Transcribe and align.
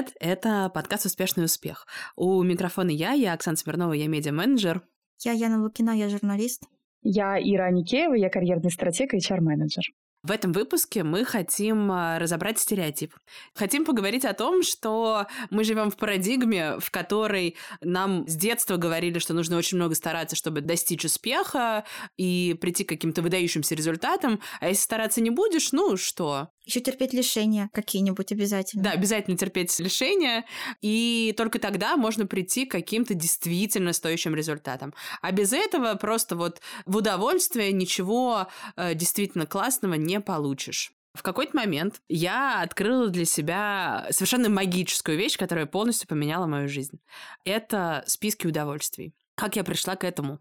привет! 0.00 0.16
Это 0.20 0.70
подкаст 0.72 1.06
«Успешный 1.06 1.44
успех». 1.44 1.86
У 2.16 2.42
микрофона 2.42 2.90
я, 2.90 3.12
я 3.12 3.34
Оксана 3.34 3.56
Смирнова, 3.56 3.92
я 3.92 4.06
медиа-менеджер. 4.06 4.82
Я 5.20 5.32
Яна 5.32 5.62
Лукина, 5.62 5.90
я 5.90 6.08
журналист. 6.08 6.62
Я 7.02 7.38
Ира 7.38 7.66
Аникеева, 7.66 8.14
я 8.14 8.30
карьерный 8.30 8.70
стратег 8.70 9.12
и 9.14 9.18
HR-менеджер. 9.18 9.84
В 10.22 10.30
этом 10.30 10.52
выпуске 10.52 11.02
мы 11.02 11.24
хотим 11.24 11.90
а, 11.90 12.18
разобрать 12.18 12.58
стереотип. 12.58 13.14
Хотим 13.54 13.86
поговорить 13.86 14.26
о 14.26 14.34
том, 14.34 14.62
что 14.62 15.26
мы 15.48 15.64
живем 15.64 15.90
в 15.90 15.96
парадигме, 15.96 16.78
в 16.78 16.90
которой 16.90 17.56
нам 17.80 18.28
с 18.28 18.36
детства 18.36 18.76
говорили, 18.76 19.18
что 19.18 19.32
нужно 19.32 19.56
очень 19.56 19.78
много 19.78 19.94
стараться, 19.94 20.36
чтобы 20.36 20.60
достичь 20.60 21.06
успеха 21.06 21.84
и 22.18 22.54
прийти 22.60 22.84
к 22.84 22.90
каким-то 22.90 23.22
выдающимся 23.22 23.74
результатам. 23.74 24.40
А 24.60 24.68
если 24.68 24.82
стараться 24.82 25.22
не 25.22 25.30
будешь, 25.30 25.72
ну 25.72 25.96
что? 25.96 26.50
Еще 26.64 26.80
терпеть 26.80 27.12
лишения 27.12 27.70
какие-нибудь 27.72 28.32
обязательно. 28.32 28.84
Да, 28.84 28.90
обязательно 28.90 29.36
терпеть 29.36 29.76
лишения, 29.78 30.44
и 30.82 31.34
только 31.36 31.58
тогда 31.58 31.96
можно 31.96 32.26
прийти 32.26 32.66
к 32.66 32.72
каким-то 32.72 33.14
действительно 33.14 33.92
стоящим 33.92 34.34
результатам. 34.34 34.94
А 35.22 35.32
без 35.32 35.52
этого 35.52 35.94
просто 35.94 36.36
вот 36.36 36.60
в 36.86 36.96
удовольствие 36.96 37.72
ничего 37.72 38.46
э, 38.76 38.94
действительно 38.94 39.46
классного 39.46 39.94
не 39.94 40.20
получишь. 40.20 40.92
В 41.12 41.22
какой-то 41.22 41.56
момент 41.56 42.00
я 42.08 42.62
открыла 42.62 43.08
для 43.08 43.24
себя 43.24 44.06
совершенно 44.10 44.48
магическую 44.48 45.18
вещь, 45.18 45.36
которая 45.36 45.66
полностью 45.66 46.06
поменяла 46.08 46.46
мою 46.46 46.68
жизнь. 46.68 47.00
Это 47.44 48.04
списки 48.06 48.46
удовольствий. 48.46 49.14
Как 49.34 49.56
я 49.56 49.64
пришла 49.64 49.96
к 49.96 50.04
этому? 50.04 50.38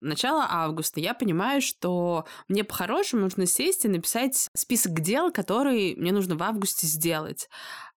Начало 0.00 0.46
августа 0.48 0.98
я 1.00 1.12
понимаю, 1.12 1.60
что 1.60 2.24
мне 2.48 2.64
по-хорошему 2.64 3.22
нужно 3.22 3.46
сесть 3.46 3.84
и 3.84 3.88
написать 3.88 4.48
список 4.54 5.00
дел, 5.00 5.30
которые 5.30 5.94
мне 5.96 6.12
нужно 6.12 6.36
в 6.36 6.42
августе 6.42 6.86
сделать. 6.86 7.48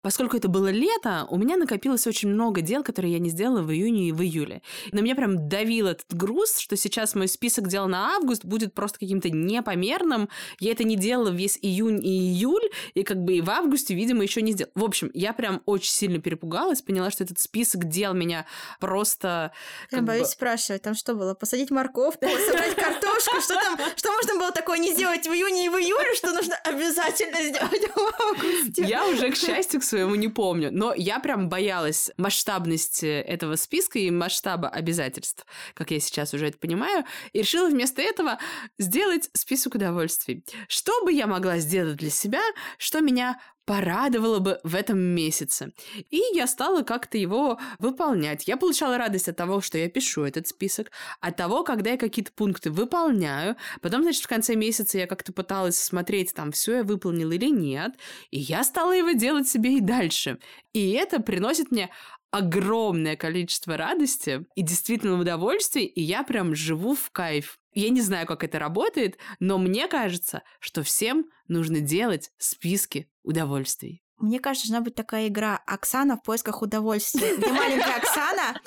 Поскольку 0.02 0.35
это 0.35 0.47
было 0.47 0.69
лето, 0.69 1.27
у 1.30 1.38
меня 1.38 1.57
накопилось 1.57 2.07
очень 2.07 2.30
много 2.30 2.61
дел, 2.61 2.83
которые 2.83 3.13
я 3.13 3.19
не 3.19 3.30
сделала 3.30 3.61
в 3.61 3.71
июне 3.71 4.09
и 4.09 4.11
в 4.11 4.21
июле. 4.21 4.61
На 4.91 4.99
меня 4.99 5.16
прям 5.16 5.47
давил 5.47 5.88
этот 5.88 6.13
груз, 6.13 6.57
что 6.57 6.75
сейчас 6.75 7.13
мой 7.13 7.27
список 7.27 7.67
дел 7.67 7.88
на 7.88 8.16
август 8.16 8.44
будет 8.44 8.73
просто 8.73 8.99
каким-то 8.99 9.29
непомерным. 9.29 10.29
Я 10.59 10.72
это 10.72 10.83
не 10.83 10.95
делала 10.95 11.29
весь 11.29 11.59
июнь 11.61 12.03
и 12.03 12.09
июль, 12.09 12.69
и 12.95 13.03
как 13.03 13.17
бы 13.23 13.33
и 13.33 13.41
в 13.41 13.49
августе, 13.49 13.94
видимо, 13.94 14.23
еще 14.23 14.41
не 14.41 14.53
сделала. 14.53 14.72
В 14.75 14.83
общем, 14.83 15.11
я 15.13 15.33
прям 15.33 15.61
очень 15.66 15.91
сильно 15.91 16.19
перепугалась, 16.19 16.81
поняла, 16.81 17.11
что 17.11 17.23
этот 17.23 17.39
список 17.39 17.88
дел 17.88 18.13
меня 18.13 18.45
просто... 18.79 19.52
Я 19.91 20.02
боюсь 20.02 20.27
бы... 20.27 20.33
спрашивать, 20.33 20.81
там 20.81 20.95
что 20.95 21.13
было? 21.13 21.35
Посадить 21.35 21.69
морковку, 21.69 22.25
собрать 22.47 22.75
картошку? 22.75 23.39
Что 23.41 23.53
там? 23.53 23.77
Что 23.95 24.11
можно 24.13 24.35
было 24.35 24.52
такое 24.52 24.79
не 24.79 24.94
сделать 24.94 25.27
в 25.27 25.31
июне 25.31 25.66
и 25.66 25.69
в 25.69 25.75
июле, 25.75 26.16
что 26.16 26.33
нужно 26.33 26.55
обязательно 26.63 27.44
сделать 27.44 27.88
в 27.95 28.22
августе? 28.29 28.83
Я 28.83 29.05
уже, 29.07 29.29
к 29.29 29.35
счастью, 29.35 29.79
к 29.79 29.83
своему 29.92 30.16
не 30.16 30.30
помню. 30.30 30.70
Но 30.72 30.94
я 30.94 31.20
прям 31.20 31.50
боялась 31.50 32.11
масштабности 32.17 33.06
этого 33.06 33.56
списка 33.56 34.00
и 34.00 34.09
масштаба 34.09 34.70
обязательств, 34.70 35.45
как 35.73 35.92
я 35.92 36.00
сейчас 36.00 36.34
уже 36.34 36.47
это 36.47 36.58
понимаю, 36.58 37.03
и 37.34 37.39
решила 37.39 37.70
вместо 37.70 38.02
этого 38.02 38.39
сделать 38.80 39.30
список 39.34 39.75
удовольствий. 39.75 40.44
Что 40.67 41.03
бы 41.03 41.12
я 41.12 41.28
могла 41.28 41.59
сделать 41.59 41.97
для 41.97 42.09
себя, 42.09 42.42
что 42.78 43.02
меня 43.02 43.39
порадовало 43.65 44.39
бы 44.39 44.59
в 44.63 44.75
этом 44.75 44.99
месяце. 44.99 45.73
И 46.09 46.21
я 46.33 46.47
стала 46.47 46.83
как-то 46.83 47.17
его 47.17 47.59
выполнять. 47.79 48.47
Я 48.47 48.57
получала 48.57 48.97
радость 48.97 49.27
от 49.27 49.37
того, 49.37 49.61
что 49.61 49.77
я 49.77 49.89
пишу 49.89 50.23
этот 50.23 50.47
список, 50.47 50.91
от 51.19 51.37
того, 51.37 51.63
когда 51.63 51.91
я 51.91 51.97
какие-то 51.97 52.31
пункты 52.31 52.71
выполняю. 52.71 53.55
Потом, 53.81 54.03
значит, 54.03 54.23
в 54.23 54.27
конце 54.27 54.55
месяца 54.55 54.97
я 54.97 55.07
как-то 55.07 55.33
пыталась 55.33 55.77
смотреть, 55.77 56.33
там, 56.33 56.51
все 56.51 56.77
я 56.77 56.83
выполнила 56.83 57.31
или 57.31 57.49
нет. 57.49 57.94
И 58.31 58.39
я 58.39 58.63
стала 58.63 58.91
его 58.91 59.11
делать 59.11 59.47
себе 59.47 59.77
и 59.77 59.81
дальше. 59.81 60.39
И 60.73 60.91
это 60.91 61.21
приносит 61.21 61.71
мне 61.71 61.89
огромное 62.31 63.16
количество 63.16 63.78
радости 63.78 64.46
и 64.56 64.62
действительно 64.62 65.19
удовольствия, 65.19 65.86
и 65.86 66.02
я 66.02 66.24
прям 66.24 66.56
живу 66.56 66.96
в 66.96 67.12
кайф. 67.12 67.59
Я 67.74 67.90
не 67.90 68.02
знаю, 68.02 68.25
как 68.25 68.44
это 68.44 68.59
работает, 68.59 69.18
но 69.40 69.58
мне 69.58 69.88
кажется, 69.88 70.44
что 70.59 70.84
всем 70.84 71.25
нужно 71.47 71.80
делать 71.80 72.31
списки 72.38 73.09
удовольствий. 73.24 74.02
Мне 74.21 74.39
кажется, 74.39 74.67
должна 74.67 74.83
быть 74.83 74.95
такая 74.95 75.27
игра 75.27 75.61
Оксана 75.65 76.17
в 76.17 76.23
поисках 76.23 76.61
удовольствия, 76.61 77.35
где 77.35 77.47
маленькая 77.47 77.97
Оксана 77.97 78.59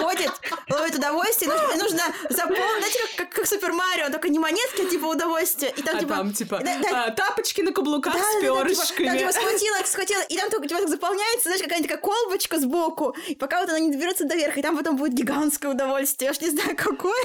ходит, 0.00 0.32
ловит 0.70 0.96
удовольствие, 0.96 1.50
нужно, 1.50 1.84
нужно 1.84 2.02
запомнить, 2.28 2.98
как, 3.16 3.30
как 3.30 3.46
Супер 3.46 3.72
Марио, 3.72 4.10
только 4.10 4.28
не 4.28 4.38
монетки, 4.38 4.82
а 4.82 4.90
типа 4.90 5.06
удовольствие. 5.06 5.72
И 5.76 5.82
там, 5.82 5.96
а 5.96 6.00
типа, 6.00 6.14
там, 6.14 6.32
типа, 6.32 6.60
да, 6.64 6.78
да, 6.82 7.04
а, 7.04 7.10
тапочки 7.12 7.60
на 7.60 7.72
каблуках 7.72 8.14
да, 8.14 8.20
с 8.20 8.40
перышками. 8.40 9.06
Да, 9.06 9.12
да, 9.12 9.18
типа, 9.18 9.32
да, 9.32 9.32
типа, 9.32 9.32
схватила, 9.32 9.76
схватила, 9.86 10.22
и 10.22 10.36
там 10.36 10.50
только 10.50 10.68
типа, 10.68 10.86
заполняется, 10.88 11.48
знаешь, 11.48 11.62
какая-нибудь 11.62 11.90
такая 11.90 12.02
колбочка 12.02 12.58
сбоку, 12.58 13.16
и 13.28 13.34
пока 13.36 13.60
вот 13.60 13.68
она 13.68 13.78
не 13.78 13.92
доберется 13.92 14.24
до 14.24 14.34
верха, 14.34 14.60
и 14.60 14.62
там 14.62 14.76
потом 14.76 14.96
будет 14.96 15.14
гигантское 15.14 15.70
удовольствие, 15.70 16.26
я 16.26 16.32
уж 16.32 16.40
не 16.40 16.50
знаю, 16.50 16.76
какое. 16.76 17.22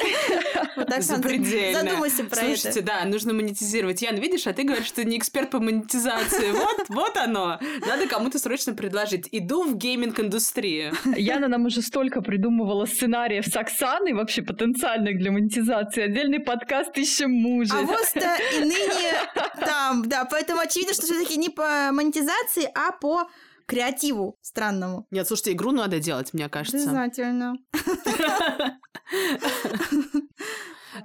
Вот 0.75 0.87
так, 0.87 1.01
Задумайся 1.01 2.23
про 2.23 2.41
это. 2.41 2.45
Слушайте, 2.45 2.81
да, 2.81 3.03
нужно 3.05 3.33
монетизировать. 3.33 4.01
Ян, 4.01 4.15
видишь, 4.15 4.47
а 4.47 4.53
ты 4.53 4.63
говоришь, 4.63 4.87
что 4.87 4.97
ты 4.97 5.05
не 5.05 5.17
эксперт 5.17 5.49
по 5.49 5.59
монетизации. 5.59 6.51
Вот, 6.51 6.85
вот 6.89 7.17
оно. 7.17 7.59
Надо 7.85 8.07
кому-то 8.07 8.39
срочно 8.39 8.73
предложить. 8.73 9.27
Иду 9.31 9.63
в 9.63 9.75
гейминг-индустрию. 9.75 10.93
Яна 11.15 11.47
нам 11.47 11.65
уже 11.65 11.81
столько 11.81 12.21
придумывала 12.21 12.85
сценариев 12.85 13.45
с 13.45 13.55
Оксаной, 13.55 14.13
вообще 14.13 14.41
потенциальных 14.41 15.17
для 15.17 15.31
монетизации. 15.31 16.03
Отдельный 16.03 16.39
подкаст 16.39 16.97
«Ищем 16.97 17.31
мужа». 17.31 17.75
А 17.77 17.81
вот 17.81 18.05
и 18.15 18.59
ныне 18.59 19.13
там, 19.59 20.07
да. 20.07 20.25
Поэтому 20.25 20.61
очевидно, 20.61 20.93
что 20.93 21.03
все-таки 21.03 21.37
не 21.37 21.49
по 21.49 21.91
монетизации, 21.91 22.69
а 22.73 22.91
по 22.91 23.29
креативу 23.65 24.37
странному. 24.41 25.07
Нет, 25.11 25.27
слушайте, 25.27 25.53
игру 25.53 25.71
надо 25.71 25.99
делать, 25.99 26.33
мне 26.33 26.49
кажется. 26.49 26.77
Обязательно. 26.77 27.55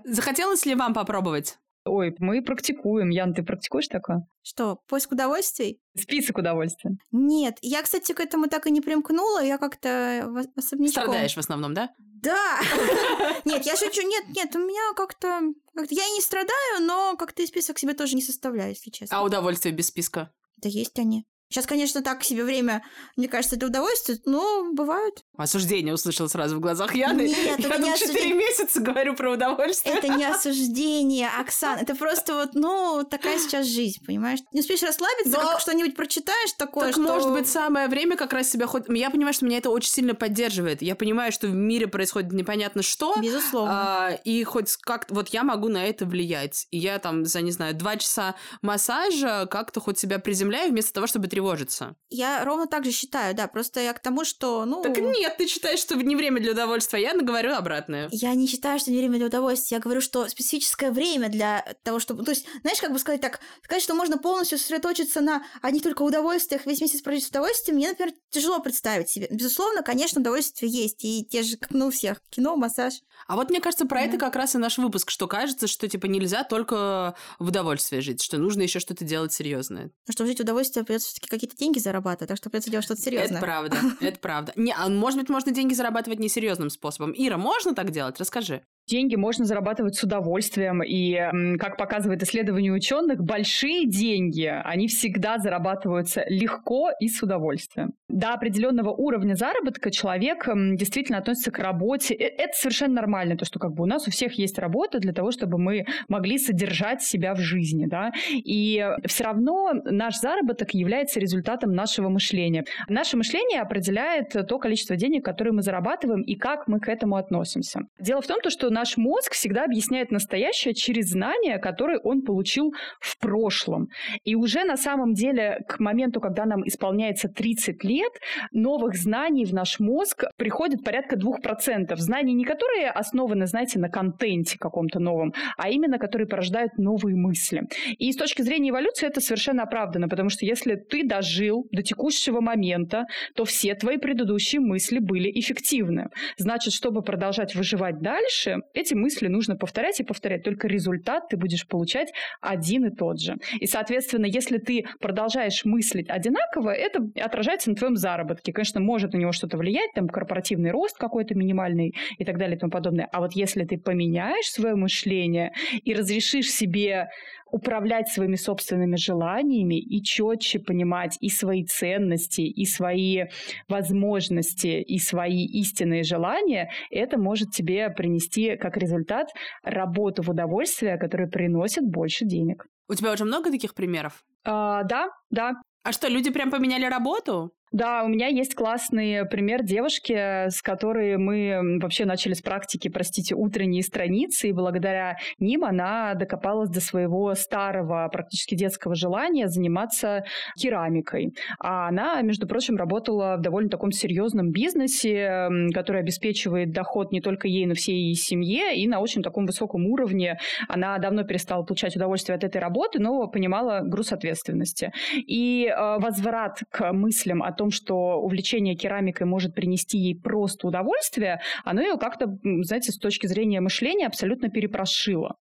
Захотелось 0.04 0.66
ли 0.66 0.74
вам 0.74 0.92
попробовать? 0.94 1.58
Ой, 1.86 2.14
мы 2.18 2.42
практикуем. 2.42 3.10
Ян, 3.10 3.32
ты 3.32 3.42
практикуешь 3.42 3.88
такое? 3.88 4.26
Что, 4.42 4.80
поиск 4.88 5.12
удовольствий? 5.12 5.80
Список 5.96 6.38
удовольствий. 6.38 6.98
Нет, 7.12 7.58
я, 7.62 7.82
кстати, 7.82 8.12
к 8.12 8.20
этому 8.20 8.48
так 8.48 8.66
и 8.66 8.70
не 8.70 8.80
примкнула, 8.80 9.42
я 9.42 9.58
как-то 9.58 10.44
особнячком. 10.56 11.04
Страдаешь 11.04 11.34
в 11.34 11.38
основном, 11.38 11.74
да? 11.74 11.90
Да! 11.98 12.60
Нет, 13.44 13.64
я 13.66 13.76
шучу, 13.76 14.02
нет, 14.02 14.24
нет, 14.34 14.56
у 14.56 14.58
меня 14.58 14.94
как-то... 14.96 15.42
Я 15.90 16.06
и 16.08 16.10
не 16.12 16.20
страдаю, 16.20 16.80
но 16.80 17.14
как-то 17.16 17.42
и 17.42 17.46
список 17.46 17.78
себе 17.78 17.94
тоже 17.94 18.16
не 18.16 18.22
составляю, 18.22 18.70
если 18.70 18.90
честно. 18.90 19.18
А 19.18 19.22
удовольствия 19.22 19.70
без 19.70 19.88
списка? 19.88 20.32
Да 20.56 20.68
есть 20.68 20.98
они. 20.98 21.26
Сейчас, 21.48 21.66
конечно, 21.66 22.02
так 22.02 22.24
себе 22.24 22.44
время, 22.44 22.82
мне 23.16 23.28
кажется, 23.28 23.56
это 23.56 23.66
удовольствие, 23.66 24.18
но 24.24 24.72
бывают. 24.72 25.22
Осуждение 25.36 25.94
услышал 25.94 26.28
сразу 26.28 26.56
в 26.56 26.60
глазах 26.60 26.94
Яны. 26.94 27.28
Нет, 27.28 27.60
Я 27.60 27.68
это 27.68 27.78
не 27.78 27.92
4 27.92 27.92
осуждение. 27.94 28.34
месяца 28.34 28.80
говорю 28.80 29.14
про 29.14 29.32
удовольствие. 29.32 29.96
Это 29.96 30.08
не 30.08 30.24
осуждение, 30.30 31.28
Оксан. 31.38 31.78
Это 31.78 31.94
просто 31.94 32.34
вот, 32.34 32.54
ну, 32.54 33.06
такая 33.08 33.38
сейчас 33.38 33.66
жизнь, 33.66 34.04
понимаешь? 34.04 34.40
Не 34.52 34.60
успеешь 34.60 34.82
расслабиться, 34.82 35.38
Но... 35.38 35.50
как 35.50 35.60
что-нибудь 35.60 35.94
прочитаешь 35.94 36.52
такое, 36.58 36.86
так 36.86 36.94
что... 36.94 37.02
может 37.02 37.32
быть 37.32 37.48
самое 37.48 37.86
время 37.88 38.16
как 38.16 38.32
раз 38.32 38.50
себя 38.50 38.66
хоть... 38.66 38.84
Я 38.88 39.10
понимаю, 39.10 39.32
что 39.32 39.44
меня 39.44 39.58
это 39.58 39.70
очень 39.70 39.90
сильно 39.90 40.14
поддерживает. 40.14 40.82
Я 40.82 40.96
понимаю, 40.96 41.30
что 41.30 41.46
в 41.46 41.54
мире 41.54 41.86
происходит 41.86 42.32
непонятно 42.32 42.82
что. 42.82 43.14
Безусловно. 43.20 43.72
А, 43.72 44.10
и 44.24 44.42
хоть 44.44 44.76
как 44.78 45.06
вот 45.10 45.28
я 45.28 45.44
могу 45.44 45.68
на 45.68 45.84
это 45.84 46.06
влиять. 46.06 46.66
И 46.70 46.78
я 46.78 46.98
там 46.98 47.24
за, 47.24 47.40
не 47.40 47.52
знаю, 47.52 47.74
два 47.74 47.96
часа 47.96 48.34
массажа 48.62 49.46
как-то 49.50 49.80
хоть 49.80 49.98
себя 49.98 50.18
приземляю 50.18 50.70
вместо 50.70 50.92
того, 50.92 51.06
чтобы 51.06 51.28
тревожиться. 51.36 51.96
Я 52.08 52.44
ровно 52.46 52.66
так 52.66 52.84
же 52.86 52.92
считаю, 52.92 53.34
да, 53.34 53.46
просто 53.46 53.80
я 53.80 53.92
к 53.92 54.00
тому, 54.00 54.24
что, 54.24 54.64
ну... 54.64 54.82
Так 54.82 54.96
нет, 54.96 55.36
ты 55.36 55.46
считаешь, 55.46 55.80
что 55.80 55.94
не 55.96 56.16
время 56.16 56.40
для 56.40 56.52
удовольствия, 56.52 57.02
я 57.02 57.14
говорю 57.14 57.52
обратное. 57.52 58.08
Я 58.10 58.34
не 58.34 58.46
считаю, 58.46 58.78
что 58.78 58.90
не 58.90 58.98
время 58.98 59.18
для 59.18 59.26
удовольствия, 59.26 59.76
я 59.76 59.80
говорю, 59.82 60.00
что 60.00 60.26
специфическое 60.28 60.90
время 60.92 61.28
для 61.28 61.74
того, 61.82 61.98
чтобы... 61.98 62.24
То 62.24 62.30
есть, 62.30 62.46
знаешь, 62.62 62.80
как 62.80 62.92
бы 62.92 62.98
сказать 62.98 63.20
так, 63.20 63.40
сказать, 63.62 63.82
что 63.82 63.94
можно 63.94 64.16
полностью 64.16 64.56
сосредоточиться 64.56 65.20
на 65.20 65.44
одних 65.60 65.82
только 65.82 66.02
удовольствиях, 66.02 66.64
весь 66.64 66.80
месяц 66.80 67.02
прожить 67.02 67.24
с 67.24 67.28
удовольствием, 67.28 67.76
мне, 67.76 67.90
например, 67.90 68.14
тяжело 68.30 68.60
представить 68.60 69.10
себе. 69.10 69.28
Безусловно, 69.30 69.82
конечно, 69.82 70.22
удовольствие 70.22 70.72
есть, 70.72 71.04
и 71.04 71.22
те 71.22 71.42
же, 71.42 71.58
как 71.58 71.70
ну, 71.72 71.88
у 71.88 71.90
всех, 71.90 72.22
кино, 72.30 72.56
массаж. 72.56 72.94
А 73.26 73.36
вот 73.36 73.50
мне 73.50 73.60
кажется, 73.60 73.84
про 73.84 73.98
да. 73.98 74.06
это 74.06 74.16
как 74.16 74.36
раз 74.36 74.54
и 74.54 74.58
наш 74.58 74.78
выпуск, 74.78 75.10
что 75.10 75.26
кажется, 75.26 75.66
что 75.66 75.86
типа 75.86 76.06
нельзя 76.06 76.44
только 76.44 77.14
в 77.38 77.48
удовольствие 77.48 78.00
жить, 78.00 78.22
что 78.22 78.38
нужно 78.38 78.62
еще 78.62 78.80
что-то 78.80 79.04
делать 79.04 79.34
серьезное. 79.34 79.90
Ну, 80.06 80.12
чтобы 80.12 80.28
жить 80.28 80.38
в 80.38 80.42
удовольствие, 80.42 80.84
придется 80.84 81.08
все-таки 81.08 81.25
какие-то 81.28 81.56
деньги 81.56 81.78
зарабатывать, 81.78 82.28
так 82.28 82.36
что 82.38 82.50
придется 82.50 82.70
делать 82.70 82.84
что-то 82.84 83.00
серьезное. 83.00 83.38
Это 83.38 83.46
правда, 83.46 83.76
это 84.00 84.18
правда. 84.18 84.52
Не, 84.56 84.74
а 84.76 84.88
может 84.88 85.18
быть, 85.18 85.28
можно 85.28 85.52
деньги 85.52 85.74
зарабатывать 85.74 86.18
несерьезным 86.18 86.70
способом. 86.70 87.12
Ира, 87.16 87.36
можно 87.36 87.74
так 87.74 87.90
делать? 87.90 88.18
Расскажи. 88.18 88.62
Деньги 88.88 89.16
можно 89.16 89.44
зарабатывать 89.44 89.96
с 89.96 90.04
удовольствием, 90.04 90.80
и, 90.80 91.58
как 91.58 91.76
показывает 91.76 92.22
исследование 92.22 92.72
ученых, 92.72 93.20
большие 93.20 93.86
деньги, 93.86 94.44
они 94.64 94.86
всегда 94.86 95.38
зарабатываются 95.38 96.24
легко 96.28 96.90
и 97.00 97.08
с 97.08 97.20
удовольствием. 97.20 97.94
До 98.08 98.32
определенного 98.32 98.90
уровня 98.90 99.34
заработка 99.34 99.90
человек 99.90 100.48
действительно 100.76 101.18
относится 101.18 101.50
к 101.50 101.58
работе. 101.58 102.14
Э, 102.14 102.24
это 102.24 102.56
совершенно 102.56 102.94
нормально, 102.94 103.36
то, 103.36 103.44
что 103.44 103.58
как 103.58 103.72
бы 103.72 103.82
у 103.82 103.86
нас 103.86 104.06
у 104.06 104.12
всех 104.12 104.38
есть 104.38 104.58
работа 104.58 105.00
для 105.00 105.12
того, 105.12 105.32
чтобы 105.32 105.58
мы 105.58 105.84
могли 106.08 106.38
содержать 106.38 107.02
себя 107.02 107.34
в 107.34 107.40
жизни, 107.40 107.86
да, 107.86 108.12
и 108.32 108.86
все 109.06 109.24
равно 109.24 109.72
наш 109.84 110.18
заработок 110.20 110.74
является 110.74 111.18
результатом 111.18 111.72
нашего 111.72 112.08
мышления. 112.08 112.64
Наше 112.88 113.16
мышление 113.16 113.60
определяет 113.60 114.28
то 114.30 114.58
количество 114.58 114.94
денег, 114.94 115.24
которые 115.24 115.52
мы 115.52 115.62
зарабатываем, 115.62 116.22
и 116.22 116.36
как 116.36 116.68
мы 116.68 116.78
к 116.78 116.88
этому 116.88 117.16
относимся. 117.16 117.80
Дело 117.98 118.20
в 118.20 118.26
том, 118.28 118.38
что 118.48 118.70
наш 118.76 118.98
мозг 118.98 119.32
всегда 119.32 119.64
объясняет 119.64 120.10
настоящее 120.10 120.74
через 120.74 121.10
знания, 121.10 121.58
которые 121.58 121.98
он 121.98 122.22
получил 122.22 122.74
в 123.00 123.18
прошлом. 123.18 123.88
И 124.24 124.34
уже 124.34 124.64
на 124.64 124.76
самом 124.76 125.14
деле 125.14 125.60
к 125.66 125.80
моменту, 125.80 126.20
когда 126.20 126.44
нам 126.44 126.60
исполняется 126.68 127.28
30 127.28 127.84
лет, 127.84 128.12
новых 128.52 128.94
знаний 128.96 129.46
в 129.46 129.54
наш 129.54 129.80
мозг 129.80 130.24
приходит 130.36 130.84
порядка 130.84 131.16
2%. 131.16 131.96
Знаний 131.96 132.34
не 132.34 132.44
которые 132.44 132.90
основаны, 132.90 133.46
знаете, 133.46 133.78
на 133.78 133.88
контенте 133.88 134.58
каком-то 134.58 135.00
новом, 135.00 135.32
а 135.56 135.70
именно 135.70 135.98
которые 135.98 136.28
порождают 136.28 136.76
новые 136.76 137.16
мысли. 137.16 137.62
И 137.98 138.12
с 138.12 138.16
точки 138.16 138.42
зрения 138.42 138.70
эволюции 138.70 139.06
это 139.06 139.20
совершенно 139.20 139.62
оправдано, 139.62 140.08
потому 140.08 140.28
что 140.28 140.44
если 140.44 140.74
ты 140.74 141.06
дожил 141.06 141.66
до 141.72 141.82
текущего 141.82 142.40
момента, 142.42 143.04
то 143.34 143.44
все 143.44 143.74
твои 143.74 143.96
предыдущие 143.96 144.60
мысли 144.60 144.98
были 144.98 145.30
эффективны. 145.40 146.08
Значит, 146.36 146.74
чтобы 146.74 147.02
продолжать 147.02 147.54
выживать 147.54 148.02
дальше, 148.02 148.56
эти 148.74 148.94
мысли 148.94 149.28
нужно 149.28 149.56
повторять 149.56 150.00
и 150.00 150.04
повторять, 150.04 150.42
только 150.42 150.68
результат 150.68 151.28
ты 151.28 151.36
будешь 151.36 151.66
получать 151.66 152.12
один 152.40 152.86
и 152.86 152.90
тот 152.90 153.20
же. 153.20 153.36
И, 153.60 153.66
соответственно, 153.66 154.26
если 154.26 154.58
ты 154.58 154.84
продолжаешь 155.00 155.64
мыслить 155.64 156.08
одинаково, 156.08 156.70
это 156.70 157.00
отражается 157.20 157.70
на 157.70 157.76
твоем 157.76 157.96
заработке. 157.96 158.52
Конечно, 158.52 158.80
может 158.80 159.12
на 159.12 159.18
него 159.18 159.32
что-то 159.32 159.56
влиять, 159.56 159.92
там 159.94 160.08
корпоративный 160.08 160.70
рост 160.70 160.96
какой-то 160.98 161.34
минимальный 161.34 161.94
и 162.18 162.24
так 162.24 162.38
далее 162.38 162.56
и 162.56 162.58
тому 162.58 162.70
подобное. 162.70 163.08
А 163.12 163.20
вот 163.20 163.32
если 163.32 163.64
ты 163.64 163.78
поменяешь 163.78 164.46
свое 164.46 164.74
мышление 164.74 165.52
и 165.84 165.94
разрешишь 165.94 166.50
себе 166.50 167.08
управлять 167.50 168.08
своими 168.08 168.36
собственными 168.36 168.96
желаниями 168.96 169.78
и 169.78 170.02
четче 170.02 170.58
понимать 170.58 171.16
и 171.20 171.28
свои 171.28 171.64
ценности, 171.64 172.40
и 172.42 172.64
свои 172.64 173.24
возможности, 173.68 174.80
и 174.82 174.98
свои 174.98 175.44
истинные 175.46 176.02
желания, 176.02 176.70
это 176.90 177.18
может 177.18 177.50
тебе 177.50 177.88
принести 177.90 178.56
как 178.56 178.76
результат 178.76 179.28
работу 179.62 180.22
в 180.22 180.30
удовольствие, 180.30 180.98
которая 180.98 181.28
приносит 181.28 181.84
больше 181.84 182.24
денег. 182.24 182.66
У 182.88 182.94
тебя 182.94 183.12
уже 183.12 183.24
много 183.24 183.50
таких 183.50 183.74
примеров? 183.74 184.24
А, 184.44 184.84
да, 184.84 185.08
да. 185.30 185.54
А 185.82 185.92
что, 185.92 186.08
люди 186.08 186.30
прям 186.30 186.50
поменяли 186.50 186.86
работу? 186.86 187.52
Да, 187.72 188.04
у 188.04 188.08
меня 188.08 188.28
есть 188.28 188.54
классный 188.54 189.26
пример 189.26 189.64
девушки, 189.64 190.48
с 190.48 190.62
которой 190.62 191.16
мы 191.16 191.78
вообще 191.80 192.04
начали 192.04 192.34
с 192.34 192.40
практики, 192.40 192.88
простите, 192.88 193.34
утренние 193.34 193.82
страницы, 193.82 194.48
и 194.48 194.52
благодаря 194.52 195.16
ним 195.40 195.64
она 195.64 196.14
докопалась 196.14 196.70
до 196.70 196.80
своего 196.80 197.34
старого, 197.34 198.08
практически 198.12 198.54
детского 198.54 198.94
желания 198.94 199.48
заниматься 199.48 200.24
керамикой. 200.56 201.34
А 201.58 201.88
она, 201.88 202.22
между 202.22 202.46
прочим, 202.46 202.76
работала 202.76 203.36
в 203.36 203.40
довольно 203.40 203.68
таком 203.68 203.90
серьезном 203.90 204.52
бизнесе, 204.52 205.48
который 205.74 206.02
обеспечивает 206.02 206.70
доход 206.70 207.10
не 207.10 207.20
только 207.20 207.48
ей, 207.48 207.66
но 207.66 207.74
всей 207.74 207.96
ее 207.96 208.14
семье, 208.14 208.76
и 208.76 208.86
на 208.86 209.00
очень 209.00 209.22
таком 209.22 209.44
высоком 209.44 209.86
уровне. 209.86 210.38
Она 210.68 210.98
давно 210.98 211.24
перестала 211.24 211.64
получать 211.64 211.96
удовольствие 211.96 212.36
от 212.36 212.44
этой 212.44 212.58
работы, 212.58 213.00
но 213.00 213.26
понимала 213.26 213.80
груз 213.82 214.12
ответственности. 214.12 214.92
И 215.16 215.66
э, 215.66 215.98
возврат 215.98 216.60
к 216.70 216.92
мыслям 216.92 217.42
о 217.42 217.55
том, 217.56 217.70
что 217.70 218.20
увлечение 218.20 218.76
керамикой 218.76 219.26
может 219.26 219.54
принести 219.54 219.98
ей 219.98 220.14
просто 220.14 220.68
удовольствие, 220.68 221.40
оно 221.64 221.80
ее 221.80 221.96
как-то, 221.96 222.38
знаете, 222.62 222.92
с 222.92 222.98
точки 222.98 223.26
зрения 223.26 223.60
мышления 223.60 224.06
абсолютно 224.06 224.48
перепрошило. 224.48 225.36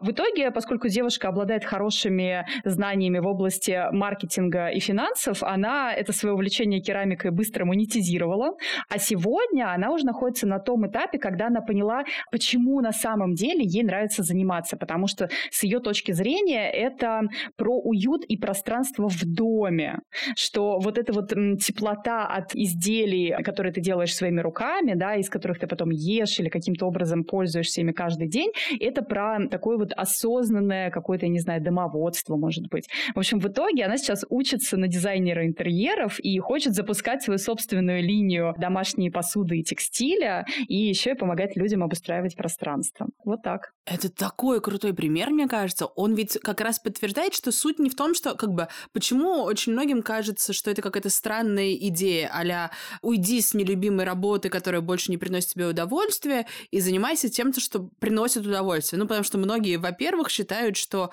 В 0.00 0.10
итоге, 0.10 0.50
поскольку 0.50 0.88
девушка 0.88 1.28
обладает 1.28 1.64
хорошими 1.64 2.46
знаниями 2.64 3.18
в 3.18 3.26
области 3.26 3.80
маркетинга 3.92 4.68
и 4.68 4.80
финансов, 4.80 5.42
она 5.42 5.94
это 5.94 6.12
свое 6.12 6.34
увлечение 6.34 6.80
керамикой 6.80 7.30
быстро 7.30 7.64
монетизировала, 7.64 8.56
а 8.88 8.98
сегодня 8.98 9.72
она 9.72 9.92
уже 9.92 10.04
находится 10.04 10.46
на 10.46 10.58
том 10.58 10.86
этапе, 10.86 11.18
когда 11.18 11.46
она 11.46 11.60
поняла, 11.60 12.04
почему 12.30 12.80
на 12.80 12.92
самом 12.92 13.34
деле 13.34 13.62
ей 13.64 13.82
нравится 13.82 14.22
заниматься, 14.22 14.76
потому 14.76 15.06
что 15.06 15.28
с 15.50 15.62
ее 15.62 15.80
точки 15.80 16.12
зрения 16.12 16.70
это 16.70 17.22
про 17.56 17.78
уют 17.78 18.24
и 18.24 18.36
пространство 18.36 19.08
в 19.08 19.24
доме, 19.24 20.00
что 20.36 20.78
вот 20.78 20.98
это 20.98 21.12
вот 21.12 21.32
теплота 21.60 22.26
от 22.26 22.54
изделий, 22.54 23.34
которые 23.42 23.72
ты 23.72 23.80
делаешь 23.80 24.14
своими 24.14 24.40
руками, 24.40 24.94
да, 24.94 25.16
из 25.16 25.28
которых 25.28 25.58
ты 25.58 25.66
потом 25.66 25.90
ешь 25.90 26.38
или 26.40 26.48
каким-то 26.48 26.86
образом 26.86 27.24
пользуешься 27.24 27.80
ими 27.80 27.92
каждый 27.92 28.28
день, 28.28 28.50
это 28.80 29.02
про 29.02 29.46
такое 29.48 29.76
вот 29.76 29.92
осознанное 29.92 30.90
какое-то, 30.90 31.28
не 31.28 31.38
знаю, 31.38 31.62
домоводство, 31.62 32.36
может 32.36 32.68
быть. 32.68 32.88
В 33.14 33.18
общем, 33.18 33.38
в 33.38 33.46
итоге 33.46 33.84
она 33.84 33.96
сейчас 33.96 34.24
учится 34.28 34.76
на 34.76 34.88
дизайнера 34.88 35.46
интерьеров 35.46 36.18
и 36.20 36.38
хочет 36.38 36.74
запускать 36.74 37.22
свою 37.22 37.38
собственную 37.38 38.02
линию 38.02 38.54
домашней 38.58 39.10
посуды 39.10 39.58
и 39.58 39.62
текстиля, 39.62 40.46
и 40.68 40.76
еще 40.76 41.12
и 41.12 41.14
помогать 41.14 41.56
людям 41.56 41.82
обустраивать 41.82 42.36
пространство. 42.36 43.08
Вот 43.24 43.42
так. 43.42 43.72
Это 43.86 44.08
такой 44.08 44.60
крутой 44.60 44.94
пример, 44.94 45.30
мне 45.30 45.48
кажется. 45.48 45.86
Он 45.86 46.14
ведь 46.14 46.38
как 46.42 46.60
раз 46.60 46.78
подтверждает, 46.78 47.34
что 47.34 47.52
суть 47.52 47.78
не 47.78 47.90
в 47.90 47.96
том, 47.96 48.14
что 48.14 48.34
как 48.34 48.50
бы 48.50 48.68
почему 48.92 49.42
очень 49.42 49.72
многим 49.72 50.02
кажется, 50.02 50.52
что 50.52 50.70
это 50.70 50.82
какая-то 50.82 51.10
странная 51.10 51.49
идея, 51.58 52.30
а 52.32 52.70
уйди 53.02 53.40
с 53.40 53.54
нелюбимой 53.54 54.04
работы, 54.04 54.48
которая 54.48 54.80
больше 54.80 55.10
не 55.10 55.18
приносит 55.18 55.50
тебе 55.50 55.66
удовольствия, 55.66 56.46
и 56.70 56.80
занимайся 56.80 57.28
тем, 57.28 57.52
что 57.52 57.90
приносит 57.98 58.46
удовольствие. 58.46 58.98
Ну, 58.98 59.06
потому 59.06 59.24
что 59.24 59.38
многие, 59.38 59.76
во-первых, 59.76 60.30
считают, 60.30 60.76
что 60.76 61.10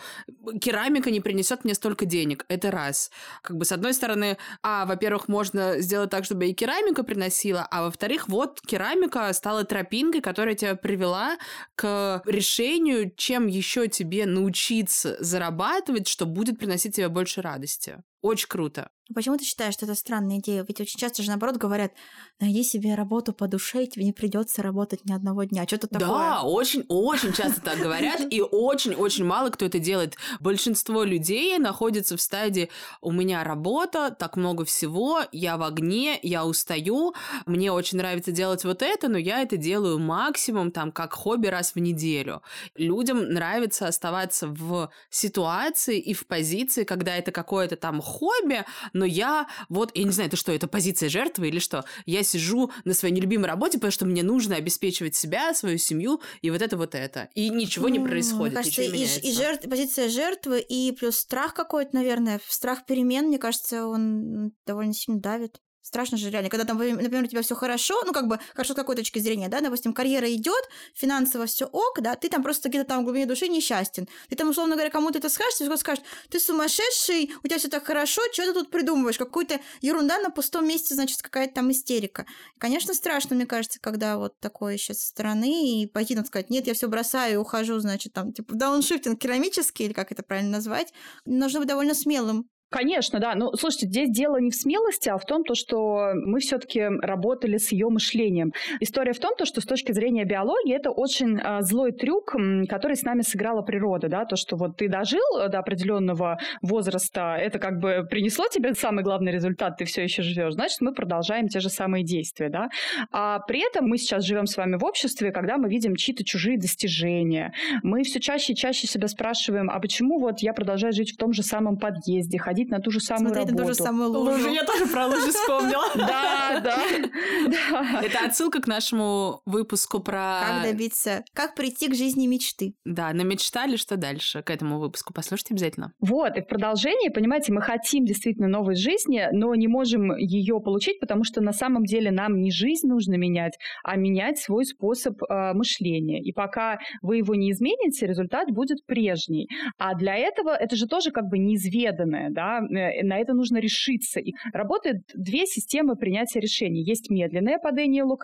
керамика 0.62 1.12
не 1.12 1.19
принесет 1.19 1.63
мне 1.63 1.74
столько 1.74 2.06
денег. 2.06 2.45
Это 2.48 2.72
раз. 2.72 3.12
Как 3.42 3.57
бы 3.57 3.66
с 3.66 3.72
одной 3.72 3.94
стороны, 3.94 4.38
а, 4.63 4.86
во-первых, 4.86 5.28
можно 5.28 5.80
сделать 5.80 6.10
так, 6.10 6.25
чтобы 6.25 6.48
и 6.48 6.54
керамика 6.54 7.04
приносила, 7.04 7.68
а 7.69 7.83
во-вторых, 7.83 8.30
вот 8.30 8.62
керамика 8.62 9.31
стала 9.33 9.63
тропинкой, 9.63 10.22
которая 10.22 10.56
тебя 10.56 10.75
привела 10.75 11.38
к 11.75 12.22
решению, 12.25 13.12
чем 13.16 13.48
еще 13.48 13.88
тебе 13.88 14.25
научиться 14.25 15.18
зарабатывать, 15.19 16.07
что 16.07 16.25
будет 16.25 16.60
приносить 16.60 16.95
тебе 16.95 17.10
больше 17.10 17.42
радости. 17.42 18.01
Очень 18.22 18.48
круто. 18.48 18.90
Почему 19.14 19.38
ты 19.38 19.46
считаешь, 19.46 19.74
что 19.74 19.86
это 19.86 19.96
странная 19.96 20.40
идея? 20.40 20.66
Ведь 20.68 20.81
очень 20.81 21.00
часто 21.00 21.24
же 21.24 21.30
наоборот 21.30 21.56
говорят, 21.56 21.94
найди 22.42 22.64
себе 22.64 22.96
работу 22.96 23.31
по 23.31 23.48
душе, 23.48 23.84
и 23.84 23.88
тебе 23.88 24.04
не 24.04 24.12
придется 24.12 24.62
работать 24.62 25.06
ни 25.06 25.14
одного 25.14 25.46
дня. 25.46 25.64
Что-то 25.66 25.88
такое. 25.88 26.10
Да, 26.10 26.42
очень-очень 26.42 27.31
часто 27.31 27.62
так 27.62 27.80
говорят, 27.80 28.21
и 28.30 28.42
очень-очень 28.42 29.24
мало 29.24 29.50
кто 29.50 29.66
это 29.66 29.80
делает. 29.80 30.16
Большинство 30.42 31.04
людей 31.04 31.57
находится 31.57 32.18
в 32.18 32.21
стадии 32.21 32.69
«у 33.02 33.12
меня 33.12 33.45
работа, 33.45 34.14
так 34.18 34.36
много 34.36 34.66
всего, 34.66 35.21
я 35.31 35.56
в 35.57 35.64
огне, 35.64 36.19
я 36.21 36.45
устаю, 36.45 37.14
мне 37.45 37.71
очень 37.71 37.97
нравится 37.97 38.31
делать 38.31 38.66
вот 38.66 38.81
это, 38.81 39.07
но 39.07 39.18
я 39.18 39.42
это 39.42 39.56
делаю 39.56 40.00
максимум 40.00 40.71
там 40.71 40.92
как 40.92 41.14
хобби 41.14 41.47
раз 41.47 41.76
в 41.76 41.80
неделю». 41.80 42.42
Людям 42.76 43.30
нравится 43.30 43.88
оставаться 43.88 44.47
в 44.47 44.90
ситуации 45.09 45.97
и 45.97 46.14
в 46.14 46.28
позиции, 46.28 46.83
когда 46.83 47.16
это 47.16 47.31
какое-то 47.31 47.78
там 47.78 48.02
хобби, 48.07 48.66
но 48.94 49.06
я 49.06 49.47
вот, 49.69 49.92
я 49.95 50.04
не 50.04 50.11
знаю, 50.11 50.28
это 50.28 50.37
что, 50.37 50.52
это 50.52 50.68
позиция 50.68 51.09
жертвы 51.09 51.49
или 51.49 51.59
что? 51.59 51.85
Я 52.06 52.23
сижу 52.23 52.71
на 52.85 52.94
своей 52.94 53.14
нелюбимой 53.14 53.47
работе, 53.47 53.78
потому 53.78 53.92
что 53.92 54.06
мне 54.06 54.23
нужно 54.23 54.56
обеспечивать 54.56 55.16
себя, 55.16 55.54
свою 55.54 55.78
семью 55.78 56.21
и 56.42 56.49
вот 56.49 56.61
это 56.61 56.78
вот 56.78 56.95
это. 56.95 57.30
И 57.35 57.49
ничего 57.49 57.90
не 57.90 57.99
происходит, 57.99 58.54
мне 58.54 58.64
кажется, 58.64 58.81
ничего 58.81 58.95
не 58.95 59.06
и, 59.06 59.30
и 59.30 59.33
жертв, 59.33 59.69
позиция 59.69 60.09
жертвы, 60.09 60.59
и 60.59 60.92
плюс 60.94 61.18
страх 61.18 61.54
какой-то, 61.54 61.95
наверное, 61.95 62.40
страх 62.47 62.85
перемен, 62.85 63.28
мне 63.28 63.37
кажется, 63.37 63.87
он 63.87 64.52
довольно 64.66 64.94
сильно 64.94 65.19
давит. 65.19 65.59
Страшно 65.87 66.17
же 66.17 66.29
реально, 66.29 66.49
когда 66.49 66.65
там, 66.65 66.77
например, 66.77 67.23
у 67.23 67.27
тебя 67.27 67.41
все 67.41 67.56
хорошо, 67.56 68.03
ну 68.06 68.11
как 68.11 68.27
бы 68.27 68.39
хорошо 68.53 68.73
с 68.73 68.75
какой 68.75 68.97
точки 68.97 69.19
зрения, 69.19 69.47
да, 69.47 69.61
допустим, 69.61 69.94
карьера 69.94 70.29
идет, 70.33 70.61
финансово 70.94 71.45
все 71.45 71.65
ок, 71.65 72.01
да, 72.01 72.15
ты 72.15 72.27
там 72.27 72.44
просто 72.44 72.67
где-то 72.67 72.83
там 72.83 73.01
в 73.01 73.03
глубине 73.06 73.25
души 73.25 73.47
несчастен. 73.47 74.06
Ты 74.27 74.35
там, 74.35 74.49
условно 74.49 74.75
говоря, 74.75 74.89
кому-то 74.89 75.19
это 75.19 75.29
скажешь, 75.29 75.59
тебе 75.59 75.77
скажешь, 75.77 76.03
ты 76.29 76.41
сумасшедший, 76.41 77.31
у 77.41 77.47
тебя 77.47 77.57
все 77.57 77.69
так 77.69 77.85
хорошо, 77.85 78.21
что 78.33 78.44
ты 78.44 78.53
тут 78.53 78.69
придумываешь? 78.69 79.17
Какую-то 79.17 79.61
ерунда 79.79 80.19
на 80.19 80.29
пустом 80.29 80.67
месте, 80.67 80.94
значит, 80.94 81.21
какая-то 81.21 81.53
там 81.53 81.71
истерика. 81.71 82.25
Конечно, 82.57 82.94
страшно, 82.94 83.37
мне 83.37 83.45
кажется, 83.45 83.79
когда 83.79 84.17
вот 84.17 84.37
такое 84.41 84.75
сейчас 84.75 84.99
со 84.99 85.07
стороны, 85.07 85.83
и 85.83 85.87
пойти, 85.87 86.15
надо 86.15 86.27
сказать, 86.27 86.49
нет, 86.49 86.67
я 86.67 86.73
все 86.73 86.89
бросаю 86.89 87.35
и 87.35 87.37
ухожу, 87.37 87.79
значит, 87.79 88.11
там, 88.11 88.33
типа, 88.33 88.56
дауншифтинг 88.56 89.21
керамический, 89.21 89.85
или 89.85 89.94
как 89.94 90.11
это 90.11 90.21
правильно 90.21 90.51
назвать, 90.51 90.91
нужно 91.23 91.59
быть 91.59 91.69
довольно 91.69 91.94
смелым 91.94 92.49
Конечно, 92.69 93.19
да. 93.19 93.33
Ну, 93.36 93.54
слушайте, 93.54 93.88
здесь 93.88 94.09
дело 94.09 94.38
не 94.42 94.52
в 94.52 94.56
смелости, 94.56 95.07
а 95.07 95.18
в 95.18 95.26
том, 95.26 95.44
то, 95.44 95.56
что 95.56 96.12
мы 96.14 96.42
все-таки 96.42 96.81
работали 97.02 97.57
с 97.57 97.71
ее 97.71 97.88
мышлением. 97.88 98.52
История 98.81 99.14
в 99.14 99.19
том, 99.19 99.36
то, 99.38 99.45
что 99.45 99.62
с 99.62 99.66
точки 99.66 99.94
зрения 99.94 100.26
биологии 100.26 100.76
это 100.76 100.92
очень 100.92 101.40
а, 101.40 101.62
злой 101.62 101.94
трюк, 101.94 102.36
который 102.68 102.97
с 102.97 103.04
нами 103.04 103.21
сыграла 103.21 103.62
природа, 103.62 104.09
да, 104.09 104.26
то, 104.26 104.36
что 104.36 104.57
вот 104.57 104.76
ты 104.76 104.90
дожил 104.90 105.47
до 105.50 105.59
определенного 105.59 106.40
возраста, 106.62 107.38
это 107.40 107.57
как 107.57 107.80
бы 107.80 108.06
принесло 108.09 108.45
тебе 108.52 108.74
самый 108.74 109.04
главный 109.04 109.31
результат, 109.31 109.78
ты 109.78 109.86
все 109.86 110.04
еще 110.04 110.21
живешь, 110.21 110.54
значит, 110.54 110.81
мы 110.81 110.94
продолжаем 110.94 111.47
те 111.47 111.62
же 111.62 111.69
самые 111.69 112.04
действия, 112.04 112.50
да. 112.50 112.68
А 113.14 113.40
при 113.40 113.66
этом 113.66 113.88
мы 113.88 113.97
сейчас 113.97 114.26
живем 114.26 114.45
с 114.45 114.57
вами 114.57 114.76
в 114.76 114.83
обществе, 114.83 115.31
когда 115.31 115.57
мы 115.57 115.69
видим 115.69 115.95
чьи-то 115.95 116.26
чужие 116.26 116.57
достижения. 116.57 117.54
Мы 117.81 118.04
все 118.04 118.19
чаще 118.19 118.52
и 118.52 118.56
чаще 118.57 118.88
себя 118.88 119.07
спрашиваем, 119.07 119.69
а 119.69 119.80
почему 119.80 120.19
вот 120.19 120.40
я 120.40 120.52
продолжаю 120.52 120.92
жить 120.92 121.14
в 121.14 121.18
том 121.18 121.31
же 121.31 121.44
самом 121.44 121.78
подъезде, 121.78 122.38
ходить 122.38 122.56
на 122.66 122.80
ту 122.80 122.92
же 122.92 122.99
самую 122.99 123.30
Смотреть 123.30 123.49
работу. 123.49 123.64
на 123.64 123.68
ту 123.69 123.73
же 123.73 123.83
самую 123.83 124.09
лужу. 124.09 124.31
Лужу, 124.31 124.49
я 124.52 124.64
тоже 124.64 124.85
про 124.87 125.07
лужи 125.07 125.31
вспомнила. 125.31 125.83
Да, 125.97 126.61
да. 126.64 128.02
Это 128.02 128.26
отсылка 128.26 128.61
к 128.61 128.68
нашему 128.68 129.42
выпуску 129.45 129.99
про... 129.99 130.42
Как 130.45 130.71
добиться, 130.71 131.23
как 131.33 131.56
прийти 131.56 131.90
к 131.90 131.95
жизни 131.95 132.28
мечты. 132.28 132.73
Да, 132.85 133.11
намечтали, 133.14 133.76
что 133.76 133.97
дальше 133.97 134.42
к 134.42 134.49
этому 134.49 134.80
выпуску. 134.80 135.14
Послушайте 135.14 135.54
обязательно. 135.54 135.92
Вот, 135.99 136.37
и 136.37 136.42
в 136.42 136.47
продолжении, 136.47 137.09
понимаете, 137.09 137.54
мы 137.54 137.61
хотим 137.61 138.06
действительно 138.06 138.47
новой 138.47 138.76
жизни, 138.76 139.28
но 139.31 139.54
не 139.56 139.68
можем 139.68 140.16
ее 140.16 140.59
получить, 140.59 140.99
потому 140.99 141.23
что 141.23 141.42
на 141.42 141.54
самом 141.54 141.83
деле 141.83 142.11
нам 142.11 142.40
не 142.40 142.52
жизнь 142.52 142.87
нужно 142.87 143.16
менять, 143.16 143.57
а 143.83 143.95
менять 143.95 144.37
свой 144.40 144.66
способ 144.66 145.21
э, 145.23 145.54
мышления. 145.54 146.21
И 146.21 146.31
пока 146.31 146.80
вы 147.02 147.18
его 147.18 147.35
не 147.35 147.52
измените, 147.52 148.07
результат 148.07 148.49
будет 148.52 148.85
прежний. 148.85 149.47
А 149.78 149.95
для 149.95 150.16
этого 150.16 150.52
это 150.52 150.76
же 150.76 150.87
тоже 150.87 151.11
как 151.11 151.26
бы 151.26 151.37
неизведанное, 151.37 152.30
да, 152.31 152.46
э, 152.59 153.04
на 153.04 153.19
это 153.19 153.33
нужно 153.33 153.57
решиться. 153.57 154.19
И 154.19 154.33
работают 154.54 155.04
две 155.13 155.45
системы 155.45 155.95
принятия 155.95 156.39
решений. 156.39 156.83
Есть 156.83 157.09
медленное 157.09 157.59
по 157.59 157.71
Дэниелу 157.71 158.18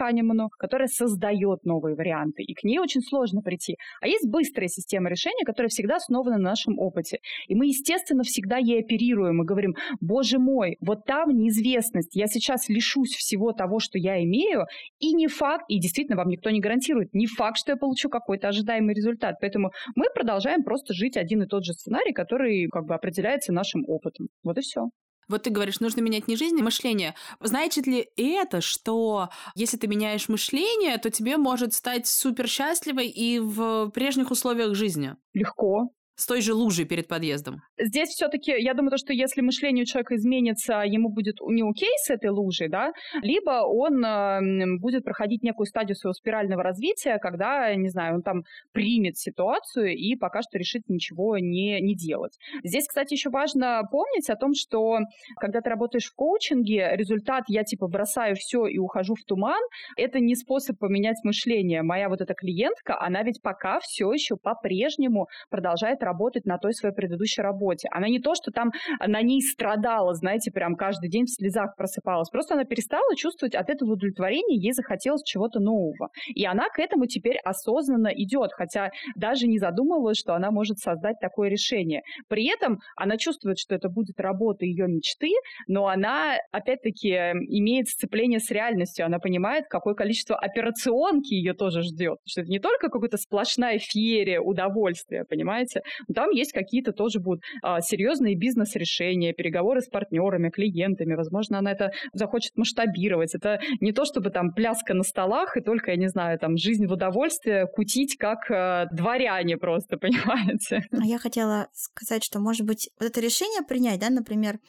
которое 0.57 0.87
создает 0.87 1.65
новые 1.65 1.95
варианты, 1.95 2.43
и 2.43 2.53
к 2.53 2.63
ней 2.63 2.79
очень 2.79 3.01
сложно 3.01 3.41
прийти. 3.41 3.77
А 4.01 4.07
есть 4.07 4.27
быстрая 4.29 4.67
система 4.67 5.09
решения, 5.09 5.45
которая 5.45 5.69
всегда 5.69 5.97
основана 5.97 6.37
на 6.37 6.49
нашем 6.49 6.79
опыте. 6.79 7.19
И 7.47 7.55
мы, 7.55 7.67
естественно, 7.67 8.23
всегда 8.23 8.57
ей 8.57 8.81
оперируем 8.81 9.41
и 9.41 9.45
говорим, 9.45 9.75
боже 10.01 10.39
мой, 10.39 10.77
вот 10.81 11.05
там 11.05 11.29
неизвестность, 11.29 12.15
я 12.15 12.27
сейчас 12.27 12.69
лишусь 12.69 13.15
всего 13.15 13.51
того, 13.53 13.79
что 13.79 13.97
я 13.97 14.21
имею, 14.23 14.65
и 14.99 15.13
не 15.13 15.27
факт, 15.27 15.65
и 15.67 15.79
действительно 15.79 16.17
вам 16.17 16.29
никто 16.29 16.49
не 16.49 16.59
гарантирует, 16.59 17.13
не 17.13 17.27
факт, 17.27 17.57
что 17.57 17.71
я 17.71 17.77
получу 17.77 18.09
какой-то 18.09 18.49
ожидаемый 18.49 18.93
результат. 18.93 19.35
Поэтому 19.41 19.71
мы 19.95 20.05
продолжаем 20.13 20.63
просто 20.63 20.93
жить 20.93 21.17
один 21.17 21.43
и 21.43 21.47
тот 21.47 21.65
же 21.65 21.73
сценарий, 21.73 22.13
который 22.13 22.67
как 22.67 22.85
бы 22.85 22.95
определяется 22.95 23.53
нашим 23.53 23.83
опытом. 23.87 24.12
Вот 24.43 24.57
и 24.57 24.61
все. 24.61 24.89
Вот 25.29 25.43
ты 25.43 25.49
говоришь, 25.49 25.79
нужно 25.79 26.01
менять 26.01 26.27
не 26.27 26.35
жизнь, 26.35 26.59
а 26.59 26.63
мышление. 26.63 27.15
Значит 27.39 27.87
ли 27.87 28.09
это, 28.17 28.61
что 28.61 29.29
если 29.55 29.77
ты 29.77 29.87
меняешь 29.87 30.27
мышление, 30.27 30.97
то 30.97 31.09
тебе 31.09 31.37
может 31.37 31.73
стать 31.73 32.07
супер 32.07 32.47
счастливой 32.47 33.07
и 33.07 33.39
в 33.39 33.89
прежних 33.91 34.31
условиях 34.31 34.75
жизни? 34.75 35.15
Легко. 35.33 35.89
С 36.15 36.27
той 36.27 36.41
же 36.41 36.53
лужей 36.53 36.85
перед 36.85 37.07
подъездом. 37.07 37.61
Здесь 37.79 38.09
все-таки, 38.09 38.51
я 38.51 38.73
думаю, 38.73 38.91
то, 38.91 38.97
что 38.97 39.13
если 39.13 39.41
мышление 39.41 39.83
у 39.83 39.85
человека 39.85 40.15
изменится, 40.15 40.83
ему 40.85 41.09
будет 41.09 41.37
не 41.41 41.67
окей 41.67 41.93
с 42.03 42.11
этой 42.11 42.29
лужей, 42.29 42.69
да, 42.69 42.91
либо 43.21 43.65
он 43.65 44.05
э, 44.05 44.77
будет 44.79 45.03
проходить 45.03 45.41
некую 45.41 45.65
стадию 45.65 45.95
своего 45.95 46.13
спирального 46.13 46.61
развития, 46.61 47.17
когда, 47.17 47.73
не 47.73 47.89
знаю, 47.89 48.15
он 48.15 48.21
там 48.21 48.43
примет 48.73 49.17
ситуацию 49.17 49.95
и 49.95 50.15
пока 50.15 50.41
что 50.43 50.59
решит 50.59 50.83
ничего 50.87 51.39
не, 51.39 51.81
не 51.81 51.95
делать. 51.95 52.37
Здесь, 52.63 52.87
кстати, 52.87 53.13
еще 53.13 53.31
важно 53.31 53.81
помнить 53.91 54.29
о 54.29 54.35
том, 54.35 54.53
что 54.53 54.99
когда 55.37 55.61
ты 55.61 55.69
работаешь 55.69 56.05
в 56.05 56.13
коучинге, 56.13 56.91
результат 56.93 57.45
я 57.47 57.63
типа 57.63 57.87
бросаю 57.87 58.35
все 58.35 58.67
и 58.67 58.77
ухожу 58.77 59.15
в 59.15 59.23
туман, 59.25 59.61
это 59.97 60.19
не 60.19 60.35
способ 60.35 60.77
поменять 60.77 61.17
мышление. 61.23 61.81
Моя 61.81 62.07
вот 62.07 62.21
эта 62.21 62.35
клиентка, 62.35 62.99
она 62.99 63.23
ведь 63.23 63.41
пока 63.41 63.79
все 63.79 64.11
еще 64.11 64.35
по-прежнему 64.37 65.27
продолжает 65.49 66.02
работать 66.03 66.45
на 66.45 66.57
той 66.57 66.73
своей 66.73 66.93
предыдущей 66.93 67.41
работе. 67.41 67.87
Она 67.91 68.07
не 68.07 68.19
то, 68.19 68.35
что 68.35 68.51
там 68.51 68.71
на 69.05 69.21
ней 69.21 69.41
страдала, 69.41 70.13
знаете, 70.13 70.51
прям 70.51 70.75
каждый 70.75 71.09
день 71.09 71.25
в 71.25 71.31
слезах 71.31 71.75
просыпалась. 71.75 72.29
Просто 72.29 72.55
она 72.55 72.65
перестала 72.65 73.15
чувствовать 73.15 73.55
от 73.55 73.69
этого 73.69 73.93
удовлетворения, 73.93 74.57
ей 74.57 74.73
захотелось 74.73 75.23
чего-то 75.23 75.59
нового. 75.59 76.09
И 76.27 76.45
она 76.45 76.69
к 76.69 76.79
этому 76.79 77.05
теперь 77.05 77.37
осознанно 77.43 78.09
идет, 78.13 78.51
хотя 78.53 78.91
даже 79.15 79.47
не 79.47 79.59
задумывалась, 79.59 80.17
что 80.17 80.33
она 80.33 80.51
может 80.51 80.79
создать 80.79 81.19
такое 81.19 81.49
решение. 81.49 82.01
При 82.27 82.47
этом 82.47 82.79
она 82.95 83.17
чувствует, 83.17 83.57
что 83.57 83.75
это 83.75 83.89
будет 83.89 84.19
работа 84.19 84.65
ее 84.65 84.87
мечты, 84.87 85.31
но 85.67 85.87
она, 85.87 86.37
опять-таки, 86.51 87.09
имеет 87.09 87.87
сцепление 87.87 88.39
с 88.39 88.49
реальностью. 88.51 89.05
Она 89.05 89.19
понимает, 89.19 89.65
какое 89.69 89.93
количество 89.93 90.35
операционки 90.35 91.33
ее 91.33 91.53
тоже 91.53 91.81
ждет. 91.83 92.19
Что 92.25 92.41
это 92.41 92.49
не 92.49 92.59
только 92.59 92.89
какая-то 92.89 93.17
сплошная 93.17 93.79
феерия 93.79 94.39
удовольствия, 94.39 95.25
понимаете? 95.25 95.81
Там 96.13 96.29
есть 96.31 96.51
какие-то 96.51 96.91
тоже 96.91 97.19
будут 97.19 97.43
а, 97.61 97.81
серьезные 97.81 98.35
бизнес-решения, 98.35 99.33
переговоры 99.33 99.81
с 99.81 99.87
партнерами, 99.87 100.49
клиентами. 100.49 101.15
Возможно, 101.15 101.59
она 101.59 101.71
это 101.71 101.91
захочет 102.13 102.55
масштабировать. 102.55 103.35
Это 103.35 103.59
не 103.79 103.91
то, 103.91 104.05
чтобы 104.05 104.29
там 104.29 104.53
пляска 104.53 104.93
на 104.93 105.03
столах 105.03 105.57
и 105.57 105.61
только, 105.61 105.91
я 105.91 105.97
не 105.97 106.07
знаю, 106.07 106.39
там 106.39 106.57
жизнь 106.57 106.85
в 106.87 106.91
удовольствие 106.91 107.67
кутить 107.67 108.17
как 108.17 108.49
а, 108.49 108.85
дворяне 108.91 109.57
просто, 109.57 109.97
понимаете? 110.03 110.83
А 110.91 111.05
я 111.05 111.17
хотела 111.17 111.67
сказать, 111.73 112.23
что, 112.23 112.39
может 112.39 112.65
быть, 112.65 112.89
вот 112.99 113.09
это 113.09 113.19
решение 113.19 113.61
принять, 113.67 113.99
да, 113.99 114.09
например, 114.09 114.59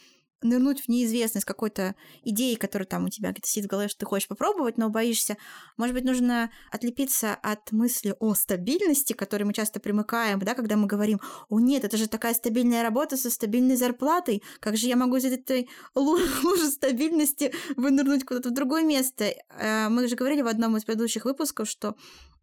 нырнуть 0.44 0.82
в 0.82 0.88
неизвестность 0.88 1.46
какой-то 1.46 1.96
идеи, 2.22 2.54
которая 2.54 2.86
там 2.86 3.06
у 3.06 3.08
тебя 3.08 3.32
где-то 3.32 3.48
сидит 3.48 3.64
в 3.64 3.70
голове, 3.70 3.88
что 3.88 4.00
ты 4.00 4.06
хочешь 4.06 4.28
попробовать, 4.28 4.78
но 4.78 4.90
боишься. 4.90 5.36
Может 5.76 5.94
быть, 5.94 6.04
нужно 6.04 6.50
отлепиться 6.70 7.34
от 7.34 7.72
мысли 7.72 8.14
о 8.20 8.34
стабильности, 8.34 9.12
к 9.12 9.18
которой 9.18 9.44
мы 9.44 9.52
часто 9.52 9.80
примыкаем, 9.80 10.38
да, 10.38 10.54
когда 10.54 10.76
мы 10.76 10.86
говорим, 10.86 11.20
о 11.48 11.58
нет, 11.58 11.84
это 11.84 11.96
же 11.96 12.08
такая 12.08 12.34
стабильная 12.34 12.82
работа 12.82 13.16
со 13.16 13.30
стабильной 13.30 13.76
зарплатой, 13.76 14.42
как 14.60 14.76
же 14.76 14.86
я 14.86 14.96
могу 14.96 15.16
из 15.16 15.24
этой 15.24 15.68
лужи 15.94 16.70
стабильности 16.70 17.52
вынырнуть 17.76 18.24
куда-то 18.24 18.50
в 18.50 18.54
другое 18.54 18.84
место. 18.84 19.34
Э, 19.58 19.88
мы 19.88 20.06
же 20.08 20.16
говорили 20.16 20.42
в 20.42 20.46
одном 20.46 20.76
из 20.76 20.84
предыдущих 20.84 21.24
выпусков, 21.24 21.68
что 21.68 21.96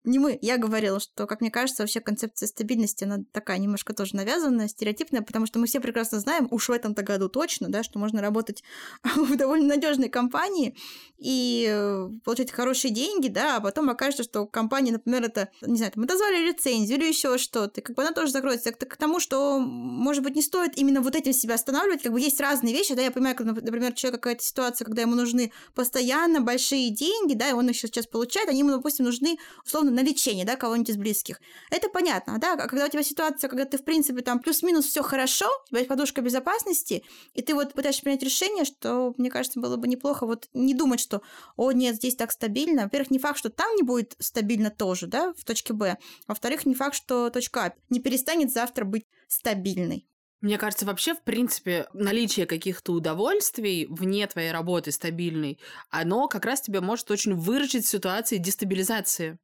не 0.04 0.18
мы, 0.18 0.38
я 0.42 0.58
говорила, 0.58 1.00
что, 1.00 1.28
как 1.28 1.42
мне 1.42 1.52
кажется, 1.52 1.84
вообще 1.84 2.00
концепция 2.00 2.48
стабильности, 2.48 3.04
она 3.04 3.20
такая 3.32 3.60
немножко 3.60 3.94
тоже 3.94 4.16
навязанная, 4.16 4.68
стереотипная, 4.68 5.22
потому 5.22 5.46
что 5.46 5.60
мы 5.60 5.68
все 5.68 5.80
прекрасно 5.80 6.20
знаем, 6.20 6.48
уж 6.50 6.70
в 6.70 6.72
этом-то 6.72 7.04
году 7.04 7.30
точно, 7.30 7.70
да, 7.70 7.84
что 7.84 8.00
можно 8.00 8.22
работать 8.22 8.64
в 9.16 9.36
довольно 9.36 9.68
надежной 9.68 10.10
компании 10.10 10.76
и 11.18 11.68
э, 11.70 12.10
получать 12.24 12.52
хорошие 12.52 12.92
деньги, 12.92 13.28
да, 13.28 13.58
а 13.58 13.62
потом 13.62 13.90
окажется, 13.90 14.24
что 14.24 14.48
компания, 14.48 14.92
например, 14.92 15.24
это, 15.24 15.50
не 15.62 15.78
знаю, 15.78 15.92
там, 15.92 16.04
отозвали 16.04 16.48
лицензию 16.48 16.98
или 16.98 17.08
еще 17.08 17.38
что-то, 17.38 17.82
как 17.82 17.96
бы 17.96 18.02
она 18.02 18.12
тоже 18.12 18.32
закроется. 18.32 18.70
Это 18.70 18.88
к 18.88 18.98
тому, 18.98 19.20
что, 19.20 19.60
может 19.60 20.24
быть, 20.24 20.36
не 20.36 20.42
стоит 20.42 20.78
именно 20.78 21.02
вот 21.02 21.16
этим 21.16 21.34
себя 21.34 21.56
останавливать, 21.56 22.02
как 22.02 22.12
бы 22.12 22.20
есть 22.20 22.40
разные 22.40 22.74
вещи, 22.74 22.96
да, 22.96 23.04
я 23.04 23.12
понимаю, 23.12 23.36
как, 23.36 23.46
например, 23.46 23.94
человек 23.94 24.22
какая-то 24.22 24.44
ситуация, 24.44 24.86
когда 24.86 25.04
ему 25.04 25.14
нужны 25.14 25.52
постоянно 25.76 26.42
большие 26.42 26.90
деньги, 26.90 27.36
да, 27.36 27.50
и 27.50 27.54
он 27.54 27.70
их 27.70 27.78
сейчас 27.78 28.08
получает, 28.08 28.50
они 28.50 28.60
ему, 28.60 28.72
допустим, 28.72 29.06
нужны, 29.06 29.38
условно, 29.64 29.91
на 29.92 30.02
лечение, 30.02 30.46
да, 30.46 30.56
кого-нибудь 30.56 30.90
из 30.90 30.98
близких. 30.98 31.40
Это 31.70 31.90
понятно, 31.90 32.38
да, 32.40 32.54
а 32.54 32.68
когда 32.68 32.86
у 32.86 32.90
тебя 32.90 33.04
ситуация, 33.04 33.48
когда 33.50 33.66
ты, 33.66 33.78
в 33.78 33.84
принципе, 33.84 34.22
там 34.22 34.40
плюс-минус 34.40 34.86
все 34.86 35.04
хорошо, 35.04 35.48
у 35.66 35.70
тебя 35.70 35.80
есть 35.80 35.90
подушка 35.90 36.22
безопасности, 36.22 37.04
и 37.34 37.42
ты 37.42 37.54
вот 37.54 37.74
пытаешься 37.74 38.04
принять 38.04 38.24
решение, 38.24 38.66
что, 38.66 39.14
мне 39.18 39.30
кажется, 39.30 39.60
было 39.60 39.78
бы 39.78 39.88
неплохо 39.88 40.26
вот 40.26 40.50
не 40.54 40.74
думать, 40.74 41.00
что, 41.00 41.22
о, 41.56 41.72
нет, 41.72 41.96
здесь 41.96 42.16
так 42.16 42.32
стабильно. 42.32 42.84
Во-первых, 42.84 43.12
не 43.12 43.20
факт, 43.20 43.38
что 43.38 43.50
там 43.50 43.76
не 43.76 43.84
будет 43.84 44.16
стабильно 44.20 44.70
тоже, 44.70 45.08
да, 45.08 45.34
в 45.38 45.44
точке 45.44 45.74
Б. 45.74 45.98
Во-вторых, 46.28 46.66
не 46.66 46.74
факт, 46.74 46.96
что 46.96 47.30
точка 47.30 47.66
А 47.66 47.74
не 47.90 48.00
перестанет 48.00 48.52
завтра 48.52 48.86
быть 48.86 49.06
стабильной. 49.28 50.08
Мне 50.42 50.58
кажется, 50.58 50.88
вообще, 50.88 51.14
в 51.14 51.22
принципе, 51.22 51.88
наличие 51.94 52.48
каких-то 52.48 52.94
удовольствий 52.94 53.86
вне 53.92 54.26
твоей 54.26 54.52
работы 54.52 54.92
стабильной, 54.92 55.60
оно 55.92 56.28
как 56.28 56.46
раз 56.46 56.62
тебя 56.62 56.82
может 56.82 57.12
очень 57.12 57.36
выручить 57.36 57.86
в 57.86 57.90
ситуации 57.90 58.38
дестабилизации. 58.38 59.38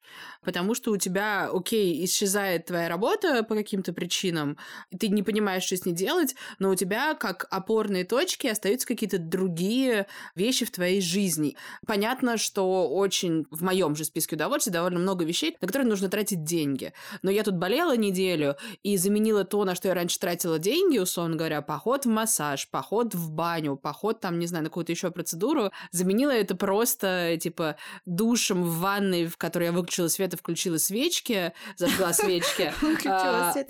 Потому 0.43 0.73
что 0.73 0.91
у 0.91 0.97
тебя, 0.97 1.51
окей, 1.53 2.03
исчезает 2.03 2.65
твоя 2.65 2.89
работа 2.89 3.43
по 3.43 3.53
каким-то 3.53 3.93
причинам, 3.93 4.57
ты 4.99 5.09
не 5.09 5.21
понимаешь, 5.21 5.63
что 5.63 5.77
с 5.77 5.85
ней 5.85 5.93
делать, 5.93 6.33
но 6.57 6.71
у 6.71 6.75
тебя 6.75 7.13
как 7.13 7.45
опорные 7.51 8.03
точки 8.03 8.47
остаются 8.47 8.87
какие-то 8.87 9.19
другие 9.19 10.07
вещи 10.33 10.65
в 10.65 10.71
твоей 10.71 11.01
жизни. 11.01 11.55
Понятно, 11.85 12.37
что 12.37 12.89
очень 12.89 13.45
в 13.51 13.61
моем 13.61 13.95
же 13.95 14.03
списке 14.03 14.35
удовольствий 14.35 14.73
довольно 14.73 14.97
много 14.97 15.25
вещей, 15.25 15.55
на 15.61 15.67
которые 15.67 15.87
нужно 15.87 16.09
тратить 16.09 16.43
деньги. 16.43 16.91
Но 17.21 17.29
я 17.29 17.43
тут 17.43 17.55
болела 17.55 17.95
неделю 17.95 18.55
и 18.81 18.97
заменила 18.97 19.43
то, 19.43 19.63
на 19.63 19.75
что 19.75 19.89
я 19.89 19.93
раньше 19.93 20.17
тратила 20.17 20.57
деньги, 20.57 20.86
деньги, 20.87 20.99
условно 20.99 21.35
говоря, 21.35 21.61
поход 21.61 22.05
в 22.05 22.09
массаж, 22.09 22.69
поход 22.69 23.13
в 23.13 23.31
баню, 23.31 23.75
поход 23.75 24.19
там, 24.19 24.39
не 24.39 24.47
знаю, 24.47 24.63
на 24.63 24.69
какую-то 24.69 24.91
еще 24.91 25.11
процедуру, 25.11 25.71
заменила 25.91 26.31
это 26.31 26.55
просто, 26.55 27.37
типа, 27.39 27.75
душем 28.05 28.63
в 28.63 28.79
ванной, 28.79 29.27
в 29.27 29.37
которой 29.37 29.65
я 29.65 29.71
выключила 29.71 30.07
свет 30.07 30.33
и 30.33 30.37
включила 30.37 30.77
свечки, 30.77 31.53
зажгла 31.75 32.13
свечки. 32.13 32.73
Выключила 32.81 33.51
свет, 33.53 33.69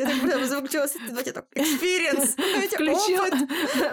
выключила 0.54 0.88
свет, 0.88 1.46
experience, 1.56 2.36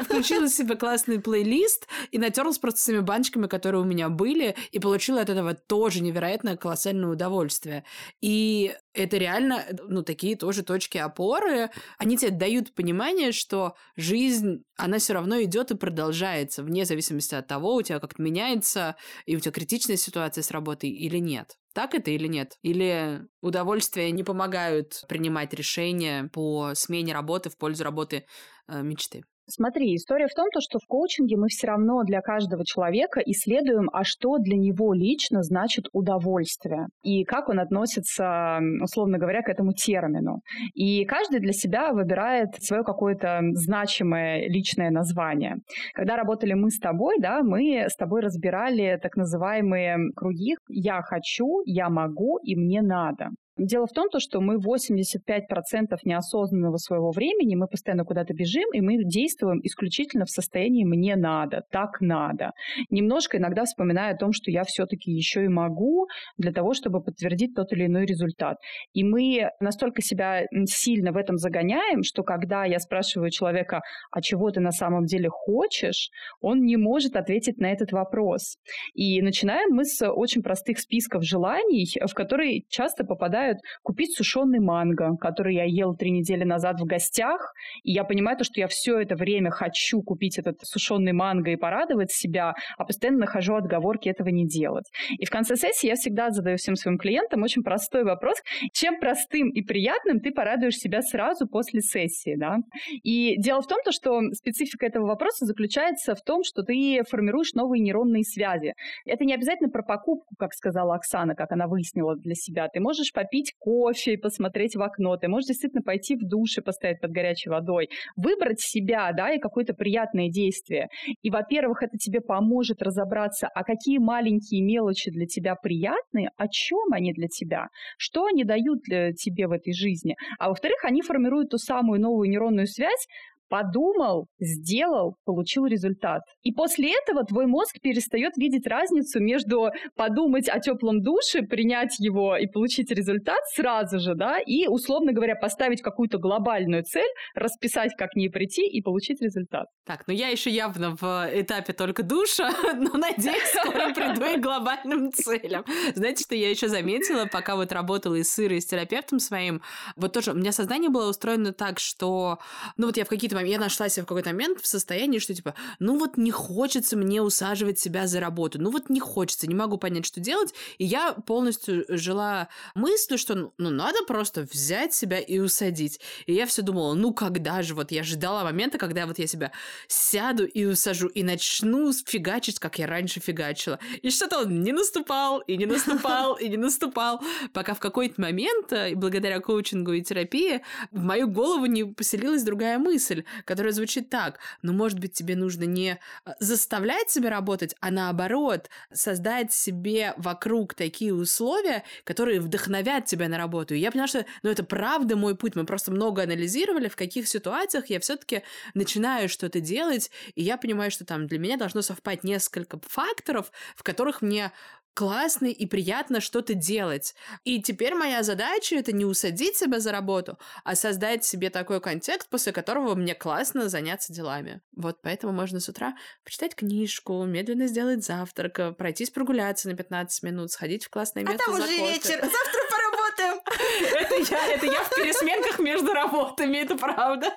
Включила 0.05 0.49
себе 0.55 0.77
классный 0.77 1.21
плейлист 1.21 1.89
и 2.11 2.19
натерлась 2.19 2.59
просто 2.59 2.81
с 2.81 2.85
теми 2.85 3.01
баночками, 3.01 3.47
которые 3.47 3.83
у 3.83 3.85
меня 3.85 4.09
были, 4.09 4.55
и 4.71 4.79
получила 4.79 5.21
от 5.21 5.31
этого 5.31 5.55
тоже 5.55 6.03
невероятное 6.03 6.57
колоссальное 6.57 7.09
удовольствие. 7.09 7.85
И 8.21 8.75
это 8.95 9.17
реально, 9.17 9.65
ну, 9.89 10.03
такие 10.03 10.37
тоже 10.37 10.63
точки 10.63 10.99
опоры. 10.99 11.71
Они 11.99 12.17
тебе 12.17 12.31
дают 12.31 12.75
понимание, 12.75 13.33
что 13.33 13.75
жизнь, 13.97 14.65
она 14.77 14.99
все 14.99 15.15
равно 15.15 15.43
идет 15.43 15.73
и 15.73 15.77
продолжается, 15.77 16.63
вне 16.63 16.85
зависимости 16.85 17.35
от 17.35 17.47
того, 17.47 17.75
у 17.75 17.83
тебя 17.83 17.99
как-то 17.99 18.23
меняется, 18.23 18.97
и 19.27 19.37
у 19.37 19.41
тебя 19.41 19.53
критичная 19.53 19.97
ситуация 19.97 20.43
с 20.43 20.51
работой 20.51 20.91
или 20.91 21.19
нет. 21.19 21.57
Так 21.75 21.95
это 21.95 22.13
или 22.13 22.29
нет? 22.29 22.57
Или 22.63 23.27
удовольствия 23.41 24.11
не 24.13 24.23
помогают 24.23 25.05
принимать 25.09 25.53
решения 25.53 26.31
по 26.33 26.73
смене 26.75 27.13
работы 27.13 27.51
в 27.51 27.59
пользу 27.59 27.83
работы 27.83 28.27
э, 28.69 28.83
мечты? 28.83 29.25
Смотри, 29.47 29.95
история 29.95 30.27
в 30.27 30.35
том, 30.35 30.49
то, 30.53 30.61
что 30.61 30.79
в 30.79 30.87
коучинге 30.87 31.37
мы 31.37 31.49
все 31.49 31.67
равно 31.67 32.03
для 32.03 32.23
каждого 32.23 32.65
человека 32.65 33.21
исследуем, 33.27 33.91
а 33.93 34.03
что 34.03 34.39
для 34.39 34.57
него 34.57 34.95
лично 34.95 35.43
значит 35.43 35.85
удовольствие, 35.93 36.87
и 37.03 37.25
как 37.25 37.51
он 37.51 37.61
относится, 37.61 38.61
условно 38.83 39.19
говоря, 39.19 39.43
к 39.43 39.51
этому 39.51 39.73
термину. 39.73 40.41
И 40.73 41.05
каждый 41.05 41.41
для 41.41 41.53
себя 41.53 41.93
выбирает 41.93 42.55
свое 42.61 42.85
какое-то 42.85 43.41
значимое 43.53 44.49
личное 44.49 44.91
название. 44.91 45.57
Когда 45.93 46.17
работали 46.17 46.55
мы 46.55 46.71
с 46.71 46.79
тобой, 46.79 47.17
да, 47.21 47.43
мы 47.43 47.85
с 47.87 47.97
тобой 47.97 48.23
разбирали 48.23 48.99
так 49.03 49.15
называемые 49.17 49.97
круги 50.17 50.57
«я 50.69 51.03
хочу», 51.03 51.61
«я 51.67 51.91
могу» 51.91 52.39
и 52.43 52.57
«мне 52.57 52.81
надо». 52.81 53.29
Дело 53.57 53.87
в 53.87 53.93
том, 53.93 54.09
то, 54.09 54.19
что 54.19 54.41
мы 54.41 54.57
85% 54.57 55.99
неосознанного 56.03 56.77
своего 56.77 57.13
времени, 57.13 57.55
мы 57.55 57.69
постоянно 57.69 58.05
куда-то 58.05 58.35
бежим, 58.35 58.69
и 58.73 58.81
мы 58.81 59.05
действуем 59.05 59.61
исключительно 59.63 60.25
в 60.25 60.31
состоянии 60.31 60.85
«мне 60.85 61.15
надо», 61.15 61.63
«так 61.71 62.01
надо». 62.01 62.51
Немножко 62.91 63.39
иногда 63.39 63.63
вспоминая 63.63 64.15
о 64.15 64.17
том, 64.17 64.33
что 64.33 64.51
я 64.51 64.65
все-таки 64.65 65.13
еще 65.13 65.45
и 65.45 65.49
могу 65.49 66.09
для 66.37 66.51
того, 66.53 66.75
чтобы 66.75 67.01
подтвердить 67.01 67.55
тот 67.55 67.73
или 67.73 67.87
иной 67.87 68.07
результат. 68.07 68.57
И 68.93 69.05
мы 69.05 69.49
настолько 69.61 70.03
себя 70.03 70.47
сильно 70.67 71.13
в 71.13 71.17
этом 71.17 71.37
загоняем, 71.37 72.03
что 72.03 72.25
когда 72.25 72.65
я 72.65 72.81
спрашиваю 72.81 73.31
человека, 73.31 73.83
а 74.11 74.21
чего 74.21 74.51
ты 74.51 74.59
на 74.59 74.73
самом 74.73 75.05
деле 75.05 75.29
хочешь, 75.31 76.11
он 76.41 76.65
не 76.65 76.77
может 76.77 77.15
ответить 77.15 77.59
на 77.59 77.71
этот 77.71 77.93
вопрос. 77.93 78.57
И 78.95 79.23
начинаем 79.23 79.71
мы 79.71 79.85
с 79.85 80.05
очень 80.05 80.43
простых 80.43 80.81
списков 80.81 81.23
желаний, 81.23 81.87
в 82.05 82.15
которые 82.15 82.63
часто 82.69 83.05
попадают 83.05 83.44
предлагают 83.45 83.59
купить 83.83 84.17
сушеный 84.17 84.61
манго, 84.61 85.17
который 85.21 85.55
я 85.55 85.65
ел 85.65 85.95
три 85.95 86.11
недели 86.11 86.45
назад 86.45 86.81
в 86.81 86.85
гостях, 86.85 87.53
и 87.83 87.93
я 87.93 88.05
понимаю 88.05 88.37
то, 88.37 88.45
что 88.45 88.61
я 88.61 88.69
все 88.69 88.99
это 88.99 89.17
время 89.17 89.51
хочу 89.51 90.03
купить 90.03 90.39
этот 90.39 90.59
сушеный 90.63 91.13
манго 91.13 91.51
и 91.51 91.57
порадовать 91.57 92.11
себя, 92.11 92.55
а 92.79 92.85
постоянно 92.85 93.21
нахожу 93.21 93.55
отговорки 93.55 94.09
этого 94.09 94.29
не 94.29 94.47
делать. 94.47 94.87
И 95.19 95.25
в 95.25 95.31
конце 95.31 95.57
сессии 95.57 95.87
я 95.87 95.95
всегда 95.95 96.31
задаю 96.31 96.57
всем 96.57 96.77
своим 96.77 96.99
клиентам 96.99 97.43
очень 97.43 97.63
простой 97.63 98.05
вопрос, 98.05 98.37
чем 98.73 98.99
простым 98.99 99.51
и 99.51 99.63
приятным 99.63 100.21
ты 100.21 100.33
порадуешь 100.33 100.77
себя 100.77 101.03
сразу 101.03 101.47
после 101.47 101.81
сессии, 101.81 102.37
да? 102.37 102.59
И 103.03 103.37
дело 103.39 103.61
в 103.61 103.67
том, 103.67 103.79
то, 103.85 103.93
что 103.93 104.21
специфика 104.33 104.87
этого 104.87 105.07
вопроса 105.07 105.47
заключается 105.47 106.15
в 106.15 106.23
том, 106.23 106.43
что 106.45 106.63
ты 106.63 107.03
формируешь 107.09 107.55
новые 107.55 107.81
нейронные 107.81 108.25
связи. 108.25 108.75
Это 109.05 109.25
не 109.25 109.35
обязательно 109.35 109.69
про 109.69 109.83
покупку, 109.83 110.35
как 110.39 110.53
сказала 110.55 110.95
Оксана, 110.95 111.35
как 111.35 111.53
она 111.53 111.67
выяснила 111.67 112.17
для 112.17 112.35
себя. 112.35 112.69
Ты 112.69 112.81
можешь 112.81 113.13
попить 113.13 113.34
попить 113.35 113.53
кофе 113.59 114.15
и 114.15 114.17
посмотреть 114.17 114.77
в 114.77 114.83
окно, 114.83 115.17
ты 115.17 115.29
можешь 115.29 115.49
действительно 115.49 115.83
пойти 115.83 116.17
в 116.17 116.21
душ 116.21 116.59
и 116.59 116.61
постоять 116.61 117.01
под 117.01 117.11
горячей 117.11 117.51
водой, 117.51 117.89
выбрать 118.17 118.61
себя, 118.61 119.11
да, 119.13 119.33
и 119.33 119.41
какое-то 119.41 119.75
приятное 119.75 120.29
действие. 120.29 120.89
И, 121.23 121.31
во-первых, 121.31 121.83
это 121.83 121.97
тебе 121.99 122.21
поможет 122.21 122.83
разобраться, 122.83 123.49
а 123.53 123.65
какие 123.65 123.99
маленькие 123.99 124.63
мелочи 124.63 125.11
для 125.11 125.27
тебя 125.27 125.57
приятные, 125.57 126.31
о 126.37 126.47
чем 126.49 126.93
они 126.93 127.13
для 127.13 127.27
тебя, 127.29 127.69
что 127.99 128.27
они 128.27 128.45
дают 128.45 128.81
для 128.87 129.13
тебе 129.13 129.49
в 129.49 129.53
этой 129.53 129.73
жизни. 129.73 130.15
А 130.39 130.49
во-вторых, 130.49 130.85
они 130.85 131.03
формируют 131.03 131.51
ту 131.51 131.59
самую 131.59 132.01
новую 132.01 132.31
нейронную 132.31 132.67
связь, 132.67 133.07
подумал, 133.55 134.27
сделал, 134.41 135.17
получил 135.25 135.67
результат. 135.67 136.23
И 136.43 136.53
после 136.53 136.93
этого 136.93 137.25
твой 137.25 137.47
мозг 137.47 137.77
перестает 137.81 138.37
видеть 138.37 138.67
разницу 138.67 139.21
между 139.21 139.69
подумать 139.97 140.49
о 140.49 140.59
теплом 140.59 141.03
душе, 141.03 141.43
принять 141.43 142.01
его 142.01 142.37
и 142.37 142.47
получить 142.49 142.91
результат 142.91 143.39
сразу 143.55 144.01
же, 144.01 144.15
да, 144.17 144.39
и, 144.41 144.67
условно 144.67 145.13
говоря, 145.13 145.37
поставить 145.37 145.83
какую-то 145.83 146.19
глобальную 146.19 146.83
цель, 146.83 147.09
расписать, 147.37 147.93
как 147.97 148.11
к 148.11 148.17
ней 148.17 148.29
прийти 148.29 148.67
и 148.67 148.83
получить 148.83 149.21
результат. 149.23 149.67
Так, 149.87 150.05
ну 150.09 150.15
я 150.15 150.29
еще 150.29 150.51
явно 150.51 150.97
в 150.97 151.29
этапе 151.33 151.73
только 151.75 152.03
душа, 152.03 152.51
но 152.75 152.99
надеюсь, 152.99 153.53
скоро 153.55 153.95
приду 153.95 154.25
и 154.25 154.37
к 154.37 154.43
глобальным 154.43 155.13
целям. 155.13 155.65
Знаете, 155.95 156.25
что 156.25 156.35
я 156.35 156.51
еще 156.51 156.69
заметила, 156.69 157.27
пока 157.27 157.57
вот 157.57 157.73
работала 157.73 158.15
и 158.15 158.25
с 158.25 158.39
Ирой, 158.39 158.59
и 158.59 158.61
с 158.61 158.67
терапевтом 158.67 159.19
своим, 159.19 159.63
вот 159.97 160.13
тоже 160.13 160.33
у 160.33 160.35
меня 160.35 160.51
сознание 160.51 160.91
было 160.91 161.09
устроено 161.09 161.53
так, 161.53 161.79
что, 161.79 162.39
ну 162.77 162.87
вот 162.87 162.97
я 162.97 163.05
в 163.05 163.09
какие-то 163.09 163.35
какой-то 163.35 163.37
момент, 163.37 163.44
я 163.45 163.59
нашла 163.59 163.89
себя 163.89 164.05
в 164.05 164.07
какой-то 164.07 164.31
момент 164.31 164.61
в 164.61 164.67
состоянии, 164.67 165.19
что 165.19 165.35
типа, 165.35 165.55
ну 165.79 165.99
вот 165.99 166.17
не 166.17 166.31
хочется 166.31 166.97
мне 166.97 167.23
усаживать 167.23 167.79
себя 167.79 168.07
за 168.07 168.21
работу, 168.21 168.61
ну 168.61 168.71
вот 168.71 168.91
не 168.91 169.01
хочется, 169.01 169.47
не 169.47 169.55
могу 169.55 169.79
понять, 169.79 170.07
что 170.07 170.21
делать, 170.21 170.55
и 170.79 170.85
я 170.85 171.13
полностью 171.13 171.85
жила 171.89 172.49
мыслью, 172.75 173.19
что 173.19 173.53
ну 173.59 173.71
надо 173.71 174.05
просто 174.07 174.43
взять 174.43 174.95
себя 174.95 175.19
и 175.19 175.39
усадить. 175.39 176.01
И 176.27 176.35
я 176.35 176.47
все 176.47 176.63
думала, 176.63 176.95
ну 176.95 177.13
когда 177.13 177.63
же, 177.63 177.75
вот 177.75 177.91
я 177.91 178.03
ждала 178.03 178.45
момента, 178.45 178.79
когда 178.79 179.07
вот 179.07 179.19
я 179.19 179.27
себя 179.27 179.53
сяду 179.89 180.45
и 180.45 180.65
усажу, 180.65 181.09
и 181.09 181.23
начну 181.23 181.93
фигачить, 181.93 182.59
как 182.59 182.79
я 182.79 182.87
раньше 182.87 183.21
фигачила. 183.21 183.79
И 184.03 184.11
что-то 184.11 184.41
он 184.41 184.63
не 184.63 184.73
наступал, 184.73 185.41
и 185.41 185.57
не 185.57 185.67
наступал, 185.67 186.35
и 186.35 186.49
не 186.49 186.57
наступал, 186.57 187.23
пока 187.53 187.75
в 187.75 187.81
какой-то 187.81 188.21
момент, 188.21 188.73
э, 188.73 188.95
благодаря 188.95 189.41
коучингу 189.41 189.93
и 189.93 190.03
терапии, 190.03 190.63
в 190.91 191.03
мою 191.03 191.29
голову 191.29 191.67
не 191.67 191.85
поселилась 191.85 192.43
другая 192.43 192.79
мысль 192.79 193.24
которая 193.45 193.73
звучит 193.73 194.11
так, 194.11 194.39
ну, 194.63 194.73
может 194.73 194.99
быть, 194.99 195.13
тебе 195.13 195.37
нужно 195.37 195.65
не 195.65 195.99
а, 196.25 196.35
заставлять 196.41 197.11
себя 197.11 197.31
работать, 197.31 197.75
а 197.81 197.91
наоборот, 197.91 198.69
создать 198.93 199.53
себе 199.53 200.15
вокруг 200.17 200.75
такие 200.75 201.15
условия, 201.15 201.85
которые 202.05 202.41
вдохновят 202.41 203.07
тебя 203.07 203.29
на 203.29 203.39
работу. 203.39 203.75
И 203.75 203.79
я 203.79 203.91
поняла, 203.91 204.09
что, 204.09 204.25
ну, 204.43 204.51
это 204.51 204.65
правда 204.65 205.17
мой 205.17 205.37
путь. 205.37 205.57
Мы 205.57 205.67
просто 205.67 205.91
много 205.91 206.23
анализировали, 206.23 206.89
в 206.89 206.97
каких 206.97 207.29
ситуациях 207.29 207.87
я 207.87 208.01
все-таки 208.01 208.43
начинаю 208.75 209.29
что-то 209.29 209.61
делать, 209.61 210.11
и 210.35 210.43
я 210.43 210.57
понимаю, 210.57 210.91
что 210.91 211.05
там 211.05 211.27
для 211.27 211.39
меня 211.39 211.57
должно 211.57 211.83
совпать 211.83 212.25
несколько 212.25 212.79
факторов, 212.87 213.51
в 213.77 213.83
которых 213.83 214.23
мне 214.23 214.53
классно 214.95 215.47
и 215.47 215.67
приятно 215.67 216.21
что-то 216.21 216.55
делать. 216.55 217.15
И 217.45 217.61
теперь 217.61 217.95
моя 217.95 218.23
задача 218.23 218.77
это 218.77 218.93
не 218.93 219.05
усадить 219.05 219.57
себя 219.57 219.81
за 219.81 219.93
работу, 219.93 220.39
а 220.63 220.75
создать 220.77 221.25
себе 221.25 221.51
такой 221.51 221.81
контекст, 221.81 222.29
после 222.29 222.53
которого 222.53 222.95
мне 222.95 223.15
классно 223.15 223.69
заняться 223.69 224.13
делами. 224.13 224.63
Вот 224.75 225.03
поэтому 225.03 225.33
можно 225.33 225.61
с 225.61 225.69
утра 225.69 225.95
почитать 226.25 226.55
книжку, 226.55 227.25
медленно 227.25 227.67
сделать 227.67 228.05
завтрак, 228.05 228.77
пройтись 228.77 229.11
прогуляться 229.11 229.69
на 229.69 229.77
15 229.77 230.23
минут, 230.23 230.53
сходить 230.53 230.85
в 230.85 230.91
классное 230.91 231.25
место 231.25 231.43
А 231.43 231.47
там 231.47 231.55
уже 231.55 231.67
кофе. 231.67 231.93
вечер, 231.93 232.21
завтра 232.21 232.61
поработаем. 232.71 233.34
Это 233.47 234.15
я, 234.17 234.55
это 234.55 234.67
я 234.67 234.83
в 234.83 234.91
пересменках 234.91 235.59
между 235.59 235.93
работами, 235.93 236.59
это 236.59 236.77
правда. 236.77 237.35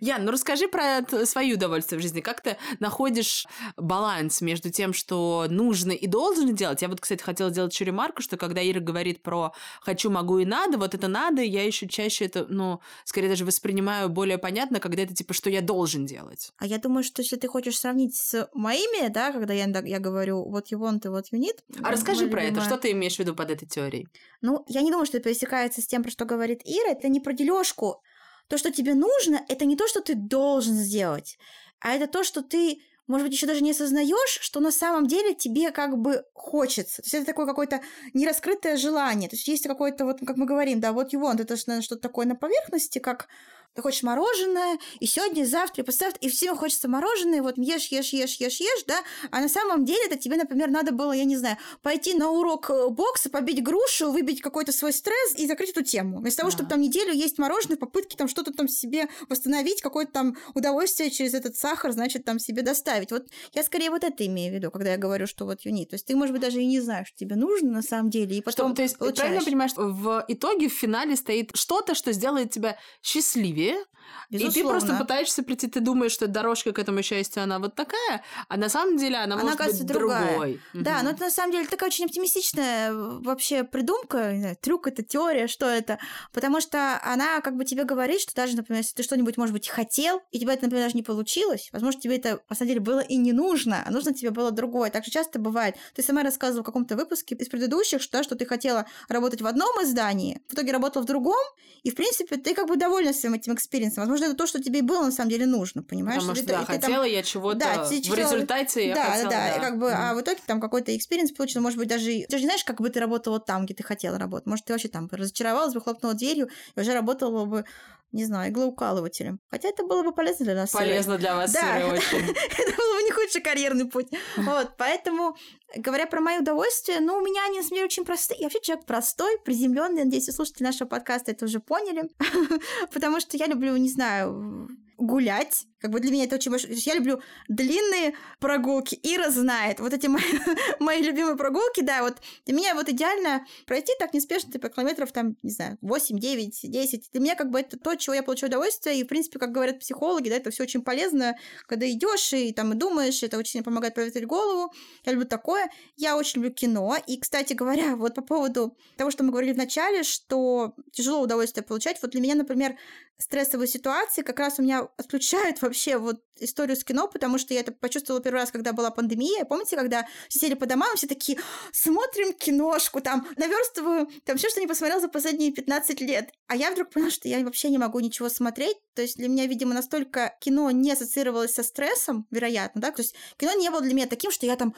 Ян, 0.00 0.24
ну 0.24 0.32
расскажи 0.32 0.68
про 0.68 1.04
свое 1.24 1.54
удовольствие 1.54 1.98
в 1.98 2.02
жизни. 2.02 2.20
Как 2.20 2.40
ты 2.40 2.56
находишь 2.80 3.46
баланс 3.76 4.40
между 4.40 4.70
тем, 4.70 4.92
что 4.92 5.46
нужно 5.48 5.92
и 5.92 6.06
должен 6.06 6.54
делать? 6.54 6.82
Я 6.82 6.88
вот, 6.88 7.00
кстати, 7.00 7.22
хотела 7.22 7.50
сделать 7.50 7.72
еще 7.72 7.84
ремарку, 7.84 8.22
что 8.22 8.36
когда 8.36 8.66
Ира 8.66 8.80
говорит 8.80 9.22
про 9.22 9.52
«хочу, 9.80 10.10
могу 10.10 10.38
и 10.38 10.44
надо», 10.44 10.78
вот 10.78 10.94
это 10.94 11.08
«надо», 11.08 11.42
я 11.42 11.64
еще 11.64 11.86
чаще 11.88 12.24
это, 12.24 12.46
ну, 12.48 12.80
скорее 13.04 13.28
даже 13.28 13.44
воспринимаю 13.44 14.08
более 14.08 14.38
понятно, 14.38 14.80
когда 14.80 15.02
это 15.02 15.14
типа 15.14 15.34
«что 15.34 15.50
я 15.50 15.60
должен 15.60 16.06
делать». 16.06 16.52
А 16.58 16.66
я 16.66 16.78
думаю, 16.78 17.04
что 17.04 17.22
если 17.22 17.36
ты 17.36 17.48
хочешь 17.48 17.78
сравнить 17.78 18.16
с 18.16 18.48
моими, 18.54 19.08
да, 19.08 19.32
когда 19.32 19.54
я, 19.54 19.66
я 19.84 19.98
говорю 19.98 20.48
вот 20.48 20.72
you 20.72 20.78
want 20.78 21.00
и 21.04 21.08
вот 21.08 21.26
you 21.32 21.38
need. 21.38 21.58
А 21.82 21.90
расскажи 21.90 22.26
про 22.28 22.42
это, 22.42 22.60
что 22.62 22.76
ты 22.76 22.92
имеешь 22.92 23.16
в 23.16 23.18
виду 23.18 23.34
под 23.34 23.50
этой 23.50 23.66
теорией? 23.66 24.08
Ну, 24.46 24.64
я 24.68 24.82
не 24.82 24.92
думаю, 24.92 25.06
что 25.06 25.16
это 25.16 25.24
пересекается 25.28 25.82
с 25.82 25.88
тем, 25.88 26.04
про 26.04 26.10
что 26.10 26.24
говорит 26.24 26.62
Ира, 26.64 26.92
это 26.92 27.08
не 27.08 27.18
про 27.18 27.32
дележку. 27.32 28.00
То, 28.46 28.58
что 28.58 28.70
тебе 28.70 28.94
нужно, 28.94 29.44
это 29.48 29.64
не 29.64 29.74
то, 29.76 29.88
что 29.88 30.00
ты 30.00 30.14
должен 30.14 30.74
сделать, 30.74 31.36
а 31.80 31.94
это 31.94 32.06
то, 32.06 32.22
что 32.22 32.42
ты 32.42 32.78
может 33.08 33.26
быть, 33.26 33.34
еще 33.34 33.46
даже 33.46 33.62
не 33.62 33.70
осознаешь, 33.70 34.38
что 34.40 34.58
на 34.58 34.72
самом 34.72 35.06
деле 35.06 35.32
тебе 35.32 35.70
как 35.70 35.96
бы 35.96 36.24
хочется. 36.34 37.02
То 37.02 37.06
есть 37.06 37.14
это 37.14 37.26
такое 37.26 37.46
какое-то 37.46 37.80
нераскрытое 38.14 38.76
желание. 38.76 39.28
То 39.28 39.36
есть 39.36 39.46
есть 39.46 39.66
какое-то, 39.66 40.04
вот 40.04 40.18
как 40.26 40.36
мы 40.36 40.44
говорим, 40.44 40.80
да, 40.80 40.92
вот 40.92 41.14
you 41.14 41.20
want, 41.20 41.40
это 41.40 41.56
что-то 41.56 42.02
такое 42.02 42.26
на 42.26 42.34
поверхности, 42.34 42.98
как 42.98 43.28
ты 43.76 43.82
хочешь 43.82 44.02
мороженое, 44.02 44.78
и 44.98 45.06
сегодня, 45.06 45.42
и 45.42 45.44
завтра, 45.44 45.82
и 45.82 45.86
послезавтра, 45.86 46.18
и 46.20 46.28
всем 46.28 46.56
хочется 46.56 46.88
мороженое, 46.88 47.42
вот 47.42 47.58
ешь, 47.58 47.88
ешь, 47.88 48.12
ешь, 48.12 48.36
ешь, 48.36 48.60
ешь, 48.60 48.84
да, 48.86 49.02
а 49.30 49.40
на 49.40 49.48
самом 49.48 49.84
деле 49.84 50.06
это 50.06 50.16
тебе, 50.16 50.36
например, 50.36 50.70
надо 50.70 50.92
было, 50.92 51.12
я 51.12 51.24
не 51.24 51.36
знаю, 51.36 51.58
пойти 51.82 52.14
на 52.14 52.30
урок 52.30 52.70
э, 52.70 52.88
бокса, 52.88 53.30
побить 53.30 53.62
грушу, 53.62 54.10
выбить 54.10 54.40
какой-то 54.40 54.72
свой 54.72 54.92
стресс 54.92 55.34
и 55.36 55.46
закрыть 55.46 55.70
эту 55.70 55.84
тему. 55.84 56.18
Вместо 56.18 56.40
того, 56.40 56.50
чтобы 56.50 56.68
там 56.68 56.80
неделю 56.80 57.12
есть 57.12 57.38
мороженое, 57.38 57.76
попытки 57.76 58.16
там 58.16 58.28
что-то 58.28 58.52
там 58.52 58.66
себе 58.66 59.08
восстановить, 59.28 59.82
какое-то 59.82 60.12
там 60.12 60.36
удовольствие 60.54 61.10
через 61.10 61.34
этот 61.34 61.56
сахар, 61.56 61.92
значит, 61.92 62.24
там 62.24 62.38
себе 62.38 62.62
доставить. 62.62 63.10
Вот 63.10 63.26
я 63.52 63.62
скорее 63.62 63.90
вот 63.90 64.04
это 64.04 64.24
имею 64.26 64.52
в 64.52 64.56
виду, 64.56 64.70
когда 64.70 64.92
я 64.92 64.96
говорю, 64.96 65.26
что 65.26 65.44
вот 65.44 65.60
юни. 65.62 65.84
То 65.84 65.94
есть 65.94 66.06
ты, 66.06 66.16
может 66.16 66.32
быть, 66.32 66.40
даже 66.40 66.62
и 66.62 66.66
не 66.66 66.80
знаешь, 66.80 67.08
что 67.08 67.18
тебе 67.18 67.36
нужно 67.36 67.70
на 67.70 67.82
самом 67.82 68.08
деле, 68.08 68.38
и 68.38 68.40
потом 68.40 68.68
что, 68.68 68.76
то 68.76 68.82
есть, 68.82 68.96
получаешь. 68.96 69.18
правильно 69.18 69.44
понимаешь, 69.44 69.72
в 69.76 70.24
итоге 70.28 70.68
в 70.68 70.72
финале 70.72 71.14
стоит 71.16 71.50
что-то, 71.54 71.94
что 71.94 72.12
сделает 72.12 72.50
тебя 72.50 72.78
счастливее, 73.02 73.65
«Тебе?» 73.66 73.95
Безусловно. 74.30 74.58
И 74.58 74.62
ты 74.62 74.68
просто 74.68 74.94
пытаешься 74.96 75.42
прийти, 75.42 75.68
ты 75.68 75.80
думаешь, 75.80 76.12
что 76.12 76.26
дорожка 76.26 76.72
к 76.72 76.78
этому 76.78 77.02
счастью, 77.02 77.42
она 77.42 77.58
вот 77.58 77.74
такая, 77.74 78.22
а 78.48 78.56
на 78.56 78.68
самом 78.68 78.96
деле 78.96 79.16
она, 79.16 79.36
она 79.36 79.44
может 79.44 79.58
быть 79.58 79.86
другая. 79.86 80.30
другой. 80.30 80.60
Да, 80.72 80.96
угу. 80.96 81.04
но 81.04 81.10
это 81.10 81.24
на 81.24 81.30
самом 81.30 81.52
деле 81.52 81.66
такая 81.66 81.88
очень 81.88 82.04
оптимистичная 82.04 82.92
вообще 82.92 83.64
придумка, 83.64 84.32
не 84.32 84.40
знаю, 84.40 84.56
трюк 84.60 84.86
это, 84.86 85.02
теория, 85.02 85.46
что 85.46 85.66
это, 85.66 85.98
потому 86.32 86.60
что 86.60 87.00
она 87.02 87.40
как 87.40 87.56
бы 87.56 87.64
тебе 87.64 87.84
говорит, 87.84 88.20
что 88.20 88.34
даже, 88.34 88.56
например, 88.56 88.82
если 88.82 88.94
ты 88.94 89.02
что-нибудь, 89.02 89.36
может 89.36 89.52
быть, 89.52 89.68
хотел, 89.68 90.20
и 90.30 90.38
тебе 90.38 90.52
это, 90.52 90.64
например, 90.64 90.84
даже 90.84 90.96
не 90.96 91.02
получилось, 91.02 91.68
возможно, 91.72 92.00
тебе 92.00 92.16
это, 92.16 92.40
на 92.48 92.56
самом 92.56 92.68
деле, 92.68 92.80
было 92.80 93.00
и 93.00 93.16
не 93.16 93.32
нужно, 93.32 93.82
а 93.86 93.90
нужно 93.90 94.12
тебе 94.14 94.30
было 94.30 94.50
другое. 94.50 94.90
Так 94.90 95.04
же 95.04 95.10
часто 95.10 95.38
бывает. 95.38 95.76
Ты 95.94 96.02
сама 96.02 96.22
рассказывала 96.22 96.62
в 96.62 96.66
каком-то 96.66 96.96
выпуске 96.96 97.34
из 97.34 97.48
предыдущих, 97.48 98.02
что, 98.02 98.22
что 98.22 98.36
ты 98.36 98.46
хотела 98.46 98.86
работать 99.08 99.42
в 99.42 99.46
одном 99.46 99.82
издании, 99.82 100.40
в 100.48 100.54
итоге 100.54 100.72
работала 100.72 101.02
в 101.02 101.06
другом, 101.06 101.44
и, 101.82 101.90
в 101.90 101.94
принципе, 101.94 102.36
ты 102.36 102.54
как 102.54 102.66
бы 102.66 102.76
довольна 102.76 103.12
своим 103.12 103.34
этим 103.34 103.54
experience 103.54 103.86
ом. 103.86 103.95
Возможно, 103.96 104.26
это 104.26 104.34
то, 104.34 104.46
что 104.46 104.62
тебе 104.62 104.82
было 104.82 105.04
на 105.04 105.12
самом 105.12 105.30
деле 105.30 105.46
нужно, 105.46 105.82
понимаешь? 105.82 106.20
Потому 106.20 106.36
что, 106.36 106.46
да, 106.46 106.60
ты, 106.60 106.66
хотела 106.66 107.04
там... 107.04 107.12
я 107.12 107.22
чего-то 107.22 107.58
да, 107.58 107.84
в 107.84 107.88
хотела... 107.88 108.16
результате 108.16 108.88
я 108.88 108.94
да, 108.94 109.04
хотела, 109.04 109.30
да, 109.30 109.54
да, 109.54 109.60
как 109.60 109.78
бы, 109.78 109.86
мм. 109.86 109.94
а 109.94 110.14
в 110.14 110.20
итоге 110.20 110.40
там 110.46 110.60
какой-то 110.60 110.96
experience 110.96 111.32
получил, 111.32 111.62
может 111.62 111.78
быть, 111.78 111.88
даже... 111.88 112.06
Ты 112.28 112.36
же 112.36 112.38
не 112.38 112.46
знаешь, 112.46 112.64
как 112.64 112.80
бы 112.80 112.90
ты 112.90 113.00
работала 113.00 113.40
там, 113.40 113.64
где 113.64 113.74
ты 113.74 113.82
хотела 113.82 114.18
работать. 114.18 114.46
Может, 114.46 114.64
ты 114.64 114.72
вообще 114.72 114.88
там 114.88 115.08
разочаровалась 115.10 115.74
бы, 115.74 115.80
хлопнула 115.80 116.14
дверью 116.14 116.48
и 116.74 116.80
уже 116.80 116.92
работала 116.92 117.44
бы 117.44 117.64
не 118.12 118.24
знаю, 118.24 118.50
иглоукалывателем. 118.50 119.40
Хотя 119.50 119.68
это 119.68 119.84
было 119.84 120.02
бы 120.02 120.12
полезно 120.12 120.44
для 120.44 120.54
нас. 120.54 120.70
Полезно 120.70 121.18
для 121.18 121.36
вас, 121.36 121.52
да. 121.54 121.86
очень. 121.86 122.18
это 122.18 122.76
был 122.76 122.94
бы 122.94 123.02
не 123.02 123.10
худший 123.10 123.42
карьерный 123.42 123.88
путь. 123.88 124.08
Вот, 124.36 124.72
поэтому, 124.78 125.36
говоря 125.76 126.06
про 126.06 126.20
мои 126.20 126.38
удовольствия, 126.38 127.00
ну, 127.00 127.16
у 127.16 127.20
меня 127.20 127.44
они, 127.46 127.58
на 127.58 127.62
самом 127.62 127.76
деле, 127.76 127.84
очень 127.86 128.04
простые. 128.04 128.38
Я 128.40 128.46
вообще 128.46 128.60
человек 128.60 128.86
простой, 128.86 129.38
приземленный. 129.44 130.04
Надеюсь, 130.04 130.26
слушатели 130.26 130.64
нашего 130.64 130.88
подкаста 130.88 131.32
это 131.32 131.44
уже 131.44 131.60
поняли. 131.60 132.08
Потому 132.92 133.20
что 133.20 133.36
я 133.36 133.46
люблю, 133.46 133.76
не 133.76 133.90
знаю, 133.90 134.68
гулять. 134.98 135.66
Как 135.78 135.90
бы 135.90 136.00
для 136.00 136.10
меня 136.10 136.24
это 136.24 136.36
очень 136.36 136.50
большое. 136.50 136.74
Я 136.74 136.94
люблю 136.94 137.20
длинные 137.48 138.14
прогулки. 138.40 138.98
Ира 139.02 139.30
знает. 139.30 139.78
Вот 139.78 139.92
эти 139.92 140.06
мои, 140.06 140.22
мои 140.80 141.02
любимые 141.02 141.36
прогулки, 141.36 141.82
да, 141.82 142.02
вот 142.02 142.16
для 142.46 142.54
меня 142.54 142.74
вот 142.74 142.88
идеально 142.88 143.46
пройти 143.66 143.92
так 143.98 144.14
неспешно, 144.14 144.52
типа 144.52 144.70
километров 144.70 145.12
там, 145.12 145.36
не 145.42 145.50
знаю, 145.50 145.76
8, 145.82 146.18
9, 146.18 146.60
10. 146.62 147.10
Для 147.12 147.20
меня 147.20 147.34
как 147.34 147.50
бы 147.50 147.60
это 147.60 147.78
то, 147.78 147.94
чего 147.94 148.14
я 148.14 148.22
получаю 148.22 148.48
удовольствие. 148.48 148.98
И, 148.98 149.04
в 149.04 149.06
принципе, 149.06 149.38
как 149.38 149.52
говорят 149.52 149.78
психологи, 149.78 150.30
да, 150.30 150.36
это 150.36 150.50
все 150.50 150.62
очень 150.62 150.82
полезно, 150.82 151.36
когда 151.66 151.88
идешь 151.90 152.32
и 152.32 152.52
там 152.52 152.72
и 152.72 152.76
думаешь, 152.76 153.22
это 153.22 153.38
очень 153.38 153.62
помогает 153.62 153.94
проветрить 153.94 154.26
голову. 154.26 154.72
Я 155.04 155.12
люблю 155.12 155.26
такое. 155.26 155.70
Я 155.96 156.16
очень 156.16 156.40
люблю 156.40 156.54
кино. 156.54 156.96
И, 157.06 157.18
кстати 157.20 157.52
говоря, 157.52 157.96
вот 157.96 158.14
по 158.14 158.22
поводу 158.22 158.76
того, 158.96 159.10
что 159.10 159.24
мы 159.24 159.30
говорили 159.30 159.52
в 159.52 159.58
начале, 159.58 160.02
что 160.02 160.74
тяжело 160.92 161.20
удовольствие 161.20 161.64
получать, 161.64 161.98
вот 162.00 162.12
для 162.12 162.20
меня, 162.20 162.34
например, 162.34 162.76
стрессовые 163.18 163.68
ситуации 163.68 164.22
как 164.22 164.38
раз 164.38 164.58
у 164.58 164.62
меня 164.62 164.85
отключают 164.96 165.62
вообще 165.62 165.98
вот 165.98 166.22
историю 166.38 166.76
с 166.76 166.84
кино, 166.84 167.08
потому 167.08 167.38
что 167.38 167.54
я 167.54 167.60
это 167.60 167.72
почувствовала 167.72 168.22
первый 168.22 168.38
раз, 168.38 168.50
когда 168.50 168.72
была 168.72 168.90
пандемия. 168.90 169.44
Помните, 169.44 169.76
когда 169.76 170.06
сидели 170.28 170.54
по 170.54 170.66
домам, 170.66 170.94
все 170.96 171.06
такие, 171.06 171.38
смотрим 171.72 172.32
киношку, 172.32 173.00
там, 173.00 173.26
наверстываю, 173.36 174.08
там, 174.24 174.36
все, 174.36 174.48
что 174.50 174.60
не 174.60 174.66
посмотрел 174.66 175.00
за 175.00 175.08
последние 175.08 175.52
15 175.52 176.00
лет. 176.02 176.30
А 176.46 176.56
я 176.56 176.70
вдруг 176.70 176.90
поняла, 176.90 177.10
что 177.10 177.28
я 177.28 177.42
вообще 177.44 177.70
не 177.70 177.78
могу 177.78 178.00
ничего 178.00 178.28
смотреть. 178.28 178.76
То 178.94 179.02
есть 179.02 179.16
для 179.16 179.28
меня, 179.28 179.46
видимо, 179.46 179.74
настолько 179.74 180.36
кино 180.40 180.70
не 180.70 180.92
ассоциировалось 180.92 181.54
со 181.54 181.62
стрессом, 181.62 182.26
вероятно, 182.30 182.80
да, 182.80 182.90
то 182.90 183.02
есть 183.02 183.14
кино 183.36 183.52
не 183.54 183.70
было 183.70 183.80
для 183.80 183.94
меня 183.94 184.06
таким, 184.06 184.30
что 184.30 184.46
я 184.46 184.56
там 184.56 184.74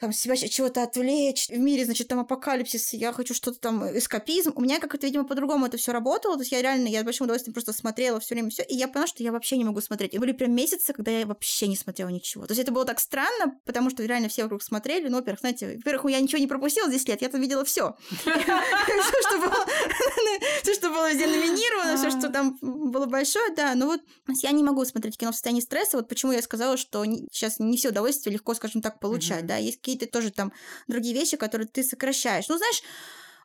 там 0.00 0.12
себя 0.12 0.36
чего-то 0.36 0.82
отвлечь. 0.82 1.48
В 1.48 1.58
мире, 1.58 1.84
значит, 1.84 2.08
там 2.08 2.20
апокалипсис, 2.20 2.92
я 2.92 3.12
хочу 3.12 3.34
что-то 3.34 3.60
там, 3.60 3.84
эскапизм. 3.96 4.52
У 4.54 4.60
меня 4.60 4.80
как-то, 4.80 5.06
видимо, 5.06 5.24
по-другому 5.24 5.66
это 5.66 5.76
все 5.76 5.92
работало. 5.92 6.36
То 6.36 6.42
есть 6.42 6.52
я 6.52 6.62
реально, 6.62 6.88
я 6.88 7.00
с 7.00 7.04
большим 7.04 7.24
удовольствием 7.24 7.54
просто 7.54 7.72
смотрела 7.72 8.20
все 8.20 8.34
время 8.34 8.50
все, 8.50 8.62
и 8.62 8.74
я 8.74 8.88
поняла, 8.88 9.06
что 9.06 9.22
я 9.22 9.32
вообще 9.32 9.56
не 9.56 9.64
могу 9.64 9.80
смотреть. 9.80 10.14
И 10.14 10.18
были 10.18 10.32
прям 10.32 10.52
месяцы, 10.52 10.92
когда 10.92 11.10
я 11.10 11.26
вообще 11.26 11.68
не 11.68 11.76
смотрела 11.76 12.08
ничего. 12.08 12.46
То 12.46 12.52
есть 12.52 12.62
это 12.62 12.72
было 12.72 12.84
так 12.84 13.00
странно, 13.00 13.58
потому 13.64 13.90
что 13.90 14.04
реально 14.04 14.28
все 14.28 14.42
вокруг 14.42 14.62
смотрели. 14.62 15.08
Ну, 15.08 15.18
во-первых, 15.18 15.40
знаете, 15.40 15.76
во-первых, 15.76 16.10
я 16.10 16.20
ничего 16.20 16.38
не 16.38 16.46
пропустила 16.46 16.88
здесь 16.88 17.06
лет, 17.06 17.22
я 17.22 17.28
там 17.28 17.40
видела 17.40 17.64
все. 17.64 17.96
Все, 20.62 20.74
что 20.74 20.90
было 20.90 21.08
везде 21.10 21.26
номинировано, 21.26 21.96
все, 21.96 22.10
что 22.10 22.30
там 22.30 22.58
было 22.60 23.06
большое, 23.06 23.54
да. 23.54 23.74
Но 23.74 23.86
вот 23.86 24.00
я 24.42 24.50
не 24.50 24.62
могу 24.62 24.84
смотреть 24.84 25.18
кино 25.18 25.32
в 25.32 25.34
состоянии 25.34 25.60
стресса. 25.60 25.96
Вот 25.96 26.08
почему 26.08 26.32
я 26.32 26.42
сказала, 26.42 26.76
что 26.76 27.04
сейчас 27.04 27.58
не 27.58 27.76
все 27.76 27.90
удовольствие 27.90 28.34
легко, 28.34 28.54
скажем 28.54 28.82
так, 28.82 29.00
получать, 29.00 29.46
да. 29.46 29.56
Есть 29.56 29.80
какие-то 29.84 30.06
тоже 30.06 30.30
там 30.30 30.52
другие 30.88 31.14
вещи, 31.14 31.36
которые 31.36 31.68
ты 31.68 31.82
сокращаешь. 31.82 32.48
Ну, 32.48 32.56
знаешь, 32.56 32.82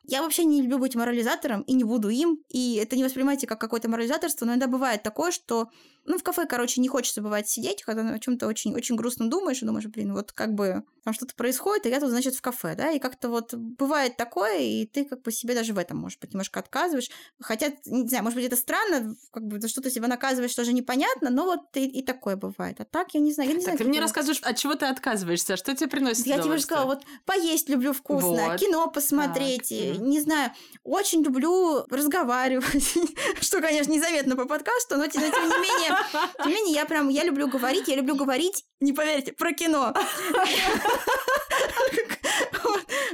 я 0.04 0.22
вообще 0.22 0.44
не 0.44 0.62
люблю 0.62 0.78
быть 0.78 0.96
морализатором 0.96 1.60
и 1.62 1.74
не 1.74 1.84
буду 1.84 2.08
им. 2.08 2.42
И 2.48 2.76
это 2.76 2.96
не 2.96 3.04
воспринимайте 3.04 3.46
как 3.46 3.60
какое-то 3.60 3.88
морализаторство, 3.88 4.46
но 4.46 4.52
иногда 4.52 4.66
бывает 4.66 5.02
такое, 5.02 5.30
что 5.30 5.68
ну, 6.04 6.18
в 6.18 6.22
кафе, 6.22 6.46
короче, 6.46 6.80
не 6.80 6.88
хочется 6.88 7.22
бывать 7.22 7.48
сидеть, 7.48 7.82
когда 7.82 8.08
о 8.08 8.18
чем-то 8.18 8.46
очень, 8.46 8.74
очень 8.74 8.96
грустно 8.96 9.28
думаешь, 9.28 9.62
и 9.62 9.66
думаешь, 9.66 9.86
блин, 9.86 10.14
вот 10.14 10.32
как 10.32 10.54
бы 10.54 10.84
там 11.04 11.14
что-то 11.14 11.34
происходит, 11.34 11.86
а 11.86 11.88
я 11.88 12.00
тут, 12.00 12.10
значит, 12.10 12.34
в 12.34 12.42
кафе, 12.42 12.74
да, 12.76 12.90
и 12.90 12.98
как-то 12.98 13.28
вот 13.28 13.54
бывает 13.54 14.16
такое, 14.16 14.58
и 14.58 14.86
ты 14.86 15.04
как 15.04 15.22
бы 15.22 15.32
себе 15.32 15.54
даже 15.54 15.72
в 15.72 15.78
этом, 15.78 15.98
может 15.98 16.20
быть, 16.20 16.32
немножко 16.32 16.60
отказываешь. 16.60 17.10
Хотя, 17.40 17.72
не 17.86 18.08
знаю, 18.08 18.24
может 18.24 18.36
быть, 18.36 18.46
это 18.46 18.56
странно, 18.56 19.14
как 19.32 19.44
бы 19.46 19.60
за 19.60 19.68
что-то 19.68 19.90
себя 19.90 20.08
наказываешь, 20.08 20.54
тоже 20.54 20.72
непонятно, 20.72 21.30
но 21.30 21.44
вот 21.44 21.76
и, 21.76 21.86
и 21.86 22.02
такое 22.02 22.36
бывает. 22.36 22.80
А 22.80 22.84
так, 22.84 23.14
я 23.14 23.20
не 23.20 23.32
знаю, 23.32 23.50
я 23.50 23.54
не 23.54 23.60
так, 23.60 23.74
знаю. 23.74 23.78
ты 23.78 23.84
мне 23.84 24.00
рассказываешь, 24.00 24.40
от 24.42 24.56
чего 24.56 24.74
ты 24.74 24.86
отказываешься, 24.86 25.56
что 25.56 25.74
тебе 25.74 25.88
приносит 25.88 26.26
Я 26.26 26.38
тебе 26.38 26.54
уже 26.54 26.62
сказала, 26.62 26.86
вот 26.86 27.04
поесть 27.24 27.68
люблю 27.68 27.92
вкусно, 27.92 28.48
вот. 28.48 28.60
кино 28.60 28.88
посмотреть, 28.90 29.68
так. 29.68 29.98
не 29.98 30.20
знаю, 30.20 30.52
очень 30.84 31.22
люблю 31.22 31.84
разговаривать, 31.88 32.94
что, 33.40 33.60
конечно, 33.60 33.92
незаметно 33.92 34.36
по 34.36 34.44
подкасту, 34.44 34.96
но 34.96 35.06
тем 35.06 35.22
не 35.22 35.28
менее, 35.28 35.99
тем 36.38 36.48
не 36.48 36.54
менее, 36.54 36.74
я 36.74 36.84
прям, 36.86 37.08
я 37.08 37.24
люблю 37.24 37.48
говорить, 37.48 37.88
я 37.88 37.96
люблю 37.96 38.14
говорить, 38.16 38.64
не 38.80 38.92
поверите, 38.92 39.32
про 39.32 39.52
кино. 39.52 39.94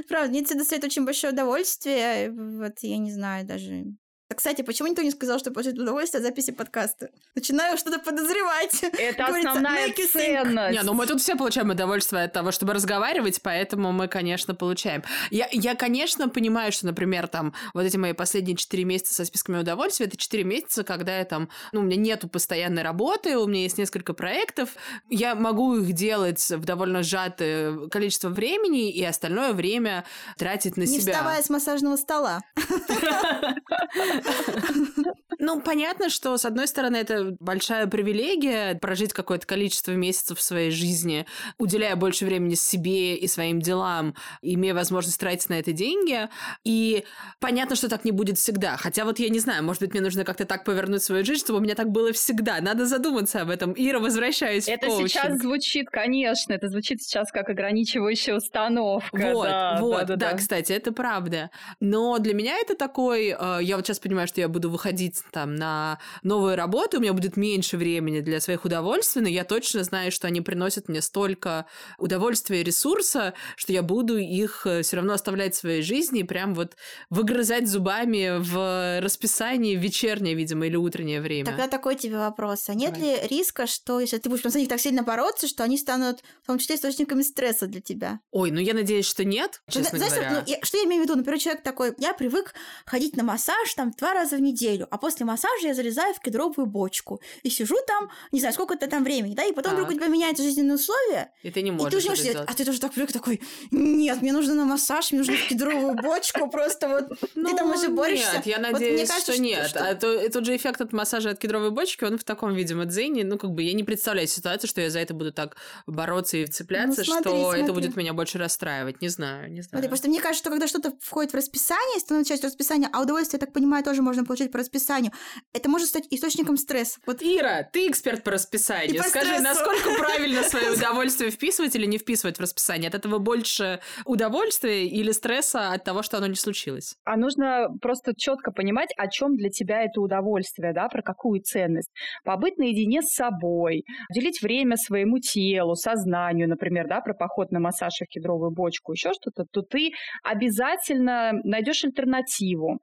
Правда, 0.07 0.29
мне 0.29 0.41
это 0.41 0.55
доставит 0.55 0.83
очень 0.83 1.05
большое 1.05 1.33
удовольствие. 1.33 2.31
Вот 2.31 2.79
я 2.81 2.97
не 2.97 3.11
знаю 3.11 3.45
даже. 3.45 3.85
Кстати, 4.35 4.61
почему 4.61 4.89
никто 4.89 5.01
не 5.01 5.11
сказал, 5.11 5.39
что 5.39 5.51
получит 5.51 5.79
удовольствие 5.79 6.19
от 6.19 6.25
записи 6.25 6.51
подкаста? 6.51 7.09
Начинаю 7.33 7.77
что-то 7.77 7.99
подозревать. 7.99 8.83
Это 8.99 9.25
основная 9.27 9.93
ценность. 9.93 10.77
Не, 10.77 10.83
ну 10.83 10.93
мы 10.93 11.07
тут 11.07 11.21
все 11.21 11.37
получаем 11.37 11.69
удовольствие 11.69 12.25
от 12.25 12.33
того, 12.33 12.51
чтобы 12.51 12.73
разговаривать, 12.73 13.41
поэтому 13.41 13.93
мы, 13.93 14.09
конечно, 14.09 14.53
получаем. 14.53 15.03
Я, 15.31 15.47
я 15.53 15.75
конечно, 15.75 16.27
понимаю, 16.27 16.73
что, 16.73 16.87
например, 16.87 17.27
там, 17.27 17.53
вот 17.73 17.83
эти 17.83 17.95
мои 17.95 18.11
последние 18.11 18.57
четыре 18.57 18.83
месяца 18.83 19.13
со 19.13 19.23
списками 19.23 19.59
удовольствия, 19.59 20.07
это 20.07 20.17
четыре 20.17 20.43
месяца, 20.43 20.83
когда 20.83 21.17
я 21.17 21.23
там, 21.23 21.49
ну, 21.71 21.79
у 21.79 21.83
меня 21.83 21.95
нету 21.95 22.27
постоянной 22.27 22.83
работы, 22.83 23.37
у 23.37 23.47
меня 23.47 23.61
есть 23.61 23.77
несколько 23.77 24.13
проектов, 24.13 24.71
я 25.09 25.35
могу 25.35 25.77
их 25.77 25.93
делать 25.93 26.45
в 26.49 26.65
довольно 26.65 27.01
сжатое 27.01 27.87
количество 27.87 28.27
времени, 28.27 28.91
и 28.91 29.05
остальное 29.05 29.53
время 29.53 30.03
тратить 30.37 30.75
на 30.75 30.81
не 30.81 30.87
себя. 30.87 30.97
Не 30.97 31.11
вставая 31.13 31.41
с 31.41 31.49
массажного 31.49 31.95
стола. 31.95 32.41
Ну, 35.39 35.61
понятно, 35.61 36.09
что, 36.09 36.35
с 36.37 36.45
одной 36.45 36.67
стороны, 36.67 36.97
это 36.97 37.35
большая 37.39 37.85
привилегия 37.87 38.75
прожить 38.75 39.13
какое-то 39.13 39.45
количество 39.45 39.91
месяцев 39.91 40.39
в 40.39 40.41
своей 40.41 40.71
жизни, 40.71 41.25
уделяя 41.59 41.95
больше 41.95 42.25
времени 42.25 42.55
себе 42.55 43.15
и 43.15 43.27
своим 43.27 43.61
делам, 43.61 44.15
имея 44.41 44.73
возможность 44.73 45.19
тратить 45.19 45.49
на 45.49 45.59
это 45.59 45.73
деньги. 45.73 46.27
И 46.63 47.03
понятно, 47.39 47.75
что 47.75 47.87
так 47.87 48.03
не 48.03 48.11
будет 48.11 48.37
всегда. 48.37 48.77
Хотя 48.77 49.05
вот 49.05 49.19
я 49.19 49.29
не 49.29 49.39
знаю, 49.39 49.63
может 49.63 49.81
быть, 49.81 49.91
мне 49.91 50.01
нужно 50.01 50.23
как-то 50.23 50.45
так 50.45 50.63
повернуть 50.63 51.03
свою 51.03 51.23
жизнь, 51.23 51.43
чтобы 51.43 51.59
у 51.59 51.61
меня 51.61 51.75
так 51.75 51.89
было 51.91 52.11
всегда. 52.13 52.59
Надо 52.59 52.85
задуматься 52.85 53.41
об 53.41 53.49
этом. 53.49 53.73
Ира, 53.77 53.99
возвращаюсь 53.99 54.67
Это 54.67 54.87
в 54.87 54.89
коучинг. 54.89 55.09
сейчас 55.09 55.37
звучит, 55.39 55.89
конечно, 55.89 56.53
это 56.53 56.67
звучит 56.67 57.01
сейчас 57.03 57.31
как 57.31 57.49
ограничивающая 57.49 58.35
установка. 58.35 59.33
Вот, 59.33 59.47
да, 59.47 59.77
вот, 59.79 59.91
да, 59.91 60.05
да, 60.05 60.15
да, 60.15 60.31
да, 60.31 60.37
кстати, 60.37 60.71
это 60.73 60.91
правда. 60.91 61.51
Но 61.79 62.17
для 62.17 62.33
меня 62.33 62.57
это 62.57 62.75
такой, 62.75 63.35
э, 63.37 63.59
я 63.61 63.75
вот 63.75 63.85
сейчас 63.85 63.99
понимаю, 64.07 64.27
что 64.27 64.41
я 64.41 64.47
буду 64.47 64.69
выходить 64.69 65.21
там 65.31 65.55
на 65.55 65.99
новую 66.23 66.55
работу, 66.55 66.97
у 66.97 67.01
меня 67.01 67.13
будет 67.13 67.37
меньше 67.37 67.77
времени 67.77 68.21
для 68.21 68.39
своих 68.39 68.65
удовольствий, 68.65 69.21
но 69.21 69.29
я 69.29 69.43
точно 69.43 69.83
знаю, 69.83 70.11
что 70.11 70.27
они 70.27 70.41
приносят 70.41 70.89
мне 70.89 71.01
столько 71.01 71.65
удовольствия 71.97 72.61
и 72.61 72.63
ресурса, 72.63 73.33
что 73.55 73.73
я 73.73 73.81
буду 73.81 74.17
их 74.17 74.65
э, 74.65 74.81
все 74.81 74.97
равно 74.97 75.13
оставлять 75.13 75.55
в 75.55 75.57
своей 75.57 75.81
жизни 75.81 76.21
и 76.21 76.23
прям 76.23 76.53
вот 76.53 76.75
выгрызать 77.09 77.67
зубами 77.67 78.37
в 78.39 79.01
расписании 79.01 79.75
в 79.75 79.79
вечернее, 79.79 80.35
видимо, 80.35 80.67
или 80.67 80.75
утреннее 80.75 81.21
время. 81.21 81.45
Тогда 81.45 81.67
такой 81.67 81.95
тебе 81.95 82.17
вопрос. 82.17 82.69
А 82.69 82.73
нет 82.73 82.93
Давай. 82.93 83.21
ли 83.21 83.27
риска, 83.27 83.67
что 83.67 83.99
если 83.99 84.17
ты 84.17 84.29
будешь 84.29 84.43
за 84.43 84.59
них 84.59 84.69
так 84.69 84.79
сильно 84.79 85.03
бороться, 85.03 85.47
что 85.47 85.63
они 85.63 85.77
станут 85.77 86.21
в 86.43 86.47
том 86.47 86.57
числе 86.57 86.75
источниками 86.75 87.21
стресса 87.21 87.67
для 87.67 87.81
тебя? 87.81 88.19
Ой, 88.31 88.51
ну 88.51 88.59
я 88.59 88.73
надеюсь, 88.73 89.05
что 89.05 89.23
нет, 89.23 89.61
честно 89.69 89.97
Знаешь, 89.97 90.13
говоря. 90.13 90.31
Ну, 90.31 90.43
я, 90.45 90.59
что 90.63 90.77
я 90.77 90.83
имею 90.85 91.01
в 91.01 91.05
виду? 91.05 91.15
Например, 91.15 91.39
человек 91.39 91.63
такой, 91.63 91.93
я 91.97 92.13
привык 92.13 92.53
ходить 92.85 93.15
на 93.17 93.23
массаж 93.23 93.73
там 93.75 93.91
два 93.97 94.13
раза 94.13 94.35
в 94.35 94.41
неделю, 94.41 94.87
а 94.91 94.97
после 94.97 95.25
массажа 95.25 95.67
я 95.67 95.73
залезаю 95.73 96.13
в 96.13 96.19
кедровую 96.19 96.65
бочку 96.65 97.21
и 97.43 97.49
сижу 97.49 97.75
там, 97.85 98.09
не 98.31 98.39
знаю, 98.39 98.53
сколько-то 98.53 98.87
там 98.87 99.03
времени, 99.03 99.33
да, 99.33 99.43
и 99.43 99.51
потом 99.51 99.71
так. 99.71 99.81
вдруг 99.81 99.91
у 99.91 99.93
тебя 99.93 100.07
меняются 100.07 100.43
жизненные 100.43 100.75
условия. 100.75 101.31
И 101.43 101.51
ты 101.51 101.61
не 101.61 101.71
можешь. 101.71 102.03
И 102.03 102.07
ты 102.07 102.11
уже 102.11 102.37
а 102.47 102.53
ты 102.53 102.65
тоже 102.65 102.79
так 102.79 102.93
привык 102.93 103.11
такой, 103.11 103.41
нет, 103.71 104.21
мне 104.21 104.31
нужно 104.31 104.53
на 104.53 104.65
массаж, 104.65 105.11
мне 105.11 105.19
нужно 105.19 105.35
в 105.35 105.47
кедровую 105.47 105.95
бочку, 105.95 106.49
просто 106.49 106.87
вот 106.87 107.19
ты 107.19 107.55
там 107.55 107.71
уже 107.71 107.89
борешься. 107.89 108.37
Нет, 108.37 108.45
я 108.45 108.59
надеюсь, 108.59 109.11
что 109.11 109.39
нет. 109.39 109.75
А 109.75 109.95
тот 109.95 110.45
же 110.45 110.55
эффект 110.55 110.81
от 110.81 110.93
массажа 110.93 111.31
от 111.31 111.39
кедровой 111.39 111.71
бочки, 111.71 112.03
он 112.03 112.17
в 112.17 112.23
таком, 112.23 112.53
видимо, 112.53 112.85
дзене, 112.85 113.23
ну, 113.23 113.37
как 113.37 113.51
бы 113.51 113.63
я 113.63 113.73
не 113.73 113.83
представляю 113.83 114.27
ситуацию, 114.27 114.69
что 114.69 114.81
я 114.81 114.89
за 114.89 114.99
это 114.99 115.13
буду 115.13 115.31
так 115.31 115.57
бороться 115.85 116.37
и 116.37 116.45
цепляться, 116.45 117.03
что 117.03 117.53
это 117.53 117.73
будет 117.73 117.95
меня 117.95 118.13
больше 118.13 118.37
расстраивать. 118.37 119.01
Не 119.01 119.09
знаю, 119.09 119.51
не 119.51 119.61
знаю. 119.61 119.69
Смотри, 119.69 119.87
просто 119.87 120.09
мне 120.09 120.21
кажется, 120.21 120.43
что 120.43 120.49
когда 120.49 120.67
что-то 120.67 120.93
входит 121.01 121.33
в 121.33 121.35
расписание, 121.35 121.99
становится 121.99 122.33
частью 122.33 122.47
расписания, 122.47 122.89
а 122.91 123.01
удовольствие, 123.01 123.39
я 123.39 123.45
так 123.45 123.53
понимаю, 123.53 123.83
тоже 123.87 124.01
можно 124.01 124.25
получить 124.25 124.51
по 124.51 124.57
расписанию, 124.57 125.13
это 125.53 125.69
может 125.69 125.87
стать 125.87 126.07
источником 126.09 126.57
стресса. 126.57 126.99
Вот 127.05 127.21
Ира, 127.21 127.63
ты 127.63 127.87
эксперт 127.87 128.21
по 128.21 128.31
расписанию. 128.31 129.01
По 129.01 129.07
Скажи, 129.07 129.27
стрессу. 129.27 129.43
насколько 129.43 129.89
правильно 129.97 130.43
свое 130.43 130.71
удовольствие 130.71 131.31
вписывать 131.31 131.73
или 131.77 131.85
не 131.85 131.97
вписывать 131.97 132.35
в 132.37 132.41
расписание? 132.41 132.89
От 132.89 132.95
этого 132.95 133.17
больше 133.19 133.79
удовольствия 134.03 134.85
или 134.85 135.13
стресса 135.13 135.71
от 135.71 135.85
того, 135.85 136.01
что 136.03 136.17
оно 136.17 136.27
не 136.27 136.35
случилось? 136.35 136.95
А 137.05 137.15
нужно 137.15 137.69
просто 137.81 138.11
четко 138.13 138.51
понимать, 138.51 138.89
о 138.97 139.07
чем 139.07 139.37
для 139.37 139.49
тебя 139.49 139.83
это 139.83 140.01
удовольствие, 140.01 140.73
да, 140.73 140.89
про 140.89 141.01
какую 141.01 141.39
ценность. 141.39 141.89
Побыть 142.25 142.57
наедине 142.57 143.01
с 143.01 143.15
собой, 143.15 143.85
уделить 144.09 144.41
время 144.41 144.75
своему 144.75 145.19
телу, 145.19 145.75
сознанию, 145.75 146.49
например, 146.49 146.89
да, 146.89 146.99
про 146.99 147.13
поход 147.13 147.51
на 147.51 147.61
массаж 147.61 148.01
и 148.01 148.03
в 148.03 148.09
кедровую 148.09 148.51
бочку, 148.51 148.91
еще 148.91 149.11
что-то, 149.13 149.45
то 149.49 149.61
ты 149.61 149.91
обязательно 150.25 151.31
найдешь 151.45 151.85
альтернативу, 151.85 152.79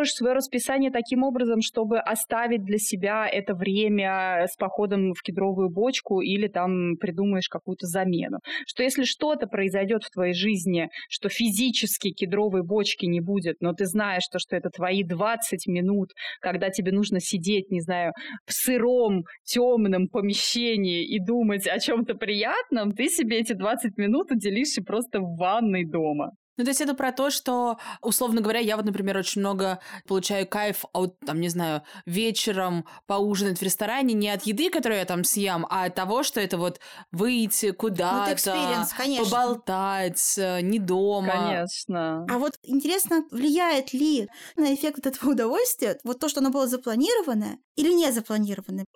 трансформируешь 0.00 0.12
свое 0.12 0.34
расписание 0.34 0.90
таким 0.90 1.22
образом, 1.22 1.60
чтобы 1.60 1.98
оставить 1.98 2.64
для 2.64 2.78
себя 2.78 3.28
это 3.28 3.54
время 3.54 4.46
с 4.46 4.56
походом 4.56 5.12
в 5.12 5.22
кедровую 5.22 5.70
бочку 5.70 6.20
или 6.20 6.48
там 6.48 6.96
придумаешь 6.96 7.48
какую-то 7.48 7.86
замену. 7.86 8.38
Что 8.66 8.82
если 8.82 9.04
что-то 9.04 9.46
произойдет 9.46 10.02
в 10.04 10.10
твоей 10.10 10.34
жизни, 10.34 10.88
что 11.08 11.28
физически 11.28 12.10
кедровой 12.10 12.62
бочки 12.62 13.06
не 13.06 13.20
будет, 13.20 13.56
но 13.60 13.72
ты 13.72 13.86
знаешь, 13.86 14.22
что, 14.28 14.38
что 14.38 14.56
это 14.56 14.70
твои 14.70 15.02
20 15.04 15.66
минут, 15.66 16.10
когда 16.40 16.70
тебе 16.70 16.92
нужно 16.92 17.20
сидеть, 17.20 17.70
не 17.70 17.80
знаю, 17.80 18.12
в 18.46 18.52
сыром, 18.52 19.24
темном 19.44 20.08
помещении 20.08 21.04
и 21.04 21.18
думать 21.18 21.66
о 21.66 21.78
чем-то 21.78 22.14
приятном, 22.14 22.92
ты 22.92 23.08
себе 23.08 23.38
эти 23.38 23.52
20 23.52 23.96
минут 23.96 24.30
уделишь 24.30 24.78
и 24.78 24.82
просто 24.82 25.20
в 25.20 25.36
ванной 25.36 25.84
дома. 25.84 26.30
Ну, 26.60 26.64
то 26.64 26.72
есть 26.72 26.82
это 26.82 26.92
про 26.92 27.10
то, 27.10 27.30
что, 27.30 27.78
условно 28.02 28.42
говоря, 28.42 28.60
я 28.60 28.76
вот, 28.76 28.84
например, 28.84 29.16
очень 29.16 29.40
много 29.40 29.78
получаю 30.06 30.46
кайф 30.46 30.84
от, 30.92 31.18
там, 31.20 31.40
не 31.40 31.48
знаю, 31.48 31.84
вечером 32.04 32.84
поужинать 33.06 33.58
в 33.58 33.62
ресторане 33.62 34.12
не 34.12 34.28
от 34.28 34.42
еды, 34.42 34.68
которую 34.68 34.98
я 34.98 35.06
там 35.06 35.24
съем, 35.24 35.66
а 35.70 35.84
от 35.84 35.94
того, 35.94 36.22
что 36.22 36.38
это 36.38 36.58
вот 36.58 36.78
выйти 37.12 37.70
куда-то, 37.70 38.86
ну, 39.06 39.24
поболтать, 39.24 40.34
э, 40.36 40.60
не 40.60 40.78
дома. 40.78 41.32
Конечно. 41.32 42.26
А 42.28 42.38
вот 42.38 42.58
интересно, 42.62 43.24
влияет 43.30 43.94
ли 43.94 44.28
на 44.56 44.74
эффект 44.74 45.06
от 45.06 45.16
этого 45.16 45.30
удовольствия 45.30 45.98
вот 46.04 46.18
то, 46.20 46.28
что 46.28 46.40
оно 46.40 46.50
было 46.50 46.66
запланированное 46.66 47.58
или 47.76 47.94
не 47.94 48.04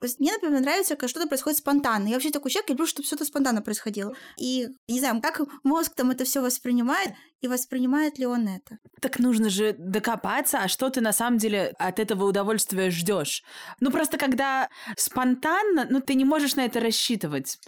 есть 0.05 0.20
мне, 0.20 0.33
например, 0.33 0.61
нравится, 0.61 0.96
когда 0.96 1.09
что-то 1.09 1.27
происходит 1.27 1.59
спонтанно. 1.59 2.09
Я 2.09 2.14
вообще 2.14 2.31
такой 2.31 2.50
человек, 2.50 2.68
я 2.68 2.72
люблю, 2.74 2.87
чтобы 2.87 3.07
все 3.07 3.16
это 3.16 3.24
спонтанно 3.24 3.62
происходило. 3.62 4.14
И, 4.38 4.68
не 4.88 4.98
знаю, 4.98 5.22
как 5.22 5.40
мозг 5.62 5.94
там 5.94 6.11
это 6.11 6.24
все 6.24 6.42
воспринимает, 6.42 7.12
и 7.40 7.48
воспринимает 7.54 8.18
ли 8.18 8.26
он 8.26 8.48
это. 8.48 8.78
Так 9.00 9.18
нужно 9.18 9.50
же 9.50 9.74
докопаться, 9.78 10.58
а 10.58 10.68
что 10.68 10.90
ты 10.90 11.00
на 11.00 11.12
самом 11.12 11.38
деле 11.38 11.74
от 11.78 11.98
этого 11.98 12.24
удовольствия 12.24 12.90
ждешь. 12.90 13.42
Ну 13.80 13.90
просто 13.90 14.18
когда 14.18 14.68
спонтанно, 14.96 15.86
ну 15.88 16.00
ты 16.00 16.14
не 16.14 16.24
можешь 16.24 16.56
на 16.56 16.64
это 16.64 16.80
рассчитывать. 16.80 17.58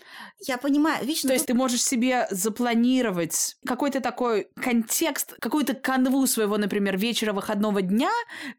Я 0.46 0.58
понимаю, 0.58 1.04
видишь, 1.04 1.22
То 1.22 1.28
ну, 1.28 1.34
есть 1.34 1.46
ты 1.46 1.54
можешь 1.54 1.82
себе 1.82 2.26
запланировать 2.30 3.56
какой-то 3.66 4.00
такой 4.00 4.48
контекст, 4.60 5.34
какую-то 5.40 5.74
канву 5.74 6.26
своего, 6.26 6.58
например, 6.58 6.96
вечера 6.96 7.32
выходного 7.32 7.82
дня, 7.82 8.10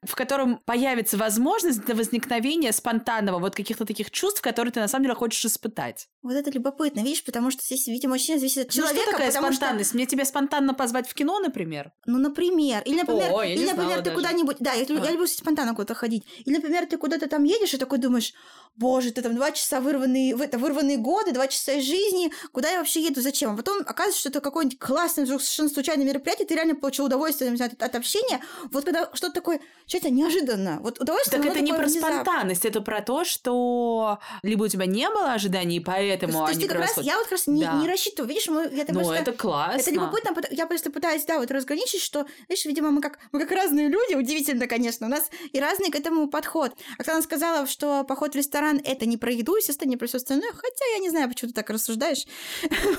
в 0.03 0.15
котором 0.15 0.57
появится 0.65 1.17
возможность 1.17 1.81
для 1.85 1.95
возникновения 1.95 2.71
спонтанного 2.71 3.39
вот 3.39 3.55
каких-то 3.55 3.85
таких 3.85 4.11
чувств, 4.11 4.41
которые 4.41 4.71
ты 4.71 4.79
на 4.79 4.87
самом 4.87 5.03
деле 5.03 5.15
хочешь 5.15 5.43
испытать. 5.45 6.07
Вот 6.21 6.33
это 6.33 6.51
любопытно, 6.51 7.01
видишь, 7.01 7.23
потому 7.23 7.51
что 7.51 7.63
здесь, 7.63 7.87
видимо, 7.87 8.13
очень 8.13 8.37
зависит 8.37 8.67
от 8.67 8.71
человека. 8.71 8.95
Ну 8.97 9.01
что 9.01 9.11
такая 9.11 9.31
спонтанность? 9.31 9.89
Что... 9.89 9.97
Мне 9.97 10.05
тебя 10.05 10.25
спонтанно 10.25 10.73
позвать 10.73 11.07
в 11.08 11.13
кино, 11.13 11.39
например? 11.39 11.91
Ну, 12.06 12.17
например. 12.17 12.84
Или, 12.86 12.98
например, 12.98 13.32
О, 13.34 13.43
или, 13.43 13.65
например 13.65 14.02
ты 14.02 14.12
куда-нибудь... 14.12 14.58
Да, 14.60 14.74
я, 14.74 14.84
а. 14.84 15.06
я 15.06 15.12
люблю 15.12 15.28
спонтанно 15.28 15.74
куда-то 15.74 15.96
ходить. 15.96 16.24
Или, 16.46 16.56
например, 16.56 16.86
ты 16.86 16.98
куда-то 16.98 17.28
там 17.28 17.43
едешь 17.43 17.74
и 17.74 17.78
такой 17.78 17.98
думаешь, 17.98 18.34
боже, 18.78 19.12
ты 19.12 19.22
там 19.22 19.36
два 19.36 19.52
часа 19.52 19.82
вырванные, 19.82 20.36
это 20.39 20.58
вырванные 20.58 20.98
годы, 20.98 21.32
два 21.32 21.48
часа 21.48 21.74
из 21.74 21.86
жизни, 21.86 22.32
куда 22.52 22.70
я 22.70 22.78
вообще 22.78 23.02
еду, 23.02 23.22
зачем? 23.22 23.54
А 23.54 23.58
потом 23.58 23.80
оказывается, 23.80 24.20
что 24.20 24.30
это 24.30 24.41
какое-нибудь 24.41 24.80
классное, 24.80 25.26
совершенно 25.26 25.70
случайное 25.70 26.06
мероприятие, 26.06 26.48
ты 26.48 26.56
реально 26.56 26.76
получил 26.76 27.06
удовольствие 27.06 27.54
от, 27.54 27.82
от 27.82 27.96
общения. 27.96 28.39
Вот 28.72 28.86
когда 28.86 29.10
что-то 29.13 29.34
такое, 29.34 29.60
что-то 29.88 30.10
неожиданно. 30.10 30.80
Вот 30.82 31.00
удовольствие... 31.00 31.41
Так 31.41 31.52
это 31.52 31.62
не 31.62 31.74
про 31.74 31.86
внезапно. 31.86 32.22
спонтанность, 32.22 32.65
это 32.65 32.82
про 32.82 33.02
то, 33.02 33.26
что 33.26 34.20
либо 34.43 34.65
у 34.65 34.67
тебя 34.67 34.86
не 34.86 35.10
было 35.10 35.34
ожиданий, 35.34 35.80
поэтому 35.80 36.34
то, 36.34 36.46
они 36.46 36.54
то 36.54 36.60
есть 36.60 36.72
ты 36.72 36.78
раз, 36.78 37.06
я 37.06 37.15
вот 37.17 37.24
как 37.24 37.32
раз 37.34 37.48
не, 37.48 37.63
да. 37.63 37.74
не 37.74 37.88
рассчитываю. 37.88 38.30
Видишь, 38.30 38.48
мы, 38.48 38.62
это 38.62 38.93
ну, 38.93 39.00
просто, 39.00 39.15
это 39.15 39.32
классно. 39.32 39.80
Это 39.80 39.91
любопытно. 39.91 40.36
Я 40.52 40.67
просто 40.67 40.91
пытаюсь, 40.97 41.25
да, 41.25 41.38
вот 41.38 41.51
разграничить, 41.51 42.01
что, 42.01 42.25
видишь, 42.49 42.65
видимо, 42.65 42.89
мы 42.89 43.01
как, 43.01 43.19
мы 43.31 43.39
как 43.39 43.51
разные 43.51 43.88
люди, 43.88 44.15
удивительно, 44.15 44.65
конечно, 44.65 45.05
у 45.05 45.10
нас 45.12 45.29
и 45.53 45.60
разный 45.60 45.91
к 45.91 45.95
этому 45.95 46.27
подход. 46.27 46.73
Оксана 46.97 47.21
сказала, 47.21 47.67
что 47.67 48.03
поход 48.03 48.33
в 48.33 48.36
ресторан– 48.36 48.81
это 48.83 49.05
не 49.05 49.15
про 49.15 49.31
еду, 49.31 49.55
естественно, 49.55 49.91
не 49.91 49.97
про 49.97 50.07
все 50.07 50.17
остальное, 50.17 50.51
хотя 50.51 50.86
я 50.95 50.97
не 50.97 51.12
знаю, 51.12 51.29
почему 51.29 51.49
ты 51.49 51.53
так 51.53 51.69
рассуждаешь. 51.69 52.25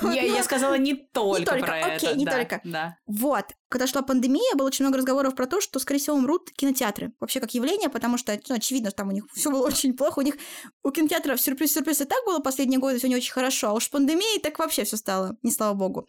Я, 0.03 0.23
я 0.23 0.43
сказала 0.45 0.75
не 0.75 0.95
только, 0.95 1.41
не 1.41 1.45
только 1.47 1.67
про 1.67 1.87
окей, 1.87 2.11
это. 2.11 2.19
не 2.19 2.25
да, 2.25 2.33
только. 2.33 2.61
Да. 2.63 2.97
Вот 3.09 3.47
когда 3.69 3.87
шла 3.87 4.03
пандемия, 4.03 4.55
было 4.55 4.67
очень 4.67 4.85
много 4.85 4.99
разговоров 4.99 5.35
про 5.35 5.47
то, 5.47 5.61
что, 5.61 5.79
скорее 5.79 6.01
всего, 6.01 6.17
умрут 6.17 6.51
кинотеатры. 6.51 7.13
Вообще 7.21 7.41
как 7.41 7.53
явление, 7.55 7.89
потому 7.89 8.17
что, 8.17 8.39
ну, 8.49 8.55
очевидно, 8.55 8.91
там 8.91 9.09
у 9.09 9.13
них 9.13 9.25
все 9.35 9.51
было 9.51 9.67
очень 9.67 9.95
плохо. 9.95 10.21
У 10.21 10.23
них 10.23 10.37
у 10.83 10.91
кинотеатров 10.91 11.41
сюрприз-сюрприз 11.41 12.01
и 12.01 12.05
так 12.05 12.25
было 12.25 12.39
последние 12.39 12.81
годы, 12.81 12.99
все 12.99 13.09
не 13.09 13.17
очень 13.17 13.33
хорошо. 13.33 13.69
А 13.69 13.73
уж 13.75 13.91
пандемией 13.91 14.41
так 14.41 14.59
вообще 14.59 14.85
все 14.85 14.97
стало, 14.97 15.37
не 15.43 15.51
слава 15.51 15.75
богу. 15.75 16.09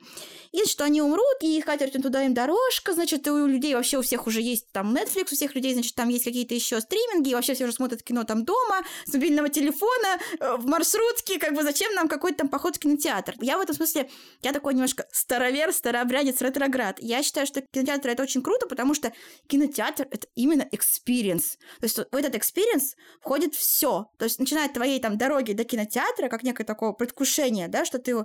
И 0.52 0.65
что 0.65 0.86
они 0.86 1.02
умрут, 1.02 1.38
и 1.41 1.60
Хатертин 1.62 2.02
туда 2.02 2.24
им 2.24 2.34
дорожка, 2.34 2.93
значит, 2.93 3.28
у 3.28 3.45
людей 3.45 3.76
вообще 3.76 3.98
у 3.98 4.02
всех 4.02 4.28
уже 4.28 4.41
есть 4.41 4.72
там 4.72 4.95
Netflix, 4.95 5.32
у 5.32 5.36
всех 5.36 5.56
людей, 5.56 5.74
значит, 5.74 5.95
там 5.95 6.10
есть 6.10 6.24
какие-то 6.24 6.56
еще 6.56 6.80
стриминги, 6.80 7.30
и 7.30 7.36
вообще 7.36 7.54
все 7.54 7.65
уже 7.65 7.74
смотрят 7.74 8.04
кино 8.04 8.24
там 8.24 8.45
дома, 8.45 8.84
с 9.06 9.13
мобильного 9.13 9.50
телефона, 9.50 10.19
э, 10.39 10.56
в 10.56 10.65
маршрутке, 10.65 11.39
как 11.39 11.54
бы 11.54 11.63
зачем 11.63 11.93
нам 11.93 12.08
какой-то 12.08 12.39
там 12.39 12.50
поход 12.50 12.78
в 12.78 12.80
кинотеатр? 12.80 13.36
Я 13.41 13.58
в 13.58 13.62
этом 13.62 13.76
смысле, 13.76 14.10
я 14.41 14.54
такой 14.54 14.74
немножко 14.74 15.06
старовер, 15.12 15.74
старообрядец, 15.74 16.41
ретроград. 16.41 16.98
Я 17.00 17.22
считаю, 17.22 17.45
что 17.50 17.62
кинотеатр 17.74 18.10
это 18.10 18.24
очень 18.24 18.42
круто, 18.42 18.68
потому 18.68 18.94
что 18.94 19.12
кинотеатр 19.48 20.08
это 20.10 20.28
именно 20.36 20.68
experience. 20.72 21.58
То 21.80 21.84
есть 21.84 21.98
в 21.98 22.16
этот 22.16 22.36
experience 22.36 22.96
входит 23.22 23.56
все. 23.56 24.10
То 24.18 24.26
есть 24.26 24.40
начиная 24.40 24.68
от 24.68 24.74
твоей 24.74 25.00
там 25.00 25.18
дороги 25.18 25.54
до 25.54 25.64
кинотеатра, 25.64 26.30
как 26.30 26.44
некое 26.44 26.64
такое 26.64 26.94
предвкушение, 26.94 27.68
да, 27.68 27.84
что 27.84 28.00
ты, 28.00 28.16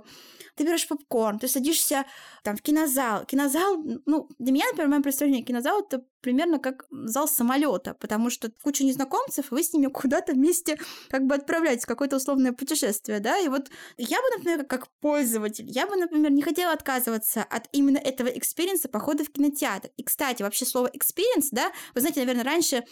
ты 0.55 0.63
берешь 0.63 0.87
попкорн, 0.87 1.39
ты 1.39 1.47
садишься 1.47 2.05
там 2.43 2.55
в 2.55 2.61
кинозал. 2.61 3.25
Кинозал, 3.25 3.83
ну, 4.05 4.29
для 4.39 4.53
меня, 4.53 4.65
например, 4.67 4.89
мое 4.89 5.01
представление 5.01 5.43
кинозал 5.43 5.81
это 5.81 6.03
примерно 6.25 6.57
как 6.57 6.85
зал 6.89 7.27
самолета, 7.27 7.93
потому 7.93 8.31
что 8.31 8.51
куча 8.63 8.83
незнакомцев, 8.83 9.51
вы 9.51 9.61
с 9.61 9.73
ними 9.73 9.85
куда-то 9.93 10.33
вместе 10.33 10.79
как 11.09 11.27
бы 11.27 11.35
отправляетесь 11.35 11.85
какое-то 11.85 12.15
условное 12.15 12.51
путешествие, 12.51 13.19
да, 13.19 13.37
и 13.37 13.47
вот 13.47 13.69
я 13.97 14.17
бы, 14.17 14.27
например, 14.35 14.65
как 14.65 14.87
пользователь, 15.01 15.69
я 15.69 15.85
бы, 15.85 15.95
например, 15.95 16.31
не 16.31 16.41
хотела 16.41 16.73
отказываться 16.73 17.43
от 17.43 17.67
именно 17.73 17.99
этого 17.99 18.27
experience 18.27 18.83
а 18.83 18.89
похода 18.89 19.14
в 19.23 19.31
кинотеатр. 19.31 19.89
И, 19.97 20.03
кстати, 20.03 20.43
вообще 20.43 20.65
слово 20.65 20.87
experience, 20.87 21.47
да, 21.51 21.71
вы 21.93 22.01
знаете, 22.01 22.19
наверное, 22.19 22.43
раньше 22.43 22.83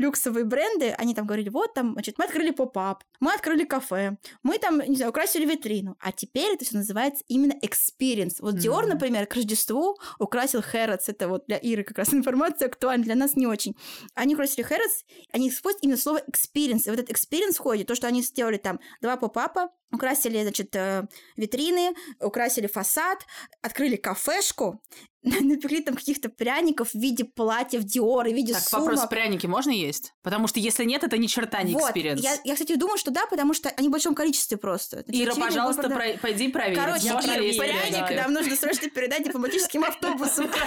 люксовые 0.00 0.44
бренды, 0.44 0.94
они 0.96 1.14
там 1.14 1.26
говорили, 1.26 1.50
вот 1.50 1.74
там, 1.74 1.92
значит, 1.92 2.18
мы 2.18 2.24
открыли 2.24 2.50
pop-up, 2.50 3.04
мы 3.20 3.34
открыли 3.34 3.64
кафе, 3.64 4.16
мы 4.42 4.58
там, 4.58 4.80
не 4.80 4.96
знаю, 4.96 5.10
украсили 5.10 5.44
витрину. 5.44 5.96
А 6.00 6.10
теперь 6.10 6.54
это 6.54 6.64
все 6.64 6.78
называется 6.78 7.22
именно 7.28 7.52
experience. 7.62 8.36
Вот 8.40 8.54
Dior, 8.54 8.82
mm-hmm. 8.82 8.86
например, 8.86 9.26
к 9.26 9.34
Рождеству 9.34 9.98
украсил 10.18 10.62
Harrods. 10.62 11.08
Это 11.08 11.28
вот 11.28 11.44
для 11.46 11.58
Иры 11.58 11.84
как 11.84 11.98
раз 11.98 12.14
информация 12.14 12.68
актуальна, 12.68 13.04
для 13.04 13.14
нас 13.14 13.36
не 13.36 13.46
очень. 13.46 13.76
Они 14.14 14.34
украсили 14.34 14.62
Harrods, 14.62 15.04
они 15.32 15.50
используют 15.50 15.84
именно 15.84 15.98
слово 15.98 16.22
experience. 16.30 16.86
И 16.86 16.90
вот 16.90 16.98
этот 16.98 17.10
experience 17.10 17.56
входит, 17.56 17.86
то, 17.86 17.94
что 17.94 18.06
они 18.06 18.22
сделали 18.22 18.56
там 18.56 18.80
два 19.02 19.18
pop-up 19.18 19.56
а, 19.56 19.68
украсили, 19.92 20.42
значит, 20.42 20.74
э, 20.76 21.06
витрины, 21.36 21.94
украсили 22.20 22.66
фасад, 22.66 23.26
открыли 23.62 23.96
кафешку, 23.96 24.80
напекли 25.22 25.82
там 25.82 25.96
каких-то 25.96 26.30
пряников 26.30 26.90
в 26.90 26.94
виде 26.94 27.24
платьев 27.24 27.84
Диор, 27.84 28.26
в 28.26 28.32
виде 28.32 28.54
так, 28.54 28.62
сумок. 28.62 28.86
вопрос, 28.86 29.06
пряники 29.08 29.46
можно 29.46 29.70
есть? 29.70 30.14
Потому 30.22 30.46
что 30.46 30.60
если 30.60 30.84
нет, 30.84 31.04
это 31.04 31.18
ни 31.18 31.26
черта 31.26 31.62
не 31.62 31.74
вот. 31.74 31.82
experience. 31.82 32.22
Я, 32.22 32.36
я, 32.44 32.54
кстати, 32.54 32.74
думаю, 32.76 32.96
что 32.96 33.10
да, 33.10 33.26
потому 33.26 33.52
что 33.52 33.68
они 33.76 33.88
в 33.88 33.92
большом 33.92 34.14
количестве 34.14 34.56
просто. 34.56 35.00
Это 35.00 35.12
Ира, 35.12 35.34
пожалуйста, 35.34 35.90
про... 35.90 36.16
пойди 36.22 36.48
проверь. 36.48 36.76
Короче, 36.76 37.08
Ира, 37.08 37.20
пряник 37.20 38.16
нам 38.16 38.32
нужно 38.32 38.56
срочно 38.56 38.88
передать 38.88 39.24
дипломатическим 39.24 39.84
автобусом. 39.84 40.50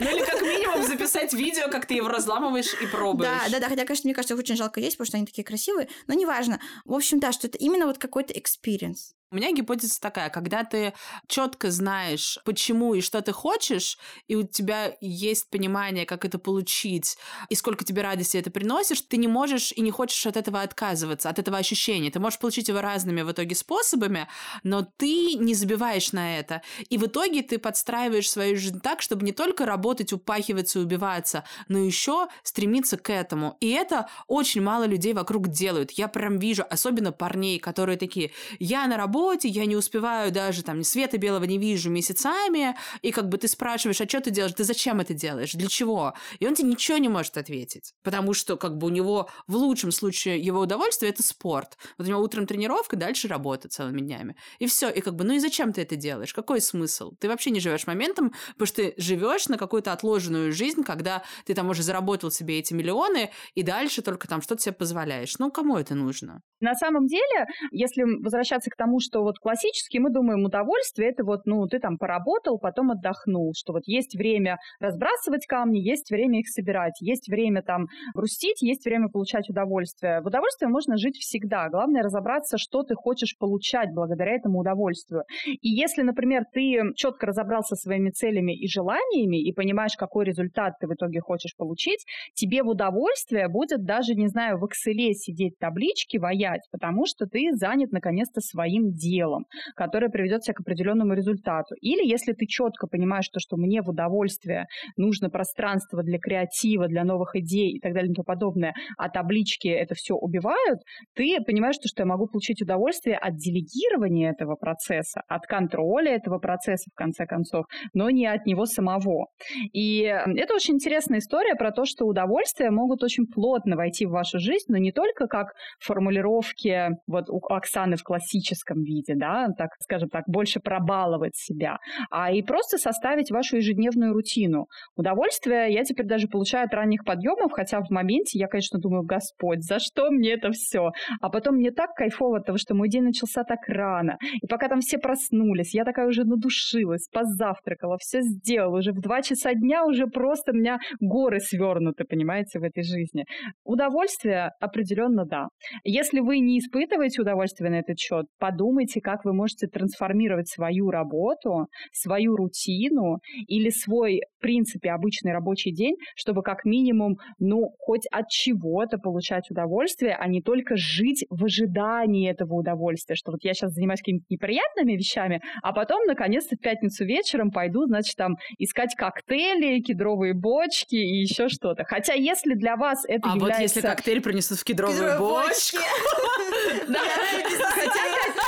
Ну 0.00 0.10
или 0.10 0.24
как 0.24 0.40
минимум 0.40 0.86
записать 0.86 1.32
видео, 1.34 1.68
как 1.68 1.86
ты 1.86 1.94
его 1.94 2.08
разламываешь 2.08 2.74
и 2.80 2.86
пробуешь. 2.86 3.28
Да, 3.28 3.50
да, 3.50 3.60
да, 3.60 3.68
хотя, 3.68 3.84
конечно, 3.84 4.06
мне 4.06 4.14
кажется, 4.14 4.36
очень 4.36 4.56
жалко 4.56 4.80
есть, 4.80 4.96
потому 4.96 5.06
что 5.06 5.16
они 5.16 5.26
такие 5.26 5.44
красивые, 5.44 5.88
но 6.06 6.14
неважно. 6.14 6.60
В 6.84 6.94
общем, 6.94 7.17
да, 7.20 7.32
что 7.32 7.46
это 7.46 7.58
именно 7.58 7.86
вот 7.86 7.98
какой-то 7.98 8.32
experience. 8.34 9.14
У 9.30 9.36
меня 9.36 9.52
гипотеза 9.52 10.00
такая, 10.00 10.30
когда 10.30 10.64
ты 10.64 10.94
четко 11.26 11.70
знаешь, 11.70 12.38
почему 12.46 12.94
и 12.94 13.02
что 13.02 13.20
ты 13.20 13.32
хочешь, 13.32 13.98
и 14.26 14.36
у 14.36 14.42
тебя 14.42 14.96
есть 15.02 15.50
понимание, 15.50 16.06
как 16.06 16.24
это 16.24 16.38
получить, 16.38 17.18
и 17.50 17.54
сколько 17.54 17.84
тебе 17.84 18.00
радости 18.00 18.38
это 18.38 18.50
приносишь, 18.50 19.02
ты 19.02 19.18
не 19.18 19.28
можешь 19.28 19.70
и 19.72 19.82
не 19.82 19.90
хочешь 19.90 20.24
от 20.24 20.38
этого 20.38 20.62
отказываться, 20.62 21.28
от 21.28 21.38
этого 21.38 21.58
ощущения. 21.58 22.10
Ты 22.10 22.20
можешь 22.20 22.38
получить 22.38 22.68
его 22.68 22.80
разными 22.80 23.20
в 23.20 23.30
итоге 23.30 23.54
способами, 23.54 24.28
но 24.62 24.88
ты 24.96 25.34
не 25.34 25.52
забиваешь 25.52 26.12
на 26.12 26.38
это. 26.38 26.62
И 26.88 26.96
в 26.96 27.04
итоге 27.04 27.42
ты 27.42 27.58
подстраиваешь 27.58 28.30
свою 28.30 28.56
жизнь 28.56 28.80
так, 28.80 29.02
чтобы 29.02 29.26
не 29.26 29.32
только 29.32 29.66
работать, 29.66 30.10
упахиваться 30.14 30.78
и 30.78 30.82
убиваться, 30.82 31.44
но 31.68 31.78
еще 31.78 32.28
стремиться 32.44 32.96
к 32.96 33.10
этому. 33.10 33.58
И 33.60 33.68
это 33.72 34.08
очень 34.26 34.62
мало 34.62 34.84
людей 34.84 35.12
вокруг 35.12 35.48
делают. 35.48 35.90
Я 35.90 36.08
прям 36.08 36.38
вижу, 36.38 36.64
особенно 36.70 37.12
парней, 37.12 37.58
которые 37.58 37.98
такие, 37.98 38.30
я 38.58 38.86
на 38.86 38.96
работе, 38.96 39.17
работе, 39.18 39.48
я 39.48 39.66
не 39.66 39.76
успеваю 39.76 40.32
даже 40.32 40.62
там 40.62 40.82
света 40.82 41.18
белого 41.18 41.44
не 41.44 41.58
вижу 41.58 41.90
месяцами, 41.90 42.76
и 43.02 43.10
как 43.10 43.28
бы 43.28 43.38
ты 43.38 43.48
спрашиваешь, 43.48 44.00
а 44.00 44.08
что 44.08 44.20
ты 44.20 44.30
делаешь, 44.30 44.54
ты 44.54 44.64
зачем 44.64 45.00
это 45.00 45.14
делаешь, 45.14 45.52
для 45.52 45.68
чего? 45.68 46.14
И 46.38 46.46
он 46.46 46.54
тебе 46.54 46.68
ничего 46.68 46.98
не 46.98 47.08
может 47.08 47.36
ответить, 47.36 47.94
потому 48.02 48.32
что 48.32 48.56
как 48.56 48.76
бы 48.76 48.86
у 48.86 48.90
него 48.90 49.28
в 49.46 49.56
лучшем 49.56 49.90
случае 49.90 50.38
его 50.38 50.60
удовольствие 50.60 51.10
это 51.10 51.22
спорт. 51.22 51.76
Вот 51.98 52.06
у 52.06 52.10
него 52.10 52.20
утром 52.20 52.46
тренировка, 52.46 52.96
дальше 52.96 53.28
работа 53.28 53.68
целыми 53.68 54.00
днями. 54.00 54.36
И 54.60 54.66
все, 54.66 54.88
и 54.88 55.00
как 55.00 55.14
бы, 55.14 55.24
ну 55.24 55.34
и 55.34 55.38
зачем 55.38 55.72
ты 55.72 55.82
это 55.82 55.96
делаешь? 55.96 56.32
Какой 56.32 56.60
смысл? 56.60 57.12
Ты 57.18 57.28
вообще 57.28 57.50
не 57.50 57.60
живешь 57.60 57.86
моментом, 57.86 58.32
потому 58.52 58.66
что 58.66 58.76
ты 58.76 58.94
живешь 58.96 59.48
на 59.48 59.58
какую-то 59.58 59.92
отложенную 59.92 60.52
жизнь, 60.52 60.84
когда 60.84 61.22
ты 61.44 61.54
там 61.54 61.68
уже 61.70 61.82
заработал 61.82 62.30
себе 62.30 62.58
эти 62.58 62.74
миллионы, 62.74 63.30
и 63.54 63.62
дальше 63.62 64.02
только 64.02 64.28
там 64.28 64.42
что-то 64.42 64.62
себе 64.62 64.74
позволяешь. 64.74 65.38
Ну, 65.38 65.50
кому 65.50 65.76
это 65.76 65.94
нужно? 65.94 66.42
На 66.60 66.74
самом 66.74 67.06
деле, 67.06 67.46
если 67.72 68.02
возвращаться 68.02 68.70
к 68.70 68.76
тому, 68.76 69.00
что 69.08 69.22
вот 69.22 69.38
классически 69.38 69.98
мы 69.98 70.10
думаем, 70.10 70.44
удовольствие 70.44 71.10
это 71.10 71.24
вот, 71.24 71.46
ну, 71.46 71.66
ты 71.66 71.78
там 71.78 71.96
поработал, 71.96 72.58
потом 72.58 72.90
отдохнул, 72.90 73.52
что 73.56 73.72
вот 73.72 73.82
есть 73.86 74.16
время 74.16 74.58
разбрасывать 74.80 75.46
камни, 75.46 75.78
есть 75.78 76.10
время 76.10 76.40
их 76.40 76.48
собирать, 76.48 77.00
есть 77.00 77.28
время 77.28 77.62
там 77.62 77.86
грустить, 78.14 78.60
есть 78.60 78.84
время 78.84 79.08
получать 79.08 79.48
удовольствие. 79.48 80.20
В 80.20 80.26
удовольствие 80.26 80.68
можно 80.68 80.96
жить 80.98 81.16
всегда. 81.16 81.68
Главное 81.70 82.02
разобраться, 82.02 82.58
что 82.58 82.82
ты 82.82 82.94
хочешь 82.94 83.36
получать 83.38 83.88
благодаря 83.94 84.32
этому 84.32 84.60
удовольствию. 84.60 85.22
И 85.46 85.68
если, 85.68 86.02
например, 86.02 86.42
ты 86.52 86.80
четко 86.94 87.26
разобрался 87.26 87.76
со 87.76 87.88
своими 87.88 88.10
целями 88.10 88.56
и 88.56 88.68
желаниями 88.68 89.42
и 89.42 89.52
понимаешь, 89.52 89.96
какой 89.96 90.26
результат 90.26 90.74
ты 90.80 90.86
в 90.86 90.94
итоге 90.94 91.20
хочешь 91.20 91.56
получить, 91.56 92.04
тебе 92.34 92.62
в 92.62 92.68
удовольствие 92.68 93.48
будет 93.48 93.84
даже, 93.84 94.14
не 94.14 94.28
знаю, 94.28 94.58
в 94.58 94.64
Excel 94.64 95.12
сидеть 95.14 95.58
таблички, 95.58 96.18
воять, 96.18 96.62
потому 96.70 97.06
что 97.06 97.26
ты 97.26 97.52
занят 97.54 97.92
наконец-то 97.92 98.40
своим 98.40 98.90
делом, 98.98 99.44
которое 99.76 100.08
приведет 100.08 100.42
тебя 100.42 100.54
к 100.54 100.60
определенному 100.60 101.14
результату. 101.14 101.74
Или 101.80 102.06
если 102.06 102.32
ты 102.32 102.46
четко 102.46 102.86
понимаешь 102.86 103.28
то, 103.28 103.40
что 103.40 103.56
мне 103.56 103.82
в 103.82 103.88
удовольствие 103.88 104.66
нужно 104.96 105.30
пространство 105.30 106.02
для 106.02 106.18
креатива, 106.18 106.88
для 106.88 107.04
новых 107.04 107.36
идей 107.36 107.72
и 107.72 107.80
так 107.80 107.92
далее 107.94 108.10
и 108.10 108.14
тому 108.14 108.24
подобное, 108.24 108.74
а 108.96 109.08
таблички 109.08 109.68
это 109.68 109.94
все 109.94 110.14
убивают, 110.14 110.80
ты 111.14 111.36
понимаешь, 111.46 111.76
то, 111.76 111.88
что 111.88 112.02
я 112.02 112.06
могу 112.06 112.26
получить 112.26 112.62
удовольствие 112.62 113.16
от 113.16 113.36
делегирования 113.36 114.30
этого 114.30 114.56
процесса, 114.56 115.22
от 115.28 115.46
контроля 115.46 116.14
этого 116.14 116.38
процесса, 116.38 116.90
в 116.90 116.94
конце 116.94 117.26
концов, 117.26 117.66
но 117.94 118.10
не 118.10 118.26
от 118.26 118.46
него 118.46 118.66
самого. 118.66 119.26
И 119.72 120.00
это 120.00 120.54
очень 120.54 120.74
интересная 120.74 121.18
история 121.18 121.54
про 121.54 121.70
то, 121.70 121.84
что 121.84 122.06
удовольствия 122.06 122.70
могут 122.70 123.02
очень 123.02 123.26
плотно 123.26 123.76
войти 123.76 124.06
в 124.06 124.10
вашу 124.10 124.38
жизнь, 124.38 124.66
но 124.68 124.78
не 124.78 124.92
только 124.92 125.26
как 125.26 125.54
формулировка 125.78 126.28
тренировки, 126.28 126.96
вот 127.06 127.28
у 127.28 127.38
Оксаны 127.48 127.96
в 127.96 128.02
классическом 128.02 128.82
виде, 128.88 129.14
да, 129.14 129.48
так 129.56 129.70
скажем 129.80 130.08
так, 130.08 130.24
больше 130.26 130.60
пробаловать 130.60 131.36
себя, 131.36 131.78
а 132.10 132.32
и 132.32 132.42
просто 132.42 132.78
составить 132.78 133.30
вашу 133.30 133.56
ежедневную 133.56 134.12
рутину. 134.12 134.66
Удовольствие 134.96 135.72
я 135.72 135.84
теперь 135.84 136.06
даже 136.06 136.26
получаю 136.28 136.66
от 136.66 136.74
ранних 136.74 137.04
подъемов, 137.04 137.52
хотя 137.52 137.80
в 137.80 137.90
моменте 137.90 138.38
я, 138.38 138.46
конечно, 138.46 138.78
думаю, 138.78 139.02
Господь, 139.04 139.62
за 139.62 139.78
что 139.78 140.10
мне 140.10 140.32
это 140.32 140.50
все? 140.50 140.90
А 141.20 141.28
потом 141.28 141.56
мне 141.56 141.70
так 141.70 141.94
кайфово 141.94 142.40
того, 142.40 142.58
что 142.58 142.74
мой 142.74 142.88
день 142.88 143.04
начался 143.04 143.44
так 143.44 143.60
рано. 143.68 144.16
И 144.42 144.46
пока 144.46 144.68
там 144.68 144.80
все 144.80 144.98
проснулись, 144.98 145.74
я 145.74 145.84
такая 145.84 146.06
уже 146.06 146.24
надушилась, 146.24 147.08
позавтракала, 147.12 147.96
все 147.98 148.20
сделала. 148.22 148.78
Уже 148.78 148.92
в 148.92 149.00
два 149.00 149.22
часа 149.22 149.54
дня 149.54 149.84
уже 149.84 150.06
просто 150.06 150.52
у 150.52 150.54
меня 150.54 150.78
горы 151.00 151.40
свернуты, 151.40 152.04
понимаете, 152.04 152.58
в 152.58 152.62
этой 152.62 152.82
жизни. 152.82 153.24
Удовольствие 153.64 154.50
определенно 154.60 155.24
да. 155.24 155.48
Если 155.84 156.20
вы 156.20 156.38
не 156.38 156.58
испытываете 156.58 157.22
удовольствие 157.22 157.70
на 157.70 157.80
этот 157.80 157.98
счет, 157.98 158.26
подумайте, 158.38 158.77
как 158.86 159.24
вы 159.24 159.32
можете 159.32 159.66
трансформировать 159.66 160.48
свою 160.48 160.90
работу, 160.90 161.66
свою 161.92 162.36
рутину 162.36 163.18
или 163.46 163.70
свой, 163.70 164.20
в 164.38 164.40
принципе, 164.40 164.90
обычный 164.90 165.32
рабочий 165.32 165.72
день, 165.72 165.96
чтобы 166.16 166.42
как 166.42 166.64
минимум, 166.64 167.16
ну, 167.38 167.70
хоть 167.78 168.06
от 168.10 168.28
чего-то 168.28 168.98
получать 168.98 169.50
удовольствие, 169.50 170.16
а 170.18 170.28
не 170.28 170.42
только 170.42 170.76
жить 170.76 171.24
в 171.30 171.44
ожидании 171.44 172.30
этого 172.30 172.54
удовольствия, 172.54 173.16
что 173.16 173.32
вот 173.32 173.40
я 173.42 173.54
сейчас 173.54 173.72
занимаюсь 173.72 174.00
какими-то 174.00 174.26
неприятными 174.28 174.92
вещами, 174.92 175.40
а 175.62 175.72
потом, 175.72 176.04
наконец-то, 176.06 176.56
в 176.56 176.60
пятницу 176.60 177.04
вечером 177.04 177.50
пойду, 177.50 177.86
значит, 177.86 178.16
там 178.16 178.36
искать 178.58 178.94
коктейли, 178.94 179.80
кедровые 179.80 180.34
бочки 180.34 180.96
и 180.96 181.20
еще 181.20 181.48
что-то. 181.48 181.84
Хотя 181.84 182.14
если 182.14 182.54
для 182.54 182.76
вас 182.76 183.04
это 183.06 183.30
а 183.30 183.36
является... 183.36 183.40
вот 183.40 183.62
если 183.62 183.80
коктейль 183.80 184.20
принесут 184.20 184.58
в 184.58 184.64
кедровую 184.64 185.18
бочку... 185.18 185.78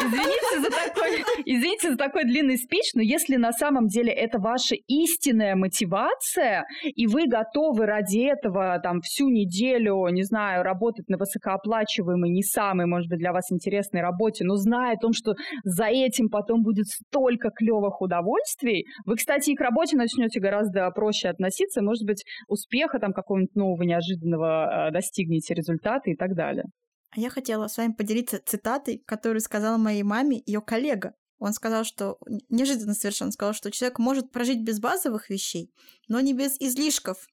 Извините 0.01 0.61
за 0.61 0.71
такой, 0.71 1.25
извините 1.45 1.91
за 1.91 1.97
такой 1.97 2.25
длинный 2.25 2.57
спич, 2.57 2.95
но 2.95 3.03
если 3.03 3.37
на 3.37 3.53
самом 3.53 3.87
деле 3.87 4.13
это 4.13 4.39
ваша 4.39 4.75
истинная 4.87 5.57
мотивация, 5.57 6.65
и 6.85 7.07
вы 7.07 7.27
готовы 7.27 7.87
ради 7.87 8.21
этого 8.21 8.79
там 8.83 9.01
всю 9.03 9.29
неделю, 9.29 10.07
не 10.09 10.23
знаю, 10.23 10.63
работать 10.63 11.09
на 11.09 11.19
высокооплачиваемой, 11.19 12.31
не 12.31 12.43
самой, 12.43 12.87
может 12.87 13.09
быть, 13.09 13.19
для 13.19 13.33
вас 13.33 13.53
интересной 13.53 14.01
работе, 14.01 14.45
но 14.45 14.57
зная 14.57 14.95
о 14.95 15.01
том, 15.01 15.13
что 15.13 15.35
за 15.65 15.87
этим 15.87 16.29
потом 16.29 16.63
будет 16.63 16.87
столько 16.87 17.51
клевых 17.51 18.01
удовольствий, 18.01 18.87
вы, 19.05 19.17
кстати, 19.17 19.51
и 19.51 19.55
к 19.55 19.61
работе 19.61 19.97
начнете 19.97 20.41
гораздо 20.41 20.91
проще 20.91 21.29
относиться, 21.29 21.83
может 21.83 22.05
быть, 22.07 22.25
успеха 22.49 22.99
там 22.99 23.13
какого-нибудь 23.13 23.55
нового, 23.55 23.83
неожиданного 23.83 24.89
э, 24.89 24.93
достигнете 24.93 25.55
результата 25.55 26.11
и 26.11 26.17
так 26.17 26.35
далее. 26.35 26.65
А 27.11 27.21
я 27.21 27.31
хотела 27.31 27.69
с 27.69 27.77
вами 27.77 27.93
поделиться 27.93 28.41
цитатой, 28.45 29.03
которую 29.05 29.41
сказала 29.41 29.77
моей 29.77 30.03
маме 30.03 30.43
ее 30.47 30.61
коллега. 30.61 31.15
Он 31.41 31.55
сказал, 31.55 31.85
что 31.85 32.19
неожиданно 32.51 32.93
совершенно 32.93 33.33
сказал, 33.33 33.55
что 33.55 33.71
человек 33.71 33.99
может 33.99 34.31
прожить 34.31 34.61
без 34.61 34.79
базовых 34.79 35.31
вещей, 35.31 35.73
но 36.07 36.21
не 36.21 36.35
без 36.35 36.57
излишков. 36.61 37.27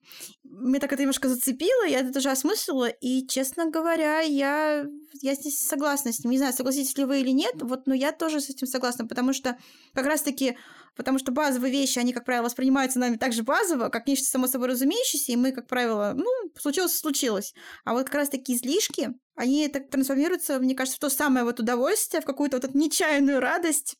Меня 0.46 0.80
так 0.80 0.94
это 0.94 1.02
немножко 1.02 1.28
зацепило, 1.28 1.86
я 1.86 2.00
это 2.00 2.13
тоже 2.13 2.32
осмыслила, 2.32 2.88
и, 2.88 3.28
честно 3.28 3.70
говоря, 3.70 4.22
я, 4.22 4.86
я 5.22 5.36
здесь 5.36 5.60
согласна 5.60 6.13
с 6.13 6.24
ним. 6.24 6.32
Не 6.32 6.38
знаю, 6.38 6.54
согласитесь 6.54 6.98
ли 6.98 7.04
вы 7.04 7.20
или 7.20 7.32
нет, 7.32 7.56
вот, 7.62 7.86
но 7.86 7.94
я 7.94 8.13
тоже 8.13 8.40
с 8.40 8.50
этим 8.50 8.66
согласна, 8.66 9.06
потому 9.06 9.34
что 9.34 9.58
как 9.94 10.06
раз-таки 10.06 10.58
потому 10.98 11.20
что 11.20 11.32
базовые 11.32 11.72
вещи, 11.72 12.00
они, 12.00 12.12
как 12.12 12.26
правило, 12.26 12.46
воспринимаются 12.46 13.00
нами 13.00 13.16
так 13.16 13.34
же 13.34 13.44
базово, 13.44 13.90
как 13.90 14.08
нечто 14.08 14.26
само 14.26 14.48
собой 14.48 14.70
разумеющееся, 14.70 15.32
и 15.32 15.36
мы, 15.36 15.52
как 15.52 15.68
правило, 15.68 16.14
ну, 16.16 16.30
случилось, 16.60 16.98
случилось. 16.98 17.54
А 17.86 17.94
вот 17.94 18.08
как 18.08 18.16
раз 18.16 18.30
такие 18.30 18.58
излишки, 18.58 19.14
они 19.36 19.68
так 19.68 19.90
трансформируются, 19.90 20.60
мне 20.60 20.76
кажется, 20.76 20.98
в 20.98 21.00
то 21.00 21.10
самое 21.10 21.46
вот 21.46 21.60
удовольствие, 21.60 22.22
в 22.22 22.26
какую-то 22.26 22.58
вот 22.58 22.66
эту 22.66 22.78
нечаянную 22.78 23.40
радость, 23.40 23.98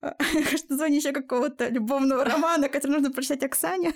кажется, 0.18 0.66
название 0.68 0.98
еще 0.98 1.12
какого-то 1.12 1.68
любовного 1.68 2.24
романа, 2.24 2.68
который 2.68 2.92
нужно 2.92 3.10
прочитать 3.10 3.42
Оксане. 3.42 3.94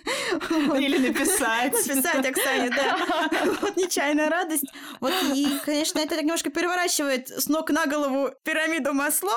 Или 0.51 0.99
написать. 0.99 1.73
Написать 1.73 2.27
Оксане, 2.27 2.71
да. 2.71 2.99
Вот 3.61 3.77
«Нечаянная 3.77 4.29
радость». 4.29 4.65
Вот, 5.01 5.13
и, 5.35 5.47
конечно, 5.65 6.01
это 6.01 6.11
так 6.17 6.23
немножко 6.23 6.51
переворачивает 6.51 7.29
с 7.29 7.49
ног 7.49 7.71
на 7.71 7.87
голову 7.87 8.31
пирамиду 8.43 8.93
Маслоу, 8.93 9.33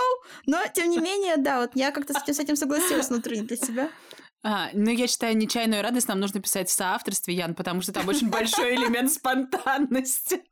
но, 0.47 0.59
тем 0.73 0.89
не 0.89 0.97
менее, 0.97 1.37
да, 1.37 1.61
вот 1.61 1.71
я 1.75 1.91
как-то 1.91 2.13
с 2.13 2.39
этим 2.39 2.55
согласилась 2.55 3.09
внутри 3.09 3.41
для 3.41 3.57
себя. 3.57 3.89
А, 4.47 4.69
ну, 4.73 4.91
я 4.91 5.07
считаю, 5.07 5.35
нечаянную 5.35 5.81
радость 5.81 6.07
нам 6.07 6.19
нужно 6.19 6.39
писать 6.39 6.69
в 6.69 6.71
соавторстве, 6.71 7.33
Ян, 7.33 7.55
потому 7.55 7.81
что 7.81 7.91
там 7.91 8.07
очень 8.07 8.29
большой 8.29 8.75
элемент 8.75 9.11
спонтанности. 9.11 10.43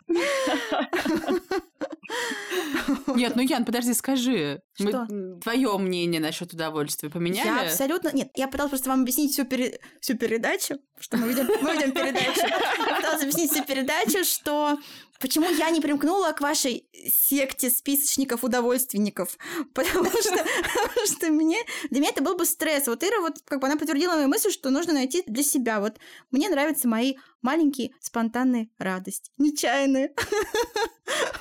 Нет, 3.15 3.35
ну, 3.35 3.43
Ян, 3.43 3.65
подожди, 3.65 3.93
скажи. 3.93 4.61
Что? 4.73 5.05
Твое 5.43 5.77
мнение 5.77 6.19
насчет 6.19 6.51
удовольствия 6.53 7.11
поменяли? 7.11 7.45
Я 7.45 7.61
абсолютно... 7.61 8.09
Нет, 8.13 8.29
я 8.33 8.47
пыталась 8.47 8.71
просто 8.71 8.89
вам 8.89 9.01
объяснить 9.01 9.33
всю, 9.33 9.45
пере... 9.45 9.79
всю 10.01 10.17
передачу, 10.17 10.79
что 10.99 11.17
мы 11.17 11.27
ведем, 11.29 11.45
мы 11.61 11.73
ведем 11.73 11.91
передачу. 11.91 12.41
Я 12.87 12.95
пыталась 12.95 13.21
объяснить 13.21 13.51
всю 13.51 13.63
передачу, 13.63 14.23
что 14.23 14.79
почему 15.23 15.49
я 15.49 15.69
не 15.69 15.79
примкнула 15.79 16.33
к 16.33 16.41
вашей 16.41 16.85
секте 17.07 17.69
списочников 17.69 18.43
удовольственников. 18.43 19.37
Потому 19.73 20.05
что, 20.21 20.45
потому 20.73 21.07
что 21.07 21.31
мне, 21.31 21.59
для 21.89 22.01
меня 22.01 22.09
это 22.09 22.21
был 22.21 22.35
бы 22.35 22.45
стресс. 22.45 22.87
Вот 22.87 23.05
Ира, 23.05 23.21
вот 23.21 23.35
как 23.45 23.61
бы 23.61 23.67
она 23.67 23.77
подтвердила 23.77 24.15
мою 24.15 24.27
мысль, 24.27 24.51
что 24.51 24.69
нужно 24.69 24.91
найти 24.91 25.23
для 25.25 25.41
себя. 25.41 25.79
Вот 25.79 25.97
мне 26.31 26.49
нравятся 26.49 26.89
мои 26.89 27.15
маленькие 27.43 27.91
спонтанные 27.99 28.69
радости, 28.79 29.31
нечаянные. 29.37 30.13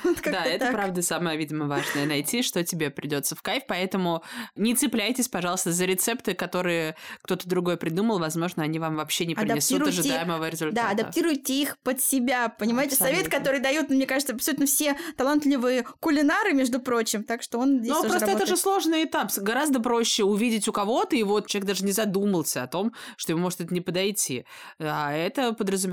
Вот 0.03 0.17
Да, 0.25 0.43
это 0.43 0.65
так. 0.65 0.73
правда 0.73 1.01
самое, 1.01 1.37
видимо, 1.37 1.67
важное. 1.67 2.05
Найти, 2.05 2.41
что 2.41 2.63
тебе 2.63 2.89
придется 2.89 3.35
в 3.35 3.41
кайф. 3.41 3.63
Поэтому 3.67 4.21
не 4.55 4.75
цепляйтесь, 4.75 5.29
пожалуйста, 5.29 5.71
за 5.71 5.85
рецепты, 5.85 6.33
которые 6.33 6.95
кто-то 7.21 7.47
другой 7.47 7.77
придумал. 7.77 8.19
Возможно, 8.19 8.63
они 8.63 8.77
вам 8.79 8.97
вообще 8.97 9.25
не 9.25 9.35
принесут 9.35 9.87
ожидаемого 9.87 10.49
результата. 10.49 10.87
Да, 10.87 10.91
адаптируйте 10.91 11.53
их 11.61 11.77
под 11.79 12.01
себя, 12.01 12.49
понимаете? 12.49 12.97
Совет, 12.97 13.29
который 13.29 13.61
дают, 13.61 13.89
мне 13.89 14.05
кажется, 14.05 14.33
абсолютно 14.33 14.65
все 14.65 14.97
талантливые 15.15 15.83
кулинары, 16.01 16.53
между 16.53 16.79
прочим, 16.79 17.23
так 17.23 17.41
что 17.41 17.59
он 17.59 17.79
здесь 17.79 17.89
Ну, 17.89 18.01
тоже 18.03 18.09
просто 18.09 18.31
это 18.31 18.45
же 18.45 18.57
сложный 18.57 19.05
этап. 19.05 19.31
Гораздо 19.37 19.79
проще 19.79 20.25
увидеть 20.25 20.67
у 20.67 20.73
кого-то, 20.73 21.15
и 21.15 21.23
вот 21.23 21.47
человек 21.47 21.67
даже 21.67 21.85
не 21.85 21.93
задумался 21.93 22.63
о 22.63 22.67
том, 22.67 22.91
что 23.15 23.31
ему 23.31 23.43
может 23.43 23.61
это 23.61 23.73
не 23.73 23.81
подойти. 23.81 24.45
А 24.79 25.13
это 25.13 25.53
подразумевает 25.53 25.92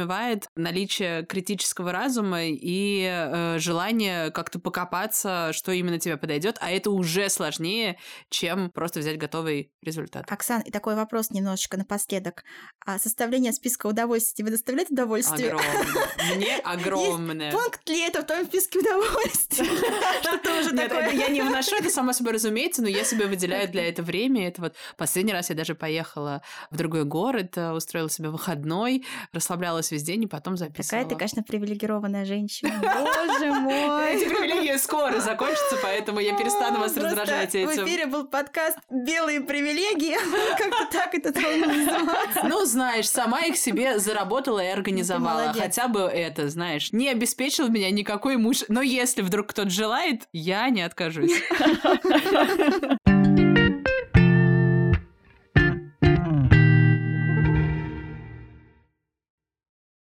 наличие 0.57 1.25
критического 1.25 1.93
разума 1.93 2.45
и 2.45 3.07
э, 3.09 3.59
желание 3.59 4.31
как-то 4.31 4.59
покопаться, 4.59 5.51
что 5.53 5.73
именно 5.73 5.99
тебе 5.99 6.17
подойдет, 6.17 6.57
а 6.61 6.71
это 6.71 6.91
уже 6.91 7.29
сложнее, 7.29 7.99
чем 8.29 8.71
просто 8.71 9.01
взять 9.01 9.19
готовый 9.19 9.73
результат. 9.83 10.31
Оксан, 10.31 10.63
и 10.63 10.71
такой 10.71 10.95
вопрос 10.95 11.31
немножечко 11.31 11.77
напоследок. 11.77 12.45
А 12.85 12.99
составление 12.99 13.53
списка 13.53 13.87
удовольствий 13.87 14.43
тебе 14.43 14.51
доставляет 14.51 14.91
удовольствие? 14.91 15.51
Огромное. 15.53 16.35
Мне 16.37 16.57
огромное. 16.59 17.53
Пункт 17.53 17.89
ли 17.89 18.01
это 18.01 18.23
в 18.23 18.27
твоем 18.27 18.47
списке 18.47 18.79
удовольствий? 18.81 19.67
Что 20.23 20.39
тоже 20.39 20.75
Нет, 20.75 20.89
такое? 20.89 21.13
я 21.13 21.29
не 21.29 21.43
вношу, 21.43 21.77
это 21.77 21.91
само 21.91 22.13
собой 22.13 22.35
разумеется, 22.35 22.83
но 22.83 22.89
я 22.89 23.05
себе 23.05 23.27
выделяю 23.27 23.69
для 23.69 23.89
этого 23.89 24.07
время. 24.07 24.49
Это 24.49 24.63
вот 24.63 24.75
последний 24.97 25.33
раз 25.33 25.51
я 25.51 25.57
даже 25.57 25.75
поехала 25.75 26.43
в 26.71 26.77
другой 26.77 27.05
город, 27.05 27.57
э, 27.57 27.73
устроила 27.73 28.11
себе 28.11 28.31
выходной, 28.31 29.05
расслаблялась 29.33 29.90
весь 29.91 30.03
день 30.03 30.25
и 30.25 30.27
потом 30.27 30.57
записывала. 30.57 31.03
Какая 31.03 31.05
ты, 31.09 31.17
конечно, 31.17 31.43
привилегированная 31.43 32.25
женщина. 32.25 32.73
Боже 32.83 33.53
мой. 33.53 34.15
Эти 34.15 34.29
привилегии 34.29 34.77
скоро 34.77 35.21
закончатся, 35.21 35.77
поэтому 35.83 36.21
я 36.21 36.37
перестану 36.37 36.81
вас 36.81 36.97
раздражать 36.97 37.53
В 37.53 37.55
этим. 37.55 37.85
эфире 37.85 38.07
был 38.07 38.27
подкаст 38.27 38.79
«Белые 38.91 39.41
привилегии». 39.41 40.17
Как-то 40.59 40.87
так 40.93 41.15
это 41.15 41.33
должно 41.33 41.67
называться. 41.67 42.43
Ну, 42.45 42.65
знаешь, 42.65 43.09
сама 43.09 43.41
их 43.43 43.57
себе 43.57 43.99
заработала 43.99 44.63
и 44.63 44.69
организовала. 44.69 45.53
Хотя 45.53 45.89
бы 45.89 46.01
это, 46.01 46.49
знаешь, 46.49 46.93
не 46.93 47.09
обеспечил 47.09 47.69
меня 47.69 47.91
никакой 47.91 48.37
муж. 48.37 48.65
Но 48.69 48.83
если 48.83 49.23
вдруг 49.23 49.49
кто-то 49.49 49.71
желает, 49.71 50.29
я 50.33 50.69
не 50.71 50.83
откажусь. 50.83 51.33